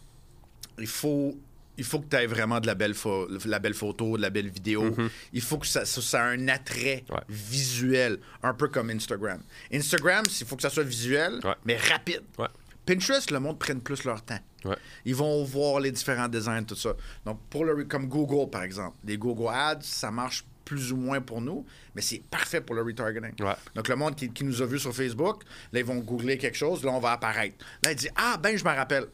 Il 0.79 0.87
faut. 0.87 1.37
Il 1.79 1.85
faut 1.85 2.01
que 2.01 2.09
tu 2.09 2.17
aies 2.17 2.27
vraiment 2.27 2.59
de 2.59 2.67
la 2.67 2.75
belle, 2.75 2.95
pho- 2.95 3.29
la 3.47 3.59
belle 3.59 3.75
photo, 3.75 4.17
de 4.17 4.23
la 4.23 4.31
belle 4.31 4.49
vidéo. 4.49 4.97
Il 5.35 5.43
faut 5.43 5.59
que 5.59 5.67
ça, 5.67 5.85
ça, 5.85 6.01
ça 6.01 6.19
ait 6.35 6.39
un 6.39 6.49
attrait 6.49 7.05
Mm-hmm. 7.07 7.15
Ouais. 7.15 7.21
visuel, 7.29 8.19
un 8.43 8.55
peu 8.55 8.69
comme 8.69 8.89
Instagram. 8.91 9.43
Instagram, 9.73 10.25
il 10.41 10.47
faut 10.47 10.57
que 10.57 10.63
ça 10.63 10.71
soit 10.71 10.85
visuel, 10.85 11.39
Ouais. 11.45 11.55
mais 11.67 11.77
rapide. 11.77 12.23
Ouais. 12.39 12.47
Pinterest, 12.87 13.31
le 13.31 13.41
monde 13.41 13.59
prenne 13.59 13.81
plus 13.83 14.05
leur 14.05 14.23
temps. 14.23 14.39
Ouais. 14.65 14.77
Ils 15.05 15.15
vont 15.15 15.45
voir 15.45 15.81
les 15.81 15.91
différents 15.93 16.29
designs, 16.29 16.65
tout 16.65 16.77
ça. 16.77 16.95
Donc, 17.27 17.41
pour 17.51 17.65
le, 17.67 17.85
comme 17.85 18.09
Google, 18.09 18.49
par 18.51 18.63
exemple, 18.63 18.97
les 19.05 19.19
Google 19.19 19.49
Ads, 19.53 19.81
ça 19.83 20.11
marche 20.11 20.45
plus 20.67 20.93
ou 20.93 20.97
moins 20.97 21.21
pour 21.23 21.41
nous, 21.41 21.65
mais 21.95 22.03
c'est 22.03 22.23
parfait 22.29 22.61
pour 22.61 22.75
le 22.75 22.83
retargeting. 22.83 23.43
Ouais. 23.43 23.55
Donc, 23.75 23.89
le 23.89 23.97
monde 23.97 24.15
qui, 24.17 24.29
qui 24.29 24.45
nous 24.45 24.61
a 24.61 24.67
vus 24.67 24.81
sur 24.81 24.95
Facebook, 24.95 25.45
là, 25.73 25.79
ils 25.81 25.87
vont 25.87 25.97
googler 26.01 26.37
quelque 26.37 26.59
chose, 26.59 26.85
là, 26.85 26.91
on 26.91 26.99
va 27.01 27.13
apparaître. 27.13 27.65
Là, 27.83 27.93
ils 27.93 27.97
disent 27.97 28.13
Ah, 28.17 28.37
ben, 28.43 28.55
je 28.59 28.65
me 28.65 28.71
rappelle. 28.71 29.07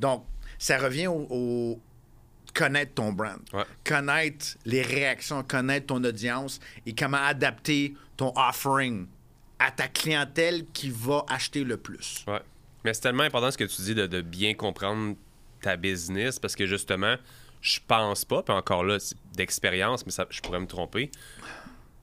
Donc, 0.00 0.24
ça 0.58 0.78
revient 0.78 1.08
au, 1.08 1.26
au- 1.28 1.80
connaître 2.54 2.94
ton 2.94 3.12
brand, 3.12 3.38
Ouais. 3.52 3.64
connaître 3.84 4.56
les 4.64 4.82
réactions, 4.82 5.42
connaître 5.42 5.86
ton 5.86 6.02
audience 6.02 6.58
et 6.86 6.94
comment 6.94 7.18
adapter 7.22 7.94
ton 8.16 8.32
offering 8.36 9.06
à 9.58 9.70
ta 9.70 9.86
clientèle 9.88 10.64
qui 10.72 10.88
va 10.90 11.24
acheter 11.28 11.62
le 11.64 11.76
plus. 11.76 12.24
Ouais. 12.26 12.40
Mais 12.84 12.94
c'est 12.94 13.00
tellement 13.02 13.24
important 13.24 13.50
ce 13.50 13.58
que 13.58 13.64
tu 13.64 13.82
dis 13.82 13.94
de, 13.94 14.06
de 14.06 14.22
bien 14.22 14.54
comprendre 14.54 15.16
ta 15.60 15.76
business 15.76 16.38
parce 16.38 16.54
que 16.54 16.64
justement, 16.66 17.16
je 17.60 17.80
pense 17.86 18.24
pas, 18.24 18.42
puis 18.42 18.54
encore 18.54 18.84
là, 18.84 18.98
c'est 18.98 19.16
d'expérience, 19.34 20.04
mais 20.06 20.12
ça, 20.12 20.26
je 20.30 20.40
pourrais 20.40 20.60
me 20.60 20.66
tromper. 20.66 21.10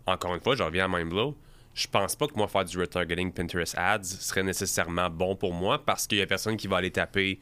Encore 0.06 0.36
une 0.36 0.42
fois, 0.42 0.56
je 0.56 0.64
reviens 0.64 0.86
à 0.86 0.88
Mindblow. 0.88 1.36
Je 1.74 1.88
pense 1.88 2.16
pas 2.16 2.28
que 2.28 2.36
moi 2.36 2.48
faire 2.48 2.64
du 2.64 2.80
retargeting 2.80 3.34
Pinterest 3.34 3.76
ads 3.78 4.04
serait 4.04 4.44
nécessairement 4.44 5.10
bon 5.10 5.36
pour 5.36 5.54
moi 5.54 5.84
parce 5.84 6.08
qu'il 6.08 6.20
y 6.20 6.22
a 6.22 6.26
personne 6.28 6.56
qui 6.56 6.68
va 6.68 6.78
aller 6.78 6.92
taper 6.92 7.40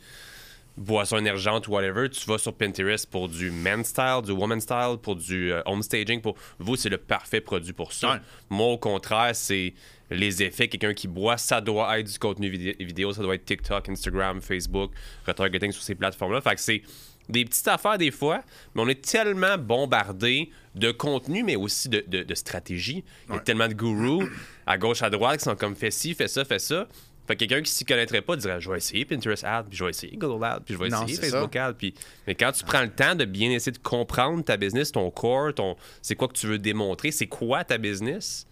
boisson 0.75 1.17
énergente 1.17 1.67
ou 1.67 1.71
whatever. 1.73 2.09
Tu 2.09 2.25
vas 2.25 2.39
sur 2.39 2.53
Pinterest 2.55 3.07
pour 3.09 3.29
du 3.29 3.51
men's 3.51 3.87
style, 3.89 4.21
du 4.25 4.31
woman's 4.31 4.63
style, 4.63 4.97
pour 5.01 5.15
du 5.17 5.51
euh, 5.51 5.61
home 5.67 5.83
staging. 5.83 6.19
Pour 6.19 6.35
vous, 6.57 6.75
c'est 6.75 6.89
le 6.89 6.97
parfait 6.97 7.41
produit 7.41 7.73
pour 7.73 7.93
ça. 7.93 8.13
Ouais. 8.13 8.19
Moi, 8.49 8.67
au 8.67 8.77
contraire, 8.79 9.35
c'est 9.35 9.75
les 10.09 10.41
effets. 10.41 10.67
Quelqu'un 10.67 10.95
qui 10.95 11.07
boit, 11.07 11.37
ça 11.37 11.61
doit 11.61 11.99
être 11.99 12.11
du 12.11 12.17
contenu 12.17 12.49
vidé- 12.49 12.75
vidéo, 12.83 13.13
ça 13.13 13.21
doit 13.21 13.35
être 13.35 13.45
TikTok, 13.45 13.87
Instagram, 13.89 14.41
Facebook, 14.41 14.91
retargeting 15.27 15.71
sur 15.71 15.83
ces 15.83 15.93
plateformes-là. 15.93 16.41
Fait 16.41 16.55
que 16.55 16.61
c'est 16.61 16.81
des 17.29 17.45
petites 17.45 17.67
affaires 17.67 17.97
des 17.97 18.11
fois, 18.11 18.41
mais 18.75 18.81
on 18.81 18.87
est 18.87 19.01
tellement 19.03 19.57
bombardé 19.57 20.49
de 20.75 20.91
contenu, 20.91 21.43
mais 21.43 21.55
aussi 21.55 21.87
de, 21.89 22.03
de, 22.07 22.23
de 22.23 22.35
stratégie. 22.35 23.03
Il 23.27 23.29
y 23.29 23.33
a 23.33 23.35
Ouais. 23.37 23.43
tellement 23.43 23.67
de 23.67 23.73
gourous 23.73 24.23
à 24.65 24.77
gauche, 24.77 25.01
à 25.03 25.09
droite 25.09 25.37
qui 25.39 25.43
sont 25.45 25.55
comme 25.55 25.75
fais 25.75 25.91
ci, 25.91 26.13
fais 26.15 26.27
ça, 26.27 26.43
fais 26.45 26.59
ça. 26.59 26.87
Fait 27.25 27.35
que 27.35 27.39
quelqu'un 27.45 27.61
qui 27.61 27.71
s'y 27.71 27.85
connaîtrait 27.85 28.21
pas 28.21 28.35
dirait 28.35 28.59
je 28.59 28.69
vais 28.69 28.77
essayer 28.77 29.05
Pinterest 29.05 29.45
Ad, 29.45 29.67
puis 29.69 29.77
je 29.77 29.83
vais 29.85 29.91
essayer 29.91 30.17
Google 30.17 30.43
Ad, 30.43 30.63
puis 30.65 30.73
je 30.73 30.79
vais 30.79 30.89
Non, 30.89 31.05
essayer 31.05 31.29
Facebook 31.29 31.55
Ad. 31.55 31.75
Puis... 31.77 31.93
Mais 32.27 32.35
quand 32.35 32.51
tu 32.51 32.65
prends 32.65 32.81
le 32.81 32.89
temps 32.89 33.15
de 33.15 33.23
bien 33.23 33.49
essayer 33.51 33.71
de 33.71 33.77
comprendre 33.77 34.43
ta 34.43 34.57
business, 34.57 34.91
ton 34.91 35.09
core, 35.09 35.53
ton... 35.53 35.77
c'est 36.01 36.15
quoi 36.15 36.27
que 36.27 36.33
tu 36.33 36.47
veux 36.47 36.57
démontrer, 36.59 37.11
c'est 37.11 37.27
quoi 37.27 37.63
ta 37.63 37.77
business, 37.77 38.45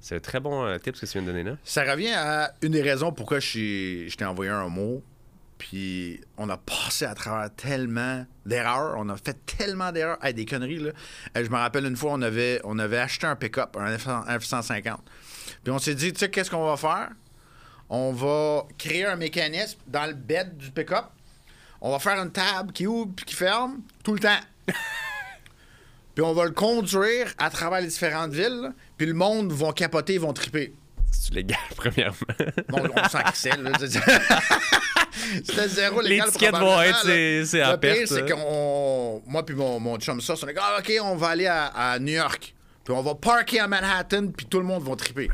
c'est 0.00 0.16
un 0.16 0.20
très 0.20 0.40
bon 0.40 0.62
euh, 0.66 0.76
tip 0.78 0.94
ce 0.96 1.00
que 1.02 1.06
tu 1.06 1.12
viens 1.12 1.22
de 1.22 1.26
donner 1.28 1.42
là. 1.44 1.56
Ça 1.64 1.90
revient 1.90 2.12
à 2.14 2.52
une 2.60 2.72
des 2.72 2.82
raisons 2.82 3.12
pourquoi 3.12 3.38
je 3.40 4.14
t'ai 4.14 4.24
envoyé 4.26 4.50
un 4.50 4.68
mot. 4.68 5.02
Puis 5.68 6.20
on 6.38 6.48
a 6.48 6.56
passé 6.56 7.04
à 7.04 7.14
travers 7.14 7.48
tellement 7.54 8.26
d'erreurs. 8.44 8.96
On 8.98 9.08
a 9.08 9.16
fait 9.16 9.38
tellement 9.46 9.92
d'erreurs. 9.92 10.18
Hey, 10.20 10.34
des 10.34 10.44
conneries, 10.44 10.80
là. 10.80 10.90
Euh, 11.36 11.44
je 11.44 11.48
me 11.50 11.54
rappelle 11.56 11.86
une 11.86 11.96
fois, 11.96 12.10
on 12.14 12.20
avait, 12.22 12.60
on 12.64 12.80
avait 12.80 12.98
acheté 12.98 13.28
un 13.28 13.36
pick-up, 13.36 13.76
un 13.78 13.94
F- 13.96 14.08
un 14.26 14.38
F-150. 14.38 14.96
Puis 15.62 15.72
on 15.72 15.78
s'est 15.78 15.94
dit, 15.94 16.12
tu 16.12 16.18
sais, 16.18 16.30
qu'est-ce 16.30 16.50
qu'on 16.50 16.66
va 16.66 16.76
faire? 16.76 17.10
On 17.88 18.12
va 18.12 18.64
créer 18.76 19.06
un 19.06 19.14
mécanisme 19.14 19.78
dans 19.86 20.06
le 20.06 20.14
bed 20.14 20.56
du 20.56 20.72
pick-up. 20.72 21.04
On 21.80 21.92
va 21.92 22.00
faire 22.00 22.20
une 22.20 22.32
table 22.32 22.72
qui 22.72 22.88
ouvre 22.88 23.12
puis 23.14 23.24
qui 23.24 23.34
ferme 23.36 23.82
tout 24.02 24.14
le 24.14 24.18
temps. 24.20 24.40
puis 26.14 26.24
on 26.24 26.32
va 26.32 26.44
le 26.44 26.50
conduire 26.50 27.32
à 27.38 27.50
travers 27.50 27.80
les 27.80 27.86
différentes 27.86 28.32
villes. 28.32 28.72
Puis 28.96 29.06
le 29.06 29.14
monde 29.14 29.52
va 29.52 29.72
capoter, 29.72 30.14
ils 30.14 30.20
vont 30.20 30.32
triper. 30.32 30.74
C'est 31.12 31.34
légal, 31.34 31.58
premièrement? 31.76 32.16
Bon, 32.68 32.82
on 32.96 33.08
s'en 33.08 33.20
crissait, 33.20 33.56
là. 33.56 33.70
C'était 35.44 35.68
zéro 35.68 36.00
légal. 36.00 36.26
L'étiquette 36.26 36.52
va 36.52 36.86
être, 36.86 37.02
c'est- 37.04 37.44
c'est 37.46 37.60
à 37.60 37.72
Le 37.72 37.78
pire, 37.80 37.94
perte, 37.94 38.06
c'est 38.08 38.28
qu'on... 38.30 39.22
Moi 39.26 39.44
puis 39.44 39.54
mon, 39.54 39.78
mon 39.80 39.98
chum 39.98 40.20
ça, 40.20 40.34
on 40.42 40.46
a 40.48 40.52
dit, 40.52 40.58
ah, 40.60 40.76
OK, 40.80 40.92
on 41.02 41.16
va 41.16 41.28
aller 41.28 41.46
à, 41.46 41.66
à 41.66 41.98
New 41.98 42.12
York. 42.14 42.54
Puis 42.84 42.94
on 42.94 43.02
va 43.02 43.14
parker 43.14 43.60
à 43.60 43.68
Manhattan, 43.68 44.28
puis 44.28 44.46
tout 44.46 44.58
le 44.58 44.64
monde 44.64 44.82
va 44.82 44.96
triper. 44.96 45.28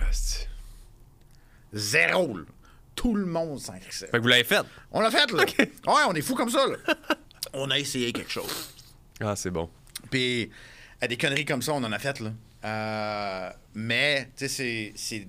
Zéro, 1.73 2.37
là. 2.39 2.45
Tout 2.95 3.15
le 3.15 3.27
monde 3.27 3.61
s'en. 3.61 3.75
Fait 3.75 4.09
que 4.11 4.17
vous 4.19 4.27
l'avez 4.29 4.45
fait? 4.45 4.63
On 4.91 5.01
l'a 5.01 5.11
fait, 5.11 5.31
là. 5.31 5.45
Ouais, 5.87 6.03
on 6.09 6.15
est 6.15 6.21
fou 6.23 6.35
comme 6.35 6.51
ça, 6.51 6.67
là. 6.67 6.77
On 7.55 7.71
a 7.71 7.79
essayé 7.79 8.13
quelque 8.13 8.31
chose. 8.31 8.71
Ah, 9.21 9.35
c'est 9.35 9.51
bon. 9.51 9.71
Puis, 10.11 10.51
à 11.01 11.07
des 11.09 11.17
conneries 11.17 11.47
comme 11.47 11.63
ça, 11.63 11.73
on 11.73 11.83
en 11.83 11.93
a 11.93 11.99
fait, 11.99 12.21
là. 12.21 12.31
Euh, 12.65 13.51
mais, 13.75 14.29
tu 14.37 14.47
sais, 14.47 14.49
c'est- 14.49 14.93
c'est 14.97 15.29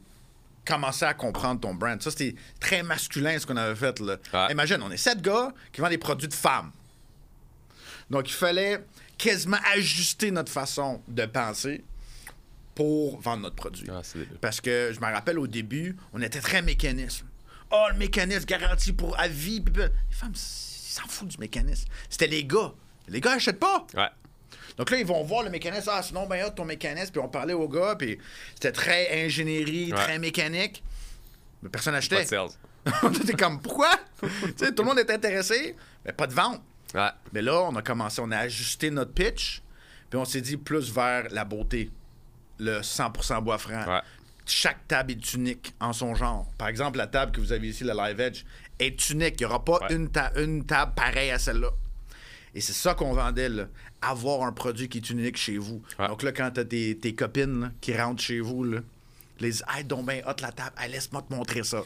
commencer 0.69 1.05
à 1.05 1.13
comprendre 1.13 1.59
ton 1.59 1.73
brand. 1.73 2.01
Ça, 2.01 2.11
c'était 2.11 2.35
très 2.59 2.83
masculin, 2.83 3.37
ce 3.39 3.45
qu'on 3.45 3.57
avait 3.57 3.75
fait, 3.75 3.99
là. 3.99 4.17
Ouais. 4.33 4.51
Imagine, 4.51 4.81
on 4.83 4.91
est 4.91 4.97
sept 4.97 5.21
gars 5.21 5.51
qui 5.71 5.81
vendent 5.81 5.89
des 5.89 5.97
produits 5.97 6.27
de 6.27 6.33
femmes. 6.33 6.71
Donc, 8.09 8.29
il 8.29 8.33
fallait 8.33 8.83
quasiment 9.17 9.57
ajusté 9.73 10.31
notre 10.31 10.51
façon 10.51 11.01
de 11.07 11.25
penser 11.25 11.83
pour 12.75 13.19
vendre 13.19 13.43
notre 13.43 13.55
produit. 13.55 13.87
Ah. 13.91 14.01
Parce 14.41 14.61
que 14.61 14.91
je 14.93 14.99
me 14.99 15.11
rappelle 15.11 15.39
au 15.39 15.47
début, 15.47 15.97
on 16.13 16.21
était 16.21 16.39
très 16.39 16.61
mécanisme. 16.61 17.25
Oh, 17.71 17.87
le 17.91 17.97
mécanisme 17.97 18.45
garanti 18.45 18.93
pour 18.93 19.19
à 19.19 19.27
vie. 19.27 19.63
Les 19.75 19.89
femmes, 20.11 20.31
ils 20.33 20.37
s'en 20.37 21.07
foutent 21.07 21.29
du 21.29 21.37
mécanisme. 21.37 21.87
C'était 22.09 22.27
les 22.27 22.45
gars. 22.45 22.73
Les 23.07 23.21
gars 23.21 23.33
achètent 23.33 23.59
pas. 23.59 23.85
Ouais. 23.95 24.09
Donc 24.77 24.89
là, 24.91 24.97
ils 24.97 25.05
vont 25.05 25.23
voir 25.23 25.43
le 25.43 25.49
mécanisme. 25.49 25.89
Ah, 25.93 26.01
sinon, 26.01 26.25
ben, 26.27 26.45
hot, 26.45 26.51
ton 26.51 26.65
mécanisme. 26.65 27.11
Puis 27.11 27.21
on 27.21 27.27
parlait 27.29 27.53
aux 27.53 27.67
gars. 27.67 27.95
Puis 27.97 28.17
c'était 28.55 28.71
très 28.71 29.25
ingénierie, 29.25 29.91
Ouais. 29.91 29.97
très 29.97 30.19
mécanique. 30.19 30.83
Mais 31.61 31.69
personne 31.69 31.93
n'achetait. 31.93 32.23
était 32.23 33.33
comme, 33.37 33.61
pourquoi? 33.61 33.89
Tu 34.21 34.29
sais, 34.57 34.71
tout 34.73 34.83
le 34.83 34.89
monde 34.89 34.99
est 34.99 35.09
intéressé, 35.11 35.75
mais 36.05 36.11
pas 36.13 36.27
de 36.27 36.33
vente. 36.33 36.61
Ouais. 36.93 37.09
Mais 37.33 37.41
là, 37.41 37.61
on 37.63 37.75
a 37.75 37.81
commencé, 37.81 38.21
on 38.21 38.31
a 38.31 38.37
ajusté 38.37 38.89
notre 38.91 39.13
pitch, 39.13 39.61
puis 40.09 40.17
on 40.19 40.25
s'est 40.25 40.41
dit 40.41 40.57
plus 40.57 40.91
vers 40.91 41.27
la 41.31 41.45
beauté, 41.45 41.89
le 42.57 42.79
100% 42.81 43.41
bois 43.43 43.57
franc. 43.57 43.85
Ouais. 43.85 44.01
Chaque 44.45 44.87
table 44.87 45.11
est 45.11 45.33
unique 45.33 45.73
en 45.79 45.93
son 45.93 46.15
genre. 46.15 46.49
Par 46.57 46.67
exemple, 46.69 46.97
la 46.97 47.07
table 47.07 47.31
que 47.31 47.39
vous 47.39 47.51
avez 47.51 47.67
ici, 47.67 47.83
la 47.83 47.93
Live 48.09 48.19
Edge, 48.19 48.43
est 48.79 49.09
unique. 49.11 49.35
Il 49.39 49.41
n'y 49.41 49.45
aura 49.45 49.63
pas 49.63 49.79
Ouais. 49.81 49.93
une, 49.95 50.09
ta- 50.09 50.31
une 50.37 50.65
table 50.65 50.93
pareille 50.95 51.29
à 51.31 51.37
celle-là. 51.37 51.69
Et 52.55 52.61
c'est 52.61 52.73
ça 52.73 52.93
qu'on 52.95 53.13
vendait, 53.13 53.49
là. 53.49 53.65
Avoir 54.01 54.43
un 54.43 54.51
produit 54.51 54.89
qui 54.89 54.97
est 54.99 55.09
unique 55.09 55.37
chez 55.37 55.57
vous. 55.57 55.81
Ouais. 55.99 56.07
Donc 56.07 56.23
là, 56.23 56.31
quand 56.31 56.49
t'as 56.51 56.65
tes, 56.65 56.97
tes 56.97 57.13
copines 57.13 57.61
là, 57.61 57.71
qui 57.81 57.95
rentrent 57.95 58.21
chez 58.23 58.39
vous, 58.39 58.63
là, 58.63 58.79
les 59.39 59.51
disent 59.51 59.63
Hey, 59.73 59.83
donc 59.83 60.05
ben 60.05 60.21
hot 60.27 60.41
la 60.41 60.51
table, 60.51 60.71
Hey, 60.79 60.91
laisse-moi 60.91 61.21
te 61.27 61.33
montrer 61.33 61.63
ça. 61.63 61.83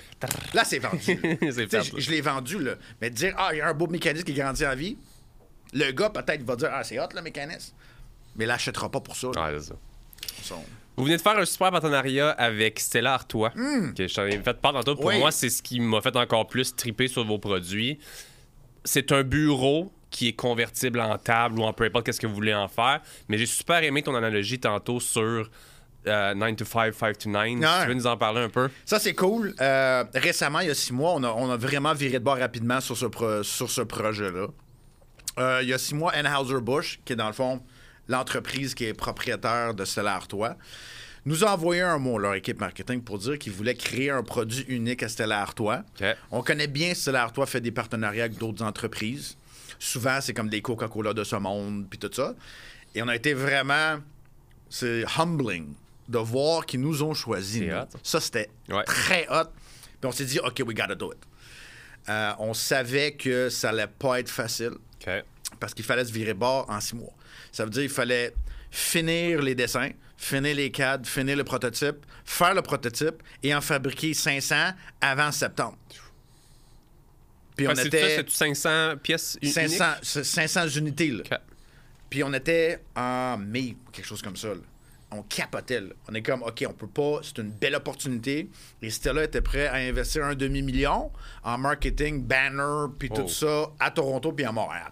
Là, 0.54 0.64
c'est 0.64 0.80
vendu. 0.80 1.00
Je, 2.00 2.10
l'ai 2.12 2.22
vendu, 2.22 2.60
là. 2.60 2.76
Mais 3.02 3.10
de 3.10 3.16
dire 3.16 3.34
Ah, 3.38 3.50
il 3.54 3.58
y 3.58 3.62
a 3.62 3.68
un 3.68 3.74
beau 3.74 3.88
mécanisme 3.88 4.26
qui 4.26 4.34
grandit 4.34 4.66
en 4.66 4.76
vie, 4.76 4.98
le 5.74 5.92
gars, 5.92 6.10
peut-être, 6.10 6.44
va 6.44 6.56
dire 6.56 6.70
Ah, 6.72 6.84
c'est 6.84 7.00
hot 7.00 7.08
le 7.16 7.22
mécanisme. 7.22 7.74
Mais 8.36 8.46
il 8.46 8.48
l'achètera 8.48 8.90
pas 8.90 9.00
pour 9.02 9.16
ça. 9.16 9.28
là. 9.36 9.52
Ouais, 9.52 9.60
c'est 9.60 9.68
ça. 9.70 9.76
Son- 10.42 10.64
Vous 10.96 11.04
venez 11.04 11.18
de 11.18 11.22
faire 11.22 11.38
un 11.38 11.46
super 11.46 11.72
partenariat 11.72 12.30
avec 12.32 12.80
Stella 12.80 13.14
Artois, 13.16 13.50
que 13.52 14.08
je 14.08 14.14
t'en 14.14 14.26
ai 14.26 14.40
fait 14.40 14.54
part 14.62 14.74
tantôt. 14.74 14.96
Pour 14.96 15.06
Hmm. 15.06 15.14
Oui. 15.14 15.20
moi, 15.20 15.32
c'est 15.32 15.50
ce 15.50 15.62
qui 15.62 15.80
m'a 15.80 16.02
fait 16.02 16.16
encore 16.16 16.48
plus 16.48 16.76
triper 16.76 17.08
sur 17.08 17.26
vos 17.26 17.38
produits. 17.38 18.00
C'est 18.86 19.12
un 19.12 19.24
bureau 19.24 19.92
qui 20.14 20.30
est 20.30 20.34
convertible 20.34 21.02
en 21.02 21.18
table 21.18 21.60
ou 21.60 21.64
en 21.64 21.74
peu 21.74 21.84
importe 21.84 22.06
qu'est-ce 22.06 22.20
que 22.22 22.28
vous 22.28 22.36
voulez 22.36 22.54
en 22.54 22.68
faire. 22.70 23.02
Mais 23.28 23.38
j'ai 23.38 23.46
super 23.48 23.84
aimé 23.84 24.02
ton 24.04 24.16
analogie 24.16 24.60
tantôt 24.60 25.00
sur 25.02 25.50
euh, 26.08 26.34
9 26.36 26.56
to 26.58 26.66
5, 26.66 26.94
5 26.94 27.18
to 27.18 27.30
9. 27.30 27.42
Ouais. 27.42 27.56
Tu 27.82 27.88
veux 27.88 27.94
nous 27.96 28.08
en 28.08 28.16
parler 28.16 28.42
un 28.42 28.50
peu? 28.50 28.70
Ça, 28.86 29.00
c'est 29.00 29.14
cool. 29.16 29.56
Euh, 29.60 30.04
récemment, 30.14 30.60
il 30.60 30.68
y 30.68 30.72
a 30.72 30.76
six 30.76 30.94
mois, 30.94 31.14
on 31.16 31.24
a, 31.24 31.30
on 31.30 31.50
a 31.50 31.58
vraiment 31.58 31.94
viré 31.94 32.20
de 32.20 32.24
bord 32.24 32.38
rapidement 32.38 32.80
sur 32.80 32.96
ce, 32.96 33.06
pro- 33.08 33.42
sur 33.44 33.70
ce 33.72 33.82
projet-là. 33.82 34.48
Euh, 35.40 35.60
il 35.64 35.70
y 35.70 35.74
a 35.74 35.78
six 35.80 35.96
mois, 35.96 36.12
Anheuser-Busch, 36.14 37.00
qui 37.06 37.14
est 37.14 37.16
dans 37.16 37.28
le 37.28 37.34
fond 37.34 37.62
l'entreprise 38.08 38.76
qui 38.76 38.86
est 38.86 38.94
propriétaire 38.94 39.74
de 39.74 39.86
Stella 39.86 40.14
Artois, 40.14 40.58
nous 41.26 41.46
a 41.46 41.52
envoyé 41.54 41.82
un 41.82 41.98
mot, 42.00 42.18
leur 42.20 42.34
équipe 42.36 42.60
marketing, 42.60 43.02
pour 43.02 43.18
dire 43.18 43.40
qu'ils 43.40 43.54
voulaient 43.54 43.76
créer 43.76 44.10
un 44.12 44.24
produit 44.24 44.66
unique 44.68 45.02
à 45.04 45.08
Stella 45.10 45.40
Artois. 45.42 45.84
OK. 46.02 46.06
On 46.32 46.42
connaît 46.44 46.68
bien 46.68 46.94
Stella 46.94 47.24
Artois 47.24 47.46
fait 47.46 47.62
des 47.62 47.72
partenariats 47.72 48.26
avec 48.26 48.38
d'autres 48.38 48.62
entreprises. 48.64 49.38
Souvent, 49.84 50.22
c'est 50.22 50.34
comme 50.34 50.48
des 50.50 50.62
Coca-Cola 50.62 51.14
de 51.14 51.24
ce 51.26 51.36
monde, 51.36 51.88
puis 51.90 52.00
tout 52.00 52.10
ça. 52.14 52.34
Et 52.96 53.02
on 53.04 53.08
a 53.10 53.16
été 53.16 53.34
vraiment... 53.34 53.98
C'est 54.70 55.04
humbling 55.18 55.74
de 56.08 56.18
voir 56.20 56.66
qu'ils 56.66 56.80
nous 56.80 57.04
ont 57.04 57.14
choisis. 57.14 57.64
Ça, 58.02 58.20
c'était 58.22 58.50
Ouais. 58.70 58.84
très 58.86 59.28
hot. 59.30 59.50
Puis 60.00 60.06
on 60.08 60.12
s'est 60.14 60.26
dit, 60.26 60.40
OK, 60.40 60.62
we 60.66 60.76
gotta 60.76 60.96
do 60.96 61.12
it. 61.12 61.20
Euh, 62.10 62.32
on 62.40 62.54
savait 62.54 63.12
que 63.12 63.50
ça 63.50 63.70
allait 63.70 63.88
pas 63.88 64.20
être 64.22 64.30
facile 64.30 64.72
parce 65.60 65.74
qu'il 65.74 65.86
fallait 65.86 66.06
se 66.06 66.12
virer 66.14 66.34
bord 66.34 66.66
en 66.70 66.80
six 66.80 66.96
mois. 66.96 67.14
Ça 67.52 67.66
veut 67.66 67.70
dire 67.70 67.82
qu'il 67.84 67.90
fallait 67.92 68.34
finir 68.72 69.42
les 69.42 69.54
dessins, 69.54 69.90
finir 70.18 70.56
les 70.56 70.72
cadres, 70.72 71.06
finir 71.08 71.36
le 71.38 71.44
prototype, 71.44 71.98
faire 72.26 72.54
le 72.56 72.62
prototype 72.62 73.22
et 73.44 73.54
en 73.54 73.62
fabriquer 73.62 74.14
500 74.14 74.56
avant 75.02 75.32
septembre. 75.32 75.78
Puis 77.56 77.68
on 77.68 77.72
était 77.74 78.16
c'est 78.16 78.30
500 78.30 78.98
pièces 79.02 79.38
uniques? 79.42 79.54
500, 79.54 79.86
500 80.24 80.68
unités. 80.70 81.10
là. 81.12 81.24
Puis 82.10 82.24
on 82.24 82.34
était 82.34 82.80
en 82.96 83.38
mai, 83.38 83.76
quelque 83.92 84.06
chose 84.06 84.22
comme 84.22 84.36
ça. 84.36 84.50
là. 84.50 84.62
On 85.12 85.22
capotait. 85.24 85.82
là. 85.82 85.90
On 86.10 86.14
est 86.16 86.22
comme, 86.24 86.42
OK, 86.44 86.64
on 86.68 86.74
peut 86.74 86.88
pas, 86.88 87.20
c'est 87.22 87.38
une 87.40 87.52
belle 87.52 87.76
opportunité. 87.76 88.50
Et 88.82 88.90
Stella 88.90 89.24
était 89.24 89.42
prêt 89.42 89.68
à 89.68 89.76
investir 89.76 90.26
un 90.26 90.34
demi-million 90.36 91.12
en 91.44 91.58
marketing, 91.58 92.24
banner, 92.24 92.92
puis 92.98 93.10
Oh. 93.12 93.18
tout 93.22 93.28
ça 93.30 93.68
à 93.80 93.92
Toronto 93.92 94.32
puis 94.32 94.46
à 94.46 94.52
Montréal. 94.52 94.92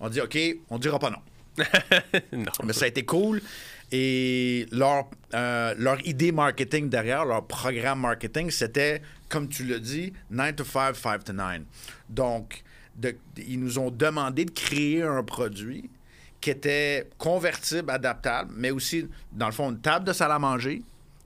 On 0.00 0.08
dit, 0.08 0.20
OK, 0.20 0.38
on 0.70 0.78
dira 0.78 0.98
pas 1.00 1.10
non. 1.10 1.18
non. 2.32 2.52
Mais 2.64 2.72
ça 2.72 2.84
a 2.84 2.88
été 2.88 3.04
cool. 3.04 3.42
Et 3.90 4.66
leur, 4.70 5.06
euh, 5.34 5.74
leur 5.76 6.06
idée 6.06 6.30
marketing 6.30 6.88
derrière, 6.88 7.24
leur 7.24 7.44
programme 7.46 8.00
marketing, 8.00 8.50
c'était, 8.52 9.02
comme 9.28 9.48
tu 9.48 9.64
l'as 9.64 9.78
dit, 9.78 10.12
9 10.30 10.56
to 10.56 10.64
5, 10.64 10.96
5 10.96 11.24
to 11.24 11.32
9. 11.32 11.62
Donc, 12.08 12.62
de- 12.96 13.16
ils 13.36 13.60
nous 13.60 13.78
ont 13.78 13.90
demandé 13.90 14.44
de 14.44 14.50
créer 14.50 15.02
un 15.02 15.22
produit 15.22 15.90
qui 16.40 16.50
était 16.50 17.08
convertible, 17.18 17.90
adaptable, 17.90 18.52
mais 18.56 18.70
aussi, 18.70 19.08
dans 19.32 19.46
le 19.46 19.52
fond, 19.52 19.70
une 19.70 19.80
table 19.80 20.06
de 20.06 20.12
salle 20.12 20.32
à 20.32 20.38
manger, 20.38 20.82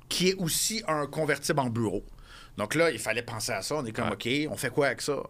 qui 0.08 0.28
est 0.30 0.34
aussi 0.34 0.82
un 0.88 1.06
convertible 1.06 1.60
en 1.60 1.70
bureau. 1.70 2.02
Donc 2.56 2.74
là, 2.74 2.90
il 2.90 2.98
fallait 2.98 3.22
penser 3.22 3.52
à 3.52 3.62
ça. 3.62 3.76
On 3.76 3.84
est 3.84 3.92
comme, 3.92 4.10
OK, 4.10 4.28
on 4.50 4.56
fait 4.56 4.70
quoi 4.70 4.86
avec 4.86 5.00
ça? 5.00 5.22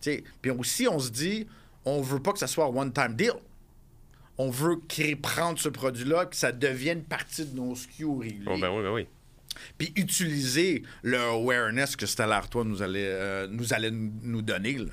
Puis 0.00 0.50
aussi, 0.50 0.86
on 0.88 0.98
se 0.98 1.10
dit, 1.10 1.46
on 1.84 2.00
veut 2.00 2.20
pas 2.20 2.32
que 2.32 2.38
ça 2.38 2.46
soit 2.46 2.64
un 2.64 2.68
one-time 2.68 3.14
deal 3.14 3.32
on 4.38 4.48
veut 4.48 4.76
créer, 4.88 5.16
prendre 5.16 5.58
ce 5.58 5.68
produit-là, 5.68 6.24
que 6.24 6.34
ça 6.34 6.50
devienne 6.50 7.02
partie 7.02 7.44
de 7.44 7.54
nos 7.54 7.74
SKU 7.74 8.06
réguliers. 8.20 8.44
Oh, 8.46 8.56
ben 8.58 8.70
oui, 8.74 8.82
ben 8.82 8.90
oui. 8.94 9.06
Puis 9.78 9.92
utiliser 9.96 10.82
le 11.02 11.18
awareness 11.18 11.96
que 11.96 12.06
Stella 12.06 12.36
Artois 12.36 12.64
nous 12.64 12.82
allait, 12.82 13.06
euh, 13.06 13.46
nous, 13.50 13.72
allait 13.72 13.90
nous 13.90 14.42
donner. 14.42 14.74
là. 14.78 14.90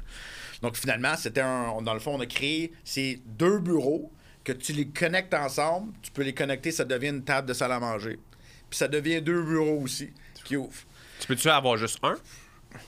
Donc 0.61 0.75
finalement, 0.75 1.15
c'était 1.15 1.41
un. 1.41 1.81
Dans 1.81 1.93
le 1.93 1.99
fond, 1.99 2.15
on 2.15 2.19
a 2.19 2.25
créé 2.25 2.73
ces 2.83 3.21
deux 3.25 3.59
bureaux 3.59 4.11
que 4.43 4.51
tu 4.51 4.73
les 4.73 4.87
connectes 4.87 5.33
ensemble. 5.33 5.93
Tu 6.01 6.11
peux 6.11 6.23
les 6.23 6.33
connecter, 6.33 6.71
ça 6.71 6.85
devient 6.85 7.09
une 7.09 7.23
table 7.23 7.47
de 7.47 7.53
salle 7.53 7.71
à 7.71 7.79
manger. 7.79 8.17
Puis 8.69 8.77
ça 8.77 8.87
devient 8.87 9.21
deux 9.21 9.43
bureaux 9.43 9.79
aussi 9.81 10.09
qui 10.43 10.55
ouvrent. 10.57 10.73
Tu 11.19 11.27
peux-tu 11.27 11.49
avoir 11.49 11.77
juste 11.77 11.99
un? 12.03 12.17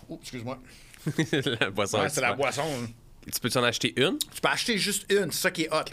Oups, 0.10 0.22
excuse-moi. 0.22 0.60
la 1.60 1.70
boisson. 1.70 2.00
Ouais, 2.00 2.10
c'est 2.10 2.22
la 2.22 2.34
boisson. 2.34 2.64
hein. 2.64 2.88
Tu 3.32 3.40
peux-tu 3.40 3.58
en 3.58 3.64
acheter 3.64 3.94
une? 4.02 4.18
Tu 4.18 4.42
peux 4.42 4.48
acheter 4.50 4.78
juste 4.78 5.06
une, 5.12 5.32
c'est 5.32 5.42
ça 5.42 5.52
qui 5.52 5.64
est 5.64 5.70
hot. 5.74 5.84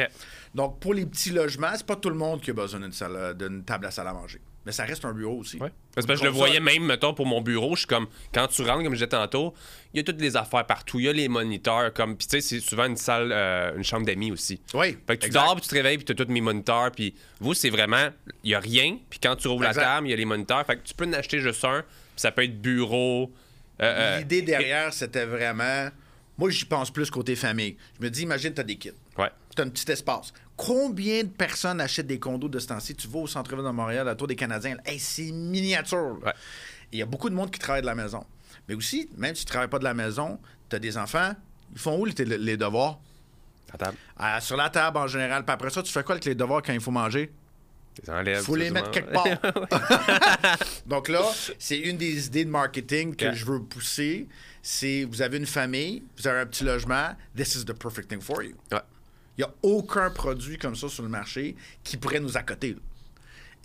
Donc, 0.54 0.80
pour 0.80 0.94
les 0.94 1.04
petits 1.04 1.30
logements, 1.30 1.72
c'est 1.76 1.84
pas 1.86 1.96
tout 1.96 2.08
le 2.08 2.14
monde 2.16 2.40
qui 2.40 2.50
a 2.50 2.54
besoin 2.54 2.80
d'une 2.80 2.92
salle- 2.92 3.36
d'une 3.36 3.62
table 3.64 3.86
à 3.86 3.90
salle 3.90 4.06
à 4.08 4.12
manger. 4.14 4.40
Mais 4.66 4.72
ça 4.72 4.84
reste 4.84 5.04
un 5.04 5.12
bureau 5.12 5.38
aussi. 5.38 5.58
Ouais. 5.58 5.70
Parce 5.94 6.06
que 6.08 6.16
je 6.16 6.24
le 6.24 6.30
voyais 6.30 6.58
même, 6.58 6.84
mettons, 6.84 7.14
pour 7.14 7.24
mon 7.24 7.40
bureau, 7.40 7.76
je 7.76 7.80
suis 7.80 7.86
comme, 7.86 8.08
quand 8.34 8.48
tu 8.48 8.62
rentres, 8.62 8.82
comme 8.82 8.94
je 8.94 8.96
disais 8.96 9.06
tantôt, 9.06 9.54
il 9.94 9.98
y 9.98 10.00
a 10.00 10.02
toutes 10.02 10.20
les 10.20 10.36
affaires 10.36 10.66
partout, 10.66 10.98
il 10.98 11.04
y 11.04 11.08
a 11.08 11.12
les 11.12 11.28
moniteurs, 11.28 11.92
comme, 11.94 12.16
puis 12.16 12.26
tu 12.26 12.40
sais, 12.40 12.40
c'est 12.40 12.58
souvent 12.58 12.86
une 12.86 12.96
salle, 12.96 13.30
euh, 13.32 13.76
une 13.76 13.84
chambre 13.84 14.04
d'amis 14.04 14.32
aussi. 14.32 14.60
Oui. 14.74 14.98
Fait 15.06 15.16
que 15.16 15.22
tu 15.22 15.26
exact. 15.28 15.44
dors, 15.44 15.54
puis 15.54 15.62
tu 15.62 15.68
te 15.68 15.74
réveilles, 15.76 15.98
puis 15.98 16.04
tu 16.04 16.10
as 16.20 16.24
tous 16.24 16.32
mes 16.32 16.40
moniteurs, 16.40 16.90
puis 16.90 17.14
vous, 17.38 17.54
c'est 17.54 17.70
vraiment, 17.70 18.08
il 18.42 18.50
y 18.50 18.54
a 18.56 18.58
rien, 18.60 18.98
puis 19.08 19.20
quand 19.22 19.36
tu 19.36 19.46
rouvres 19.46 19.62
la 19.62 19.72
table, 19.72 20.08
il 20.08 20.10
y 20.10 20.14
a 20.14 20.16
les 20.16 20.24
moniteurs, 20.24 20.66
fait 20.66 20.76
que 20.78 20.82
tu 20.82 20.94
peux 20.94 21.06
en 21.06 21.12
acheter 21.12 21.38
juste 21.38 21.64
un, 21.64 21.82
puis 21.82 22.20
ça 22.20 22.32
peut 22.32 22.42
être 22.42 22.60
bureau. 22.60 23.32
euh, 23.80 23.84
euh, 23.84 24.18
L'idée 24.18 24.42
derrière, 24.42 24.92
c'était 24.92 25.26
vraiment. 25.26 25.90
Moi, 26.38 26.50
j'y 26.50 26.64
pense 26.64 26.90
plus 26.90 27.08
côté 27.08 27.36
famille. 27.36 27.76
Je 27.98 28.04
me 28.04 28.10
dis, 28.10 28.22
imagine, 28.22 28.52
tu 28.52 28.60
as 28.60 28.64
des 28.64 28.76
kits. 28.76 28.90
Ouais. 29.16 29.30
Tu 29.54 29.62
as 29.62 29.64
un 29.64 29.68
petit 29.70 29.90
espace. 29.90 30.32
Combien 30.56 31.22
de 31.22 31.28
personnes 31.28 31.80
achètent 31.80 32.06
des 32.06 32.18
condos 32.18 32.48
de 32.48 32.58
ce 32.58 32.68
temps-ci? 32.68 32.94
Tu 32.94 33.08
vas 33.08 33.18
au 33.20 33.26
centre-ville 33.26 33.64
de 33.64 33.70
Montréal, 33.70 34.02
à 34.02 34.12
la 34.12 34.14
Tour 34.14 34.26
des 34.26 34.36
Canadiens. 34.36 34.76
hey, 34.86 34.98
c'est 34.98 35.30
miniature. 35.30 36.18
Ouais. 36.24 36.32
Il 36.92 36.98
y 36.98 37.02
a 37.02 37.06
beaucoup 37.06 37.28
de 37.28 37.34
monde 37.34 37.50
qui 37.50 37.58
travaille 37.58 37.82
de 37.82 37.86
la 37.86 37.94
maison. 37.94 38.24
Mais 38.68 38.74
aussi, 38.74 39.10
même 39.16 39.34
si 39.34 39.44
tu 39.44 39.48
ne 39.48 39.52
travailles 39.52 39.68
pas 39.68 39.78
de 39.78 39.84
la 39.84 39.94
maison, 39.94 40.38
tu 40.70 40.76
as 40.76 40.78
des 40.78 40.96
enfants. 40.96 41.32
Ils 41.72 41.78
font 41.78 41.98
où 42.00 42.04
les, 42.04 42.14
les 42.24 42.56
devoirs? 42.56 42.98
À 43.72 43.76
table. 43.78 43.96
Sur 44.40 44.56
la 44.56 44.70
table 44.70 44.96
en 44.98 45.06
général. 45.06 45.44
Puis 45.44 45.52
après 45.52 45.70
ça, 45.70 45.82
tu 45.82 45.92
fais 45.92 46.02
quoi 46.02 46.14
avec 46.14 46.24
les 46.24 46.34
devoirs 46.34 46.62
quand 46.62 46.72
il 46.72 46.80
faut 46.80 46.90
manger? 46.90 47.30
Enlèves. 48.08 48.42
faut 48.42 48.56
les 48.56 48.70
mettre 48.70 48.90
quelque 48.90 49.12
part. 49.12 49.26
Donc 50.86 51.08
là, 51.08 51.22
c'est 51.58 51.78
une 51.78 51.96
des 51.96 52.26
idées 52.26 52.44
de 52.44 52.50
marketing 52.50 53.14
que 53.16 53.32
je 53.32 53.44
veux 53.44 53.62
pousser. 53.62 54.28
C'est 54.62 55.04
vous 55.04 55.22
avez 55.22 55.38
une 55.38 55.46
famille, 55.46 56.02
vous 56.18 56.26
avez 56.26 56.40
un 56.40 56.46
petit 56.46 56.64
logement, 56.64 57.10
this 57.36 57.54
is 57.54 57.64
the 57.64 57.72
perfect 57.72 58.08
thing 58.08 58.20
for 58.20 58.42
you. 58.42 58.54
Ouais. 58.72 58.80
Il 59.38 59.44
n'y 59.44 59.44
a 59.44 59.54
aucun 59.62 60.10
produit 60.10 60.56
comme 60.58 60.74
ça 60.76 60.88
sur 60.88 61.02
le 61.02 61.08
marché 61.08 61.54
qui 61.84 61.96
pourrait 61.96 62.20
nous 62.20 62.36
accoter. 62.36 62.70
là. 62.74 62.80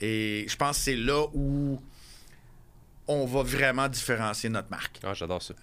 Et 0.01 0.45
je 0.49 0.55
pense 0.55 0.77
que 0.77 0.83
c'est 0.83 0.95
là 0.95 1.25
où 1.33 1.81
on 3.07 3.25
va 3.25 3.43
vraiment 3.43 3.87
différencier 3.87 4.49
notre 4.49 4.69
marque. 4.69 4.99
Ah, 5.03 5.13
j'adore 5.13 5.41
ça. 5.41 5.53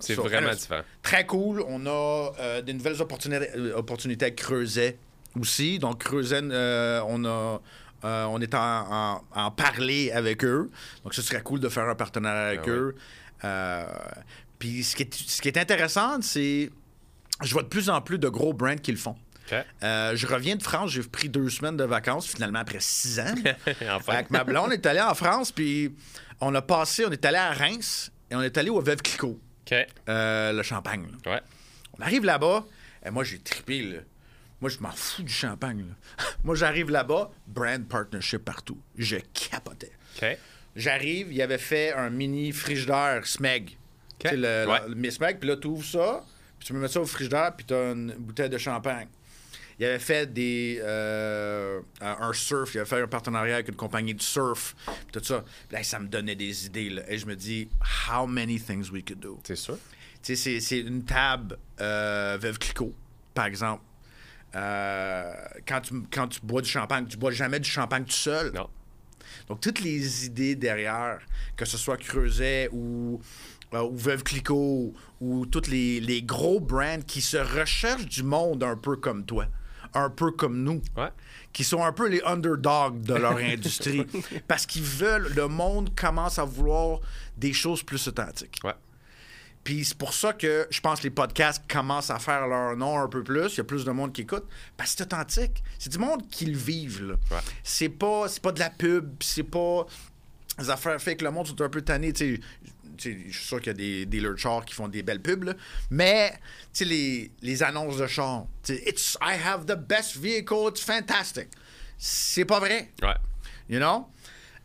c'est 0.00 0.14
So, 0.14 0.22
vraiment 0.22 0.52
différent. 0.54 0.82
Très 1.02 1.26
cool. 1.26 1.62
On 1.66 1.84
a 1.86 2.32
euh, 2.40 2.62
des 2.62 2.72
nouvelles 2.74 3.00
opportunités, 3.00 3.50
euh, 3.56 3.74
opportunités 3.76 4.26
à 4.26 4.30
Creuset 4.30 4.96
aussi. 5.38 5.78
Donc, 5.78 6.04
Creuset, 6.04 6.40
euh, 6.42 7.00
on 7.06 7.24
a. 7.24 7.60
euh, 8.04 8.24
on 8.24 8.40
est 8.40 8.54
en, 8.54 8.60
en, 8.60 9.24
en 9.34 9.50
parler 9.50 10.10
avec 10.12 10.44
eux. 10.44 10.70
Donc, 11.04 11.14
ce 11.14 11.22
serait 11.22 11.42
cool 11.42 11.60
de 11.60 11.68
faire 11.68 11.88
un 11.88 11.94
partenariat 11.94 12.48
avec 12.48 12.60
Ah 12.64 12.70
eux. 12.70 12.94
Euh, 13.44 13.86
Puis, 14.58 14.84
ce 14.84 14.96
qui 14.96 15.02
est, 15.02 15.14
ce 15.14 15.40
qui 15.42 15.48
est 15.48 15.58
intéressant, 15.58 16.20
c'est. 16.22 16.70
Je 17.42 17.52
vois 17.52 17.62
de 17.62 17.68
plus 17.68 17.90
en 17.90 18.00
plus 18.00 18.18
de 18.18 18.28
gros 18.28 18.52
brands 18.52 18.76
qui 18.76 18.90
le 18.92 18.98
font. 18.98 19.16
Euh, 19.82 20.16
je 20.16 20.26
reviens 20.26 20.56
de 20.56 20.62
France, 20.62 20.90
j'ai 20.90 21.02
pris 21.02 21.28
deux 21.28 21.48
semaines 21.50 21.76
de 21.76 21.84
vacances, 21.84 22.26
finalement, 22.26 22.58
après 22.58 22.80
six 22.80 23.20
ans. 23.20 23.34
enfin. 23.90 24.12
Avec 24.14 24.30
ma 24.30 24.42
blonde, 24.42 24.66
on 24.68 24.70
est 24.72 24.84
allé 24.86 25.00
en 25.00 25.14
France, 25.14 25.52
puis 25.52 25.94
on 26.40 26.52
a 26.54 26.62
passé, 26.62 27.04
on 27.06 27.10
est 27.12 27.24
allé 27.24 27.36
à 27.38 27.52
Reims, 27.52 28.10
et 28.30 28.34
on 28.34 28.42
est 28.42 28.56
allé 28.58 28.70
au 28.70 28.80
Veuve 28.80 29.02
Clicquot, 29.02 29.38
OK. 29.70 29.74
euh, 30.08 30.52
le 30.52 30.62
champagne. 30.64 31.06
là. 31.24 31.32
Ouais. 31.34 31.40
On 31.98 32.02
arrive 32.02 32.24
là-bas, 32.24 32.64
et 33.04 33.10
moi, 33.10 33.22
j'ai 33.22 33.38
trippé, 33.38 33.82
là. 33.82 33.98
Moi, 34.60 34.68
je 34.70 34.78
m'en 34.80 34.90
fous 34.90 35.22
du 35.22 35.32
champagne, 35.32 35.84
là. 35.88 36.24
moi, 36.42 36.56
j'arrive 36.56 36.90
là-bas, 36.90 37.30
brand 37.46 37.86
partnership 37.86 38.44
partout. 38.44 38.80
Je 38.98 39.16
capotais. 39.32 39.92
J'arrive, 40.74 41.32
il 41.32 41.40
avait 41.40 41.56
fait 41.58 41.92
un 41.92 42.10
mini 42.10 42.50
frigidaire 42.52 43.26
Smeg. 43.26 43.76
Le, 44.24 44.66
Ouais. 44.66 44.78
le- 44.88 44.94
le 44.94 45.10
Smeg, 45.10 45.38
puis 45.38 45.48
là, 45.48 45.56
tu 45.56 45.68
ouvres 45.68 45.84
ça, 45.84 46.24
puis 46.58 46.66
tu 46.66 46.72
peux 46.72 46.78
mettre 46.78 46.94
ça 46.94 47.00
au 47.00 47.06
frigidaire, 47.06 47.54
puis 47.56 47.66
tu 47.66 47.74
as 47.74 47.92
une 47.92 48.14
bouteille 48.18 48.50
de 48.50 48.58
champagne. 48.58 49.08
Il 49.78 49.84
avait 49.84 49.98
fait 49.98 50.32
des, 50.32 50.80
euh, 50.82 51.80
un 52.00 52.32
surf, 52.32 52.74
il 52.74 52.78
avait 52.78 52.88
fait 52.88 53.02
un 53.02 53.06
partenariat 53.06 53.56
avec 53.56 53.68
une 53.68 53.76
compagnie 53.76 54.14
de 54.14 54.22
surf, 54.22 54.74
puis 54.86 55.20
tout 55.20 55.22
ça. 55.22 55.44
Puis 55.68 55.76
là, 55.76 55.82
ça 55.82 55.98
me 55.98 56.08
donnait 56.08 56.34
des 56.34 56.64
idées. 56.66 56.88
Là, 56.88 57.02
et 57.08 57.18
je 57.18 57.26
me 57.26 57.36
dis, 57.36 57.68
how 58.10 58.26
many 58.26 58.58
things 58.58 58.90
we 58.90 59.02
could 59.06 59.20
do? 59.20 59.38
C'est 59.44 59.54
sûr. 59.56 59.76
Tu 60.22 60.34
sais, 60.34 60.36
c'est- 60.36 60.60
c'est 60.60 60.78
une 60.80 61.04
table 61.04 61.58
euh, 61.80 62.38
Veuve 62.40 62.58
Clicquot, 62.58 62.94
par 63.34 63.44
exemple. 63.44 63.82
Euh, 64.54 65.32
quand, 65.68 65.82
tu, 65.82 65.94
quand 66.10 66.28
tu 66.28 66.40
bois 66.42 66.62
du 66.62 66.70
champagne, 66.70 67.06
tu 67.06 67.18
bois 67.18 67.30
jamais 67.32 67.60
du 67.60 67.68
champagne 67.68 68.04
tout 68.04 68.12
seul. 68.12 68.52
Non. 68.54 68.68
Donc, 69.48 69.60
toutes 69.60 69.80
les 69.80 70.24
idées 70.24 70.54
derrière, 70.56 71.18
que 71.56 71.66
ce 71.66 71.76
soit 71.76 71.98
Creuset 71.98 72.70
ou, 72.72 73.20
euh, 73.74 73.82
ou 73.82 73.96
Veuve 73.96 74.22
Clicquot 74.22 74.94
ou 75.20 75.46
tous 75.46 75.68
les, 75.68 76.00
les 76.00 76.22
gros 76.22 76.60
brands 76.60 77.00
qui 77.06 77.20
se 77.20 77.36
recherchent 77.36 78.06
du 78.06 78.22
monde 78.22 78.62
un 78.62 78.76
peu 78.76 78.96
comme 78.96 79.24
toi, 79.24 79.46
un 79.94 80.10
peu 80.10 80.30
comme 80.30 80.62
nous, 80.62 80.82
Ouais. 80.96 81.08
qui 81.52 81.64
sont 81.64 81.82
un 81.84 81.92
peu 81.92 82.08
les 82.08 82.22
underdogs 82.22 83.00
de 83.02 83.14
leur 83.14 83.36
industrie, 83.38 84.06
parce 84.46 84.66
qu'ils 84.66 84.82
veulent, 84.82 85.32
le 85.34 85.48
monde 85.48 85.94
commence 85.98 86.38
à 86.38 86.44
vouloir 86.44 87.00
des 87.36 87.52
choses 87.52 87.82
plus 87.82 88.06
authentiques. 88.08 88.58
Ouais. 88.64 88.74
Puis 89.64 89.84
c'est 89.84 89.98
pour 89.98 90.14
ça 90.14 90.32
que 90.32 90.68
je 90.70 90.80
pense 90.80 91.00
que 91.00 91.04
les 91.04 91.10
podcasts 91.10 91.60
commencent 91.68 92.10
à 92.10 92.20
faire 92.20 92.46
leur 92.46 92.76
nom 92.76 93.00
un 93.00 93.08
peu 93.08 93.24
plus. 93.24 93.54
Il 93.54 93.56
y 93.56 93.60
a 93.60 93.64
plus 93.64 93.84
de 93.84 93.90
monde 93.90 94.12
qui 94.12 94.20
écoute. 94.20 94.44
Parce 94.76 94.92
que 94.92 94.98
c'est 94.98 95.02
authentique. 95.12 95.60
C'est 95.76 95.90
du 95.90 95.98
monde 95.98 96.22
qui 96.30 96.46
le 96.46 96.56
vivent. 96.56 97.02
là. 97.02 97.14
Ouais. 97.32 97.42
C'est 97.64 97.88
pas, 97.88 98.28
c'est 98.28 98.40
pas 98.40 98.52
de 98.52 98.60
la 98.60 98.70
pub. 98.70 99.14
C'est 99.20 99.42
pas 99.42 99.84
des 100.56 100.70
affaires 100.70 101.02
fait 101.02 101.16
que 101.16 101.24
le 101.24 101.32
monde 101.32 101.48
sont 101.48 101.60
un 101.60 101.68
peu 101.68 101.82
tannés. 101.82 102.12
Je 102.98 103.10
suis 103.10 103.32
sûr 103.32 103.58
qu'il 103.58 103.68
y 103.68 103.70
a 103.70 103.74
des 103.74 104.06
dealers 104.06 104.32
de 104.32 104.36
chars 104.36 104.64
qui 104.64 104.74
font 104.74 104.88
des 104.88 105.02
belles 105.02 105.22
pubs. 105.22 105.44
là. 105.44 105.54
Mais 105.90 106.34
les, 106.80 107.30
les 107.42 107.62
annonces 107.62 107.98
de 107.98 108.06
chars. 108.06 108.46
It's, 108.68 109.16
I 109.20 109.36
have 109.42 109.66
the 109.66 109.76
best 109.76 110.16
vehicle. 110.16 110.68
It's 110.68 110.82
fantastic. 110.82 111.48
C'est 111.98 112.44
pas 112.44 112.60
vrai. 112.60 112.90
Ouais. 113.02 113.14
You 113.68 113.78
know? 113.78 114.08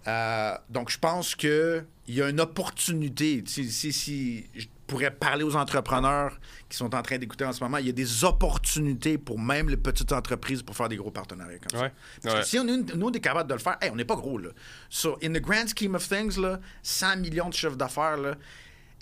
Euh, 0.07 0.57
donc, 0.69 0.89
je 0.89 0.97
pense 0.97 1.35
qu'il 1.35 1.85
y 2.07 2.21
a 2.21 2.29
une 2.29 2.39
opportunité. 2.39 3.43
Si, 3.45 3.71
si, 3.71 3.93
si 3.93 4.47
je 4.91 4.95
pourrais 4.97 5.11
parler 5.11 5.43
aux 5.45 5.55
entrepreneurs 5.55 6.37
qui 6.67 6.75
sont 6.75 6.93
en 6.93 7.01
train 7.01 7.17
d'écouter 7.17 7.45
en 7.45 7.53
ce 7.53 7.63
moment, 7.63 7.77
il 7.77 7.85
y 7.85 7.89
a 7.89 7.93
des 7.93 8.25
opportunités 8.25 9.17
pour 9.17 9.39
même 9.39 9.69
les 9.69 9.77
petites 9.77 10.11
entreprises 10.11 10.61
pour 10.63 10.75
faire 10.75 10.89
des 10.89 10.97
gros 10.97 11.11
partenariats 11.11 11.59
comme 11.59 11.79
Ouais. 11.79 11.87
ça. 11.87 11.93
Parce 12.23 12.35
Ouais. 12.35 12.41
que 12.41 12.47
si 12.47 12.59
on, 12.59 12.67
est- 12.67 12.93
nous, 12.95 13.07
on 13.07 13.11
est 13.13 13.21
capable 13.21 13.47
de 13.49 13.53
le 13.53 13.61
faire, 13.61 13.77
hey, 13.81 13.89
on 13.89 13.95
n'est 13.95 14.03
pas 14.03 14.17
gros. 14.17 14.37
Là. 14.37 14.49
So, 14.89 15.17
in 15.23 15.29
the 15.31 15.39
grand 15.41 15.65
scheme 15.69 15.95
of 15.95 16.05
things, 16.05 16.37
là, 16.37 16.59
100 16.83 17.15
millions 17.21 17.47
de 17.47 17.53
chiffre 17.53 17.77
d'affaires, 17.77 18.17
là, 18.17 18.35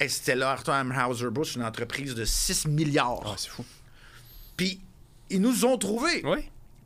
c'était 0.07 0.35
là, 0.35 0.51
Arthur 0.51 0.73
Amhauser-Busch, 0.75 1.55
une 1.55 1.63
entreprise 1.63 2.13
de 2.13 2.23
6 2.23 2.67
milliards. 2.67 3.23
Ah, 3.25 3.33
c'est 3.35 3.49
fou. 3.49 3.65
Puis, 4.55 4.79
ils 5.31 5.41
nous 5.41 5.65
ont 5.65 5.77
trouvés. 5.79 6.21
Oui. 6.23 6.41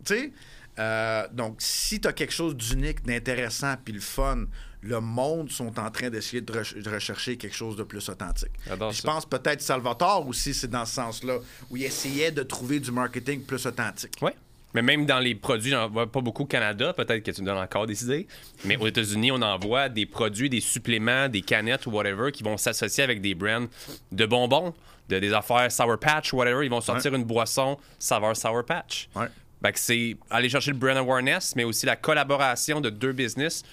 Tu 0.06 0.16
sais? 0.16 0.32
Euh, 0.80 1.28
donc, 1.34 1.58
si 1.60 2.00
tu 2.00 2.08
as 2.08 2.14
quelque 2.14 2.32
chose 2.34 2.56
d'unique, 2.56 3.04
d'intéressant, 3.06 3.76
puis 3.84 3.94
le 3.94 4.00
fun, 4.00 4.46
le 4.84 5.00
monde 5.00 5.50
sont 5.50 5.80
en 5.80 5.90
train 5.90 6.10
d'essayer 6.10 6.42
de, 6.42 6.54
re- 6.54 6.82
de 6.82 6.90
rechercher 6.90 7.38
quelque 7.38 7.56
chose 7.56 7.76
de 7.76 7.84
plus 7.84 8.08
authentique. 8.10 8.52
Je 8.68 9.02
pense 9.02 9.26
peut-être 9.26 9.62
Salvatore 9.62 10.28
aussi, 10.28 10.54
c'est 10.54 10.70
dans 10.70 10.86
ce 10.86 10.96
sens-là, 10.96 11.38
où 11.70 11.78
il 11.78 11.84
essayait 11.84 12.32
de 12.32 12.44
trouver 12.44 12.80
du 12.80 12.92
marketing 12.92 13.44
plus 13.44 13.66
authentique. 13.66 14.14
Oui. 14.22 14.32
Mais 14.74 14.82
même 14.82 15.06
dans 15.06 15.20
les 15.20 15.36
produits, 15.36 15.70
j'en 15.70 15.88
vois 15.88 16.12
pas 16.12 16.20
beaucoup 16.20 16.44
au 16.44 16.48
Canada. 16.48 16.94
Peut-être 16.94 17.24
que 17.24 17.30
tu 17.30 17.42
me 17.42 17.46
donnes 17.46 17.60
encore 17.60 17.86
des 17.86 18.04
idées. 18.04 18.28
Mais 18.66 18.76
aux 18.76 18.88
États-Unis, 18.88 19.32
on 19.32 19.42
envoie 19.42 19.88
des 19.88 20.08
produits, 20.08 20.50
des 20.50 20.62
suppléments, 20.62 21.30
des 21.30 21.44
canettes 21.44 21.86
ou 21.86 21.92
whatever 21.92 22.32
qui 22.32 22.42
vont 22.42 22.58
s'associer 22.58 23.04
avec 23.04 23.22
des 23.22 23.36
brands 23.36 23.68
de 24.12 24.26
bonbons, 24.26 24.74
de 25.10 25.20
des 25.20 25.32
affaires 25.32 25.72
Sour 25.72 26.00
Patch, 26.00 26.34
whatever. 26.34 26.66
Ils 26.66 26.72
vont 26.72 26.82
sortir 26.82 27.14
une 27.14 27.24
boisson 27.24 27.78
saveur 28.00 28.36
Sour 28.36 28.66
Patch. 28.66 29.10
Ouais. 29.16 29.28
Que 29.72 29.80
c'est 29.80 30.18
aller 30.30 30.50
chercher 30.50 30.72
le 30.72 30.78
brand 30.78 30.98
awareness, 30.98 31.56
mais 31.56 31.64
aussi 31.64 31.86
la 31.86 31.96
collaboration 31.96 32.82
de 32.82 32.90
deux 32.90 33.14
business. 33.14 33.64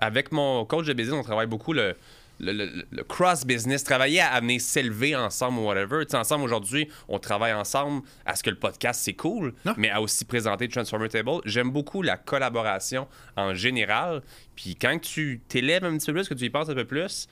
Avec 0.00 0.32
mon 0.32 0.64
coach 0.64 0.86
de 0.86 0.92
business, 0.92 1.18
on 1.18 1.22
travaille 1.24 1.46
beaucoup 1.46 1.72
le, 1.72 1.96
le, 2.40 2.52
le- 2.52 2.86
le 2.90 3.02
cross-business, 3.04 3.82
travailler 3.82 4.20
à 4.20 4.32
amener 4.32 4.58
s'élever 4.60 5.16
ensemble 5.16 5.58
ou 5.58 5.64
whatever. 5.66 6.04
Tu 6.06 6.12
sais, 6.12 6.16
ensemble, 6.16 6.44
aujourd'hui, 6.44 6.88
on 7.08 7.18
travaille 7.18 7.52
ensemble 7.52 8.02
à 8.24 8.36
ce 8.36 8.42
que 8.44 8.50
le 8.50 8.56
podcast, 8.56 9.00
c'est 9.02 9.14
cool, 9.14 9.54
Non. 9.64 9.74
mais 9.76 9.90
à 9.90 10.00
aussi 10.00 10.24
présenter 10.24 10.68
Transformer 10.68 11.08
Table. 11.08 11.40
J'aime 11.44 11.70
beaucoup 11.70 12.02
la 12.02 12.16
collaboration 12.16 13.08
en 13.36 13.54
général. 13.54 14.22
Puis 14.54 14.76
quand 14.76 14.98
tu 15.00 15.40
t'élèves 15.48 15.84
un 15.84 15.96
petit 15.98 16.06
peu 16.06 16.12
plus, 16.14 16.28
que 16.28 16.34
tu 16.34 16.44
y 16.44 16.50
penses 16.50 16.68
un 16.68 16.74
peu 16.74 16.84
plus, 16.84 17.26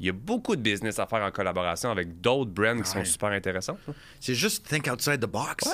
il 0.00 0.06
y 0.06 0.08
a 0.08 0.12
beaucoup 0.12 0.54
de 0.56 0.62
business 0.62 0.98
à 1.00 1.06
faire 1.06 1.22
en 1.22 1.30
collaboration 1.30 1.90
avec 1.90 2.20
d'autres 2.20 2.50
brands 2.52 2.80
qui 2.80 2.88
sont 2.88 3.04
super 3.04 3.30
intéressants. 3.30 3.76
C'est 4.20 4.34
juste 4.34 4.66
think 4.66 4.86
outside 4.90 5.20
the 5.20 5.26
box. 5.26 5.64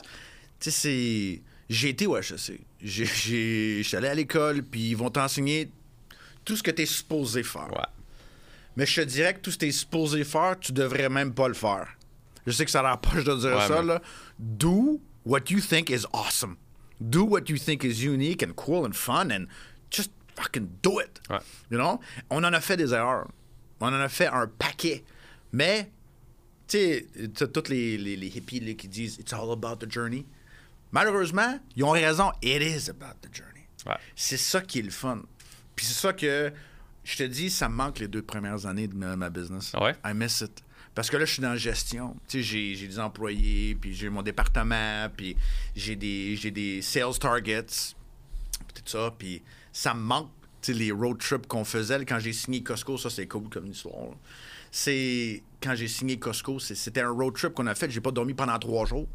Tu 0.59 0.71
sais, 0.71 0.71
c'est. 0.71 1.43
J'ai 1.69 1.91
été 1.91 2.07
au 2.07 2.17
HEC. 2.17 2.61
Je 2.83 3.05
suis 3.05 3.97
allé 3.97 4.09
à 4.09 4.15
l'école, 4.15 4.63
puis 4.63 4.91
ils 4.91 4.97
vont 4.97 5.11
t'enseigner 5.11 5.71
tout 6.45 6.57
ce 6.57 6.63
que 6.63 6.71
tu 6.71 6.83
es 6.83 6.87
supposé 6.87 7.43
faire. 7.43 7.71
Ouais. 7.73 7.85
Mais 8.77 8.87
je 8.87 9.01
te 9.03 9.07
dirais 9.07 9.35
que 9.35 9.41
tout 9.41 9.51
ce 9.51 9.57
que 9.57 9.65
tu 9.65 9.69
es 9.69 9.73
supposé 9.73 10.25
faire, 10.25 10.59
tu 10.59 10.73
devrais 10.73 11.09
même 11.09 11.33
pas 11.33 11.49
le 11.49 11.55
faire. 11.55 11.89
Je 12.47 12.53
sais 12.53 12.65
que 12.65 12.71
ça 12.71 12.81
a 12.81 12.83
l'air 12.83 12.99
poche 13.01 13.25
de 13.25 13.35
dire 13.37 13.57
Ouais, 13.57 13.69
ça, 13.69 13.81
mais- 13.83 13.89
là. 13.95 14.03
Do 14.39 15.01
what 15.25 15.45
you 15.51 15.61
think 15.61 15.91
is 15.91 16.05
awesome. 16.13 16.57
Do 17.01 17.25
what 17.25 17.43
you 17.49 17.57
think 17.57 17.85
is 17.85 18.05
unique 18.05 18.43
and 18.43 18.53
cool 18.55 18.87
and 18.87 18.93
fun 18.93 19.31
and 19.31 19.47
just 19.91 20.11
fucking 20.37 20.69
do 20.83 21.01
it. 21.01 21.21
Ouais. 21.31 21.39
You 21.71 21.79
know? 21.79 22.01
On 22.31 22.45
en 22.45 22.53
a 22.53 22.61
fait 22.61 22.77
des 22.77 22.93
erreurs. 22.93 23.29
On 23.81 23.87
en 23.89 24.01
a 24.01 24.09
fait 24.09 24.27
un 24.27 24.47
paquet. 24.47 25.05
Mais, 25.53 25.91
tu 26.67 26.79
sais, 26.79 27.07
tous 27.53 27.69
les, 27.71 27.97
les, 27.97 28.17
les 28.17 28.27
hippies 28.27 28.61
là, 28.61 28.75
qui 28.75 28.89
disent 28.89 29.17
It's 29.19 29.33
all 29.33 29.51
about 29.53 29.77
the 29.77 29.91
journey. 29.91 30.27
Malheureusement, 30.93 31.59
ils 31.77 31.85
ont 31.85 31.91
raison. 31.91 32.33
It 32.43 32.63
is 32.63 32.89
about 32.91 33.17
the 33.23 33.35
journey. 33.35 33.67
Ouais. 33.87 33.97
C'est 34.17 34.37
ça 34.37 34.61
qui 34.61 34.79
est 34.81 34.83
le 34.83 34.91
fun. 34.91 35.23
Puis 35.77 35.87
c'est 35.87 35.95
ça 36.01 36.13
que 36.13 36.53
je 37.05 37.17
te 37.17 37.23
dis, 37.25 37.51
ça 37.51 37.69
me 37.69 37.75
manque 37.75 37.99
les 37.99 38.09
deux 38.09 38.23
premières 38.23 38.67
années 38.67 38.89
de 38.89 38.95
ma, 38.95 39.17
ma 39.17 39.31
business. 39.31 39.73
Ah 39.75 39.83
ouais? 39.85 39.95
I 40.05 40.13
miss 40.15 40.41
it. 40.41 40.63
Parce 40.95 41.11
que 41.11 41.17
là, 41.17 41.25
je 41.25 41.33
suis 41.33 41.43
dans 41.43 41.51
la 41.51 41.57
gestion. 41.57 42.15
Tu 42.29 42.39
sais, 42.39 42.43
j'ai, 42.45 42.75
j'ai 42.77 42.87
des 42.87 42.99
employés, 43.01 43.75
puis 43.75 43.95
j'ai 43.95 44.09
mon 44.09 44.23
département, 44.23 45.09
puis 45.17 45.37
j'ai 45.75 45.97
des, 45.97 46.37
j'ai 46.37 46.51
des 46.53 46.83
sales 46.83 47.19
targets, 47.19 47.65
puis 47.67 48.83
tout 48.83 48.83
ça. 48.87 49.13
Puis 49.19 49.43
ça 49.73 49.93
me 49.95 50.01
manque, 50.01 50.31
tu 50.63 50.73
sais, 50.73 50.79
les 50.79 50.93
road 50.93 51.19
trips 51.19 51.47
qu'on 51.49 51.65
faisait. 51.65 52.05
Quand 52.05 52.21
j'ai 52.21 52.33
signé 52.33 52.63
Costco, 52.63 52.97
ça, 52.97 53.11
c'est 53.11 53.27
cool 53.27 53.49
comme 53.49 53.67
histoire. 53.67 54.11
là. 54.11 54.17
C'est... 54.71 55.43
Quand 55.61 55.75
j'ai 55.75 55.89
signé 55.89 56.19
Costco, 56.19 56.59
c'est- 56.61 56.75
c'était 56.75 57.01
un 57.01 57.11
road 57.11 57.35
trip 57.35 57.55
qu'on 57.55 57.67
a 57.67 57.75
fait. 57.75 57.91
J'ai 57.91 58.01
pas 58.01 58.11
dormi 58.13 58.35
pendant 58.35 58.59
trois 58.59 58.87
jours. 58.87 59.09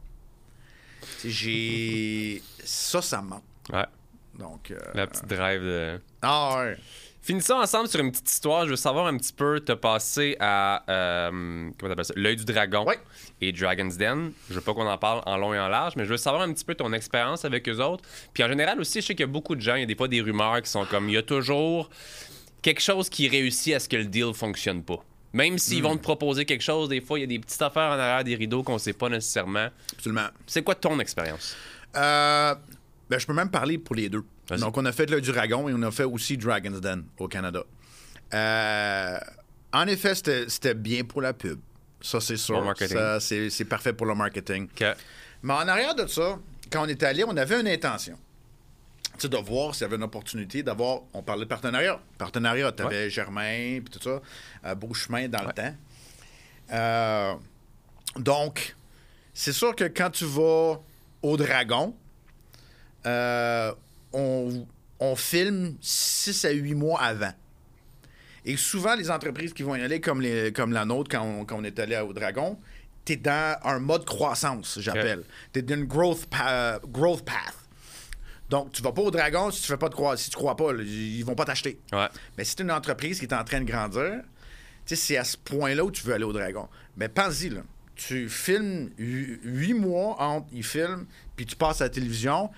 Tu 1.01 1.07
sais, 1.22 1.30
j'ai... 1.30 2.43
Ça, 2.64 3.01
ça 3.01 3.22
me 3.22 3.30
manque. 3.30 3.43
Ouais. 3.72 3.86
Donc... 4.40 4.72
euh, 4.72 4.78
La 4.96 5.06
petite 5.08 5.28
drive 5.28 5.62
de. 5.62 6.00
Ah 6.22 6.58
ouais. 6.60 6.78
Finissons 7.22 7.56
ensemble 7.56 7.90
sur 7.90 8.00
une 8.00 8.12
petite 8.12 8.30
histoire. 8.32 8.64
Je 8.66 8.72
veux 8.72 8.76
savoir 8.78 9.06
un 9.08 9.18
petit 9.18 9.34
peu, 9.34 9.60
te 9.60 9.74
passer 9.74 10.38
à 10.40 10.84
euh, 10.90 11.70
comment 11.78 11.90
t'appelles 11.90 12.06
ça? 12.06 12.14
L'œil 12.16 12.38
du 12.38 12.46
dragon 12.46 12.86
Ouais. 12.86 12.98
et 13.42 13.52
Dragon's 13.52 13.98
Den. 13.98 14.32
Je 14.50 14.56
veux 14.56 14.62
pas 14.62 14.74
qu'on 14.74 14.88
en 14.88 14.98
parle 14.98 15.22
en 15.26 15.38
long 15.38 15.54
et 15.54 15.60
en 15.60 15.68
large, 15.68 15.96
mais 15.98 16.06
je 16.06 16.10
veux 16.12 16.18
savoir 16.18 16.42
un 16.44 16.54
petit 16.54 16.64
peu 16.64 16.74
ton 16.76 16.94
expérience 16.94 17.44
avec 17.46 17.68
eux 17.68 17.80
autres. 17.84 18.04
Puis 18.34 18.42
en 18.44 18.48
général 18.48 18.80
aussi, 18.80 19.02
je 19.02 19.08
sais 19.08 19.14
qu'il 19.16 19.26
y 19.26 19.30
a 19.30 19.32
beaucoup 19.32 19.56
de 19.56 19.62
gens, 19.62 19.76
il 19.76 19.82
y 19.82 19.84
a 19.84 19.86
des 19.86 19.96
fois 19.96 20.08
des 20.08 20.22
rumeurs 20.22 20.62
qui 20.62 20.70
sont 20.72 20.86
comme 20.86 21.10
il 21.10 21.16
y 21.16 21.18
a 21.18 21.22
toujours 21.22 21.90
quelque 22.62 22.82
chose 22.82 23.10
qui 23.10 23.28
réussit 23.28 23.74
à 23.76 23.80
ce 23.80 23.90
que 23.90 23.98
le 23.98 24.06
deal 24.06 24.34
fonctionne 24.34 24.82
pas. 24.82 25.04
Même 25.34 25.60
s'ils 25.60 25.84
vont 25.84 25.96
te 25.98 26.02
proposer 26.02 26.46
quelque 26.46 26.64
chose, 26.64 26.90
des 26.90 27.02
fois, 27.02 27.20
il 27.20 27.22
y 27.22 27.26
a 27.26 27.28
des 27.28 27.38
petites 27.38 27.62
affaires 27.62 27.92
en 27.92 28.00
arrière 28.00 28.24
des 28.24 28.34
rideaux 28.36 28.64
qu'on 28.64 28.80
sait 28.80 28.94
pas 28.94 29.10
nécessairement. 29.10 29.68
Absolument. 29.94 30.28
C'est 30.48 30.64
quoi 30.64 30.74
ton 30.74 31.00
expérience? 31.00 31.56
Euh, 31.96 32.56
ben, 33.10 33.20
je 33.20 33.26
peux 33.26 33.34
même 33.34 33.49
parler 33.49 33.78
pour 33.78 33.95
les 33.95 34.10
deux. 34.10 34.24
Donc, 34.57 34.78
on 34.78 34.86
a 34.86 34.91
fait 34.91 35.10
le 35.10 35.22
Dragon 35.22 35.68
et 35.68 35.74
on 35.74 35.82
a 35.82 35.91
fait 35.91 36.03
aussi 36.03 36.38
Dragon's 36.38 36.80
Den 36.80 37.05
au 37.18 37.28
Canada. 37.28 37.64
Euh, 38.34 39.18
en 39.74 39.88
effet, 39.88 40.16
c'était 40.16 40.47
c'était 40.47 40.74
bien 40.74 41.03
pour 41.03 41.22
la 41.22 41.34
pub. 41.34 41.60
Ça, 42.01 42.20
c'est 42.20 42.38
sûr. 42.38 42.60
Bon 42.60 42.66
marketing. 42.66 42.97
Ça, 42.97 43.20
c'est 43.20 43.49
c'est 43.49 43.66
parfait 43.66 43.93
pour 43.93 44.05
le 44.05 44.16
marketing. 44.16 44.68
Mais 45.41 45.53
en 45.53 45.68
arrière 45.68 45.95
de 45.95 46.05
ça, 46.07 46.38
quand 46.72 46.84
on 46.84 46.88
est 46.88 47.01
allé, 47.03 47.24
on 47.24 47.36
avait 47.36 47.60
une 47.60 47.68
intention. 47.68 48.18
Tu 49.14 49.22
sais, 49.22 49.30
de 49.30 49.38
voir 49.38 49.74
s'il 49.74 49.82
y 49.82 49.86
avait 49.86 49.95
une 49.95 50.03
opportunité 50.03 50.64
d'avoir. 50.64 51.01
On 51.14 51.24
parlait 51.24 51.43
de 51.43 51.49
partenariat. 51.49 51.99
Partenariat, 52.18 52.72
tu 52.72 52.84
avais 52.84 53.10
Germain, 53.10 53.80
puis 53.84 53.89
tout 53.91 54.01
ça, 54.01 54.22
euh, 54.66 54.76
Beau 54.76 54.93
Chemin 54.93 55.28
dans 55.28 55.43
le 55.43 55.53
temps. 55.53 55.76
Euh, 56.72 57.34
donc, 58.16 58.76
c'est 59.34 59.53
sûr 59.53 59.76
que 59.76 59.86
quand 59.86 60.10
tu 60.12 60.26
vas 60.26 60.80
au 61.22 61.38
Dragon, 61.38 61.95
euh, 63.10 63.72
on, 64.14 64.66
on 64.99 65.16
filme 65.16 65.76
6 65.82 66.45
à 66.45 66.51
8 66.51 66.74
mois 66.76 67.01
avant. 67.01 67.34
Et 68.45 68.55
souvent, 68.57 68.95
les 68.95 69.12
entreprises 69.12 69.53
qui 69.53 69.64
vont 69.64 69.76
y 69.76 69.82
aller, 69.82 69.99
comme, 69.99 70.22
les, 70.22 70.51
comme 70.53 70.72
la 70.72 70.86
nôtre, 70.86 71.10
quand 71.12 71.24
on, 71.24 71.45
quand 71.45 71.57
on 71.60 71.64
est 71.64 71.78
allé 71.80 71.97
au 71.97 72.14
Dragon, 72.14 72.57
tu 73.05 73.14
es 73.14 73.16
dans 73.18 73.57
un 73.64 73.80
mode 73.80 74.05
croissance, 74.05 74.80
j'appelle. 74.82 75.24
Tu 75.53 75.60
es 75.60 75.62
dans 75.62 75.76
une 75.76 75.86
growth, 75.86 76.26
pa- 76.28 76.80
growth 76.88 77.24
path. 77.26 77.55
Donc, 78.49 78.72
tu 78.72 78.82
vas 78.82 78.91
pas 78.91 79.01
au 79.03 79.12
Dragon 79.12 79.51
si 79.51 79.62
tu 79.62 79.68
fais 79.68 79.78
pas 79.78 79.89
de 79.89 79.93
croi- 79.95 80.18
si 80.18 80.30
tu 80.30 80.36
crois 80.36 80.55
pas, 80.55 80.74
là, 80.74 80.82
ils 80.84 81.22
vont 81.24 81.36
pas 81.36 81.45
t'acheter. 81.45 81.80
Ouais. 81.91 82.07
Mais 82.38 82.43
si 82.43 82.55
tu 82.55 82.64
une 82.64 82.72
entreprise 82.72 83.20
qui 83.20 83.26
est 83.26 83.34
en 83.34 83.43
train 83.43 83.60
de 83.62 83.66
grandir, 83.70 84.22
c'est 84.86 85.18
à 85.18 85.24
ce 85.24 85.38
point-là 85.38 85.84
où 85.86 85.91
tu 85.91 86.03
veux 86.03 86.14
aller 86.16 86.24
au 86.24 86.34
Dragon. 86.34 86.68
Mais 86.97 87.10
pense-y, 87.10 87.49
là. 87.49 87.62
Tu 87.95 88.28
filmes 88.30 88.89
hu- 88.97 89.39
huit 89.43 89.74
mois 89.74 90.20
entre 90.20 90.47
ils 90.53 90.64
filment, 90.64 91.05
puis 91.36 91.45
tu 91.45 91.55
passes 91.55 91.82
à 91.82 91.86
la 91.86 91.89
télévision. 91.89 92.49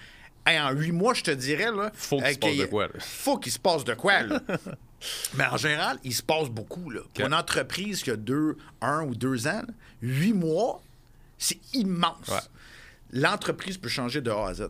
Et 0.49 0.59
en 0.59 0.71
huit 0.71 0.91
mois, 0.91 1.13
je 1.13 1.23
te 1.23 1.31
dirais, 1.31 1.71
là. 1.71 1.91
Faut 1.93 2.17
qu'il 2.17 2.25
euh, 2.27 2.33
se 2.33 2.37
passe 2.39 2.57
de 2.57 2.65
quoi, 2.65 2.87
là. 2.87 2.93
Faut 2.99 3.37
qu'il 3.37 3.51
se 3.51 3.59
passe 3.59 3.83
de 3.83 3.93
quoi, 3.93 4.21
là. 4.23 4.41
Mais 5.35 5.45
en 5.45 5.57
général, 5.57 5.97
il 6.03 6.13
se 6.13 6.21
passe 6.23 6.49
beaucoup, 6.49 6.89
là. 6.89 7.01
Pour 7.13 7.25
une 7.25 7.33
entreprise 7.33 8.01
qui 8.03 8.11
a 8.11 8.15
deux, 8.15 8.57
un 8.81 9.03
ou 9.03 9.15
deux 9.15 9.47
ans, 9.47 9.61
là, 9.67 9.73
huit 10.01 10.33
mois, 10.33 10.81
c'est 11.37 11.57
immense. 11.73 12.27
Ouais. 12.27 12.39
L'entreprise 13.13 13.77
peut 13.77 13.89
changer 13.89 14.21
de 14.21 14.31
A 14.31 14.47
à 14.49 14.53
Z. 14.53 14.69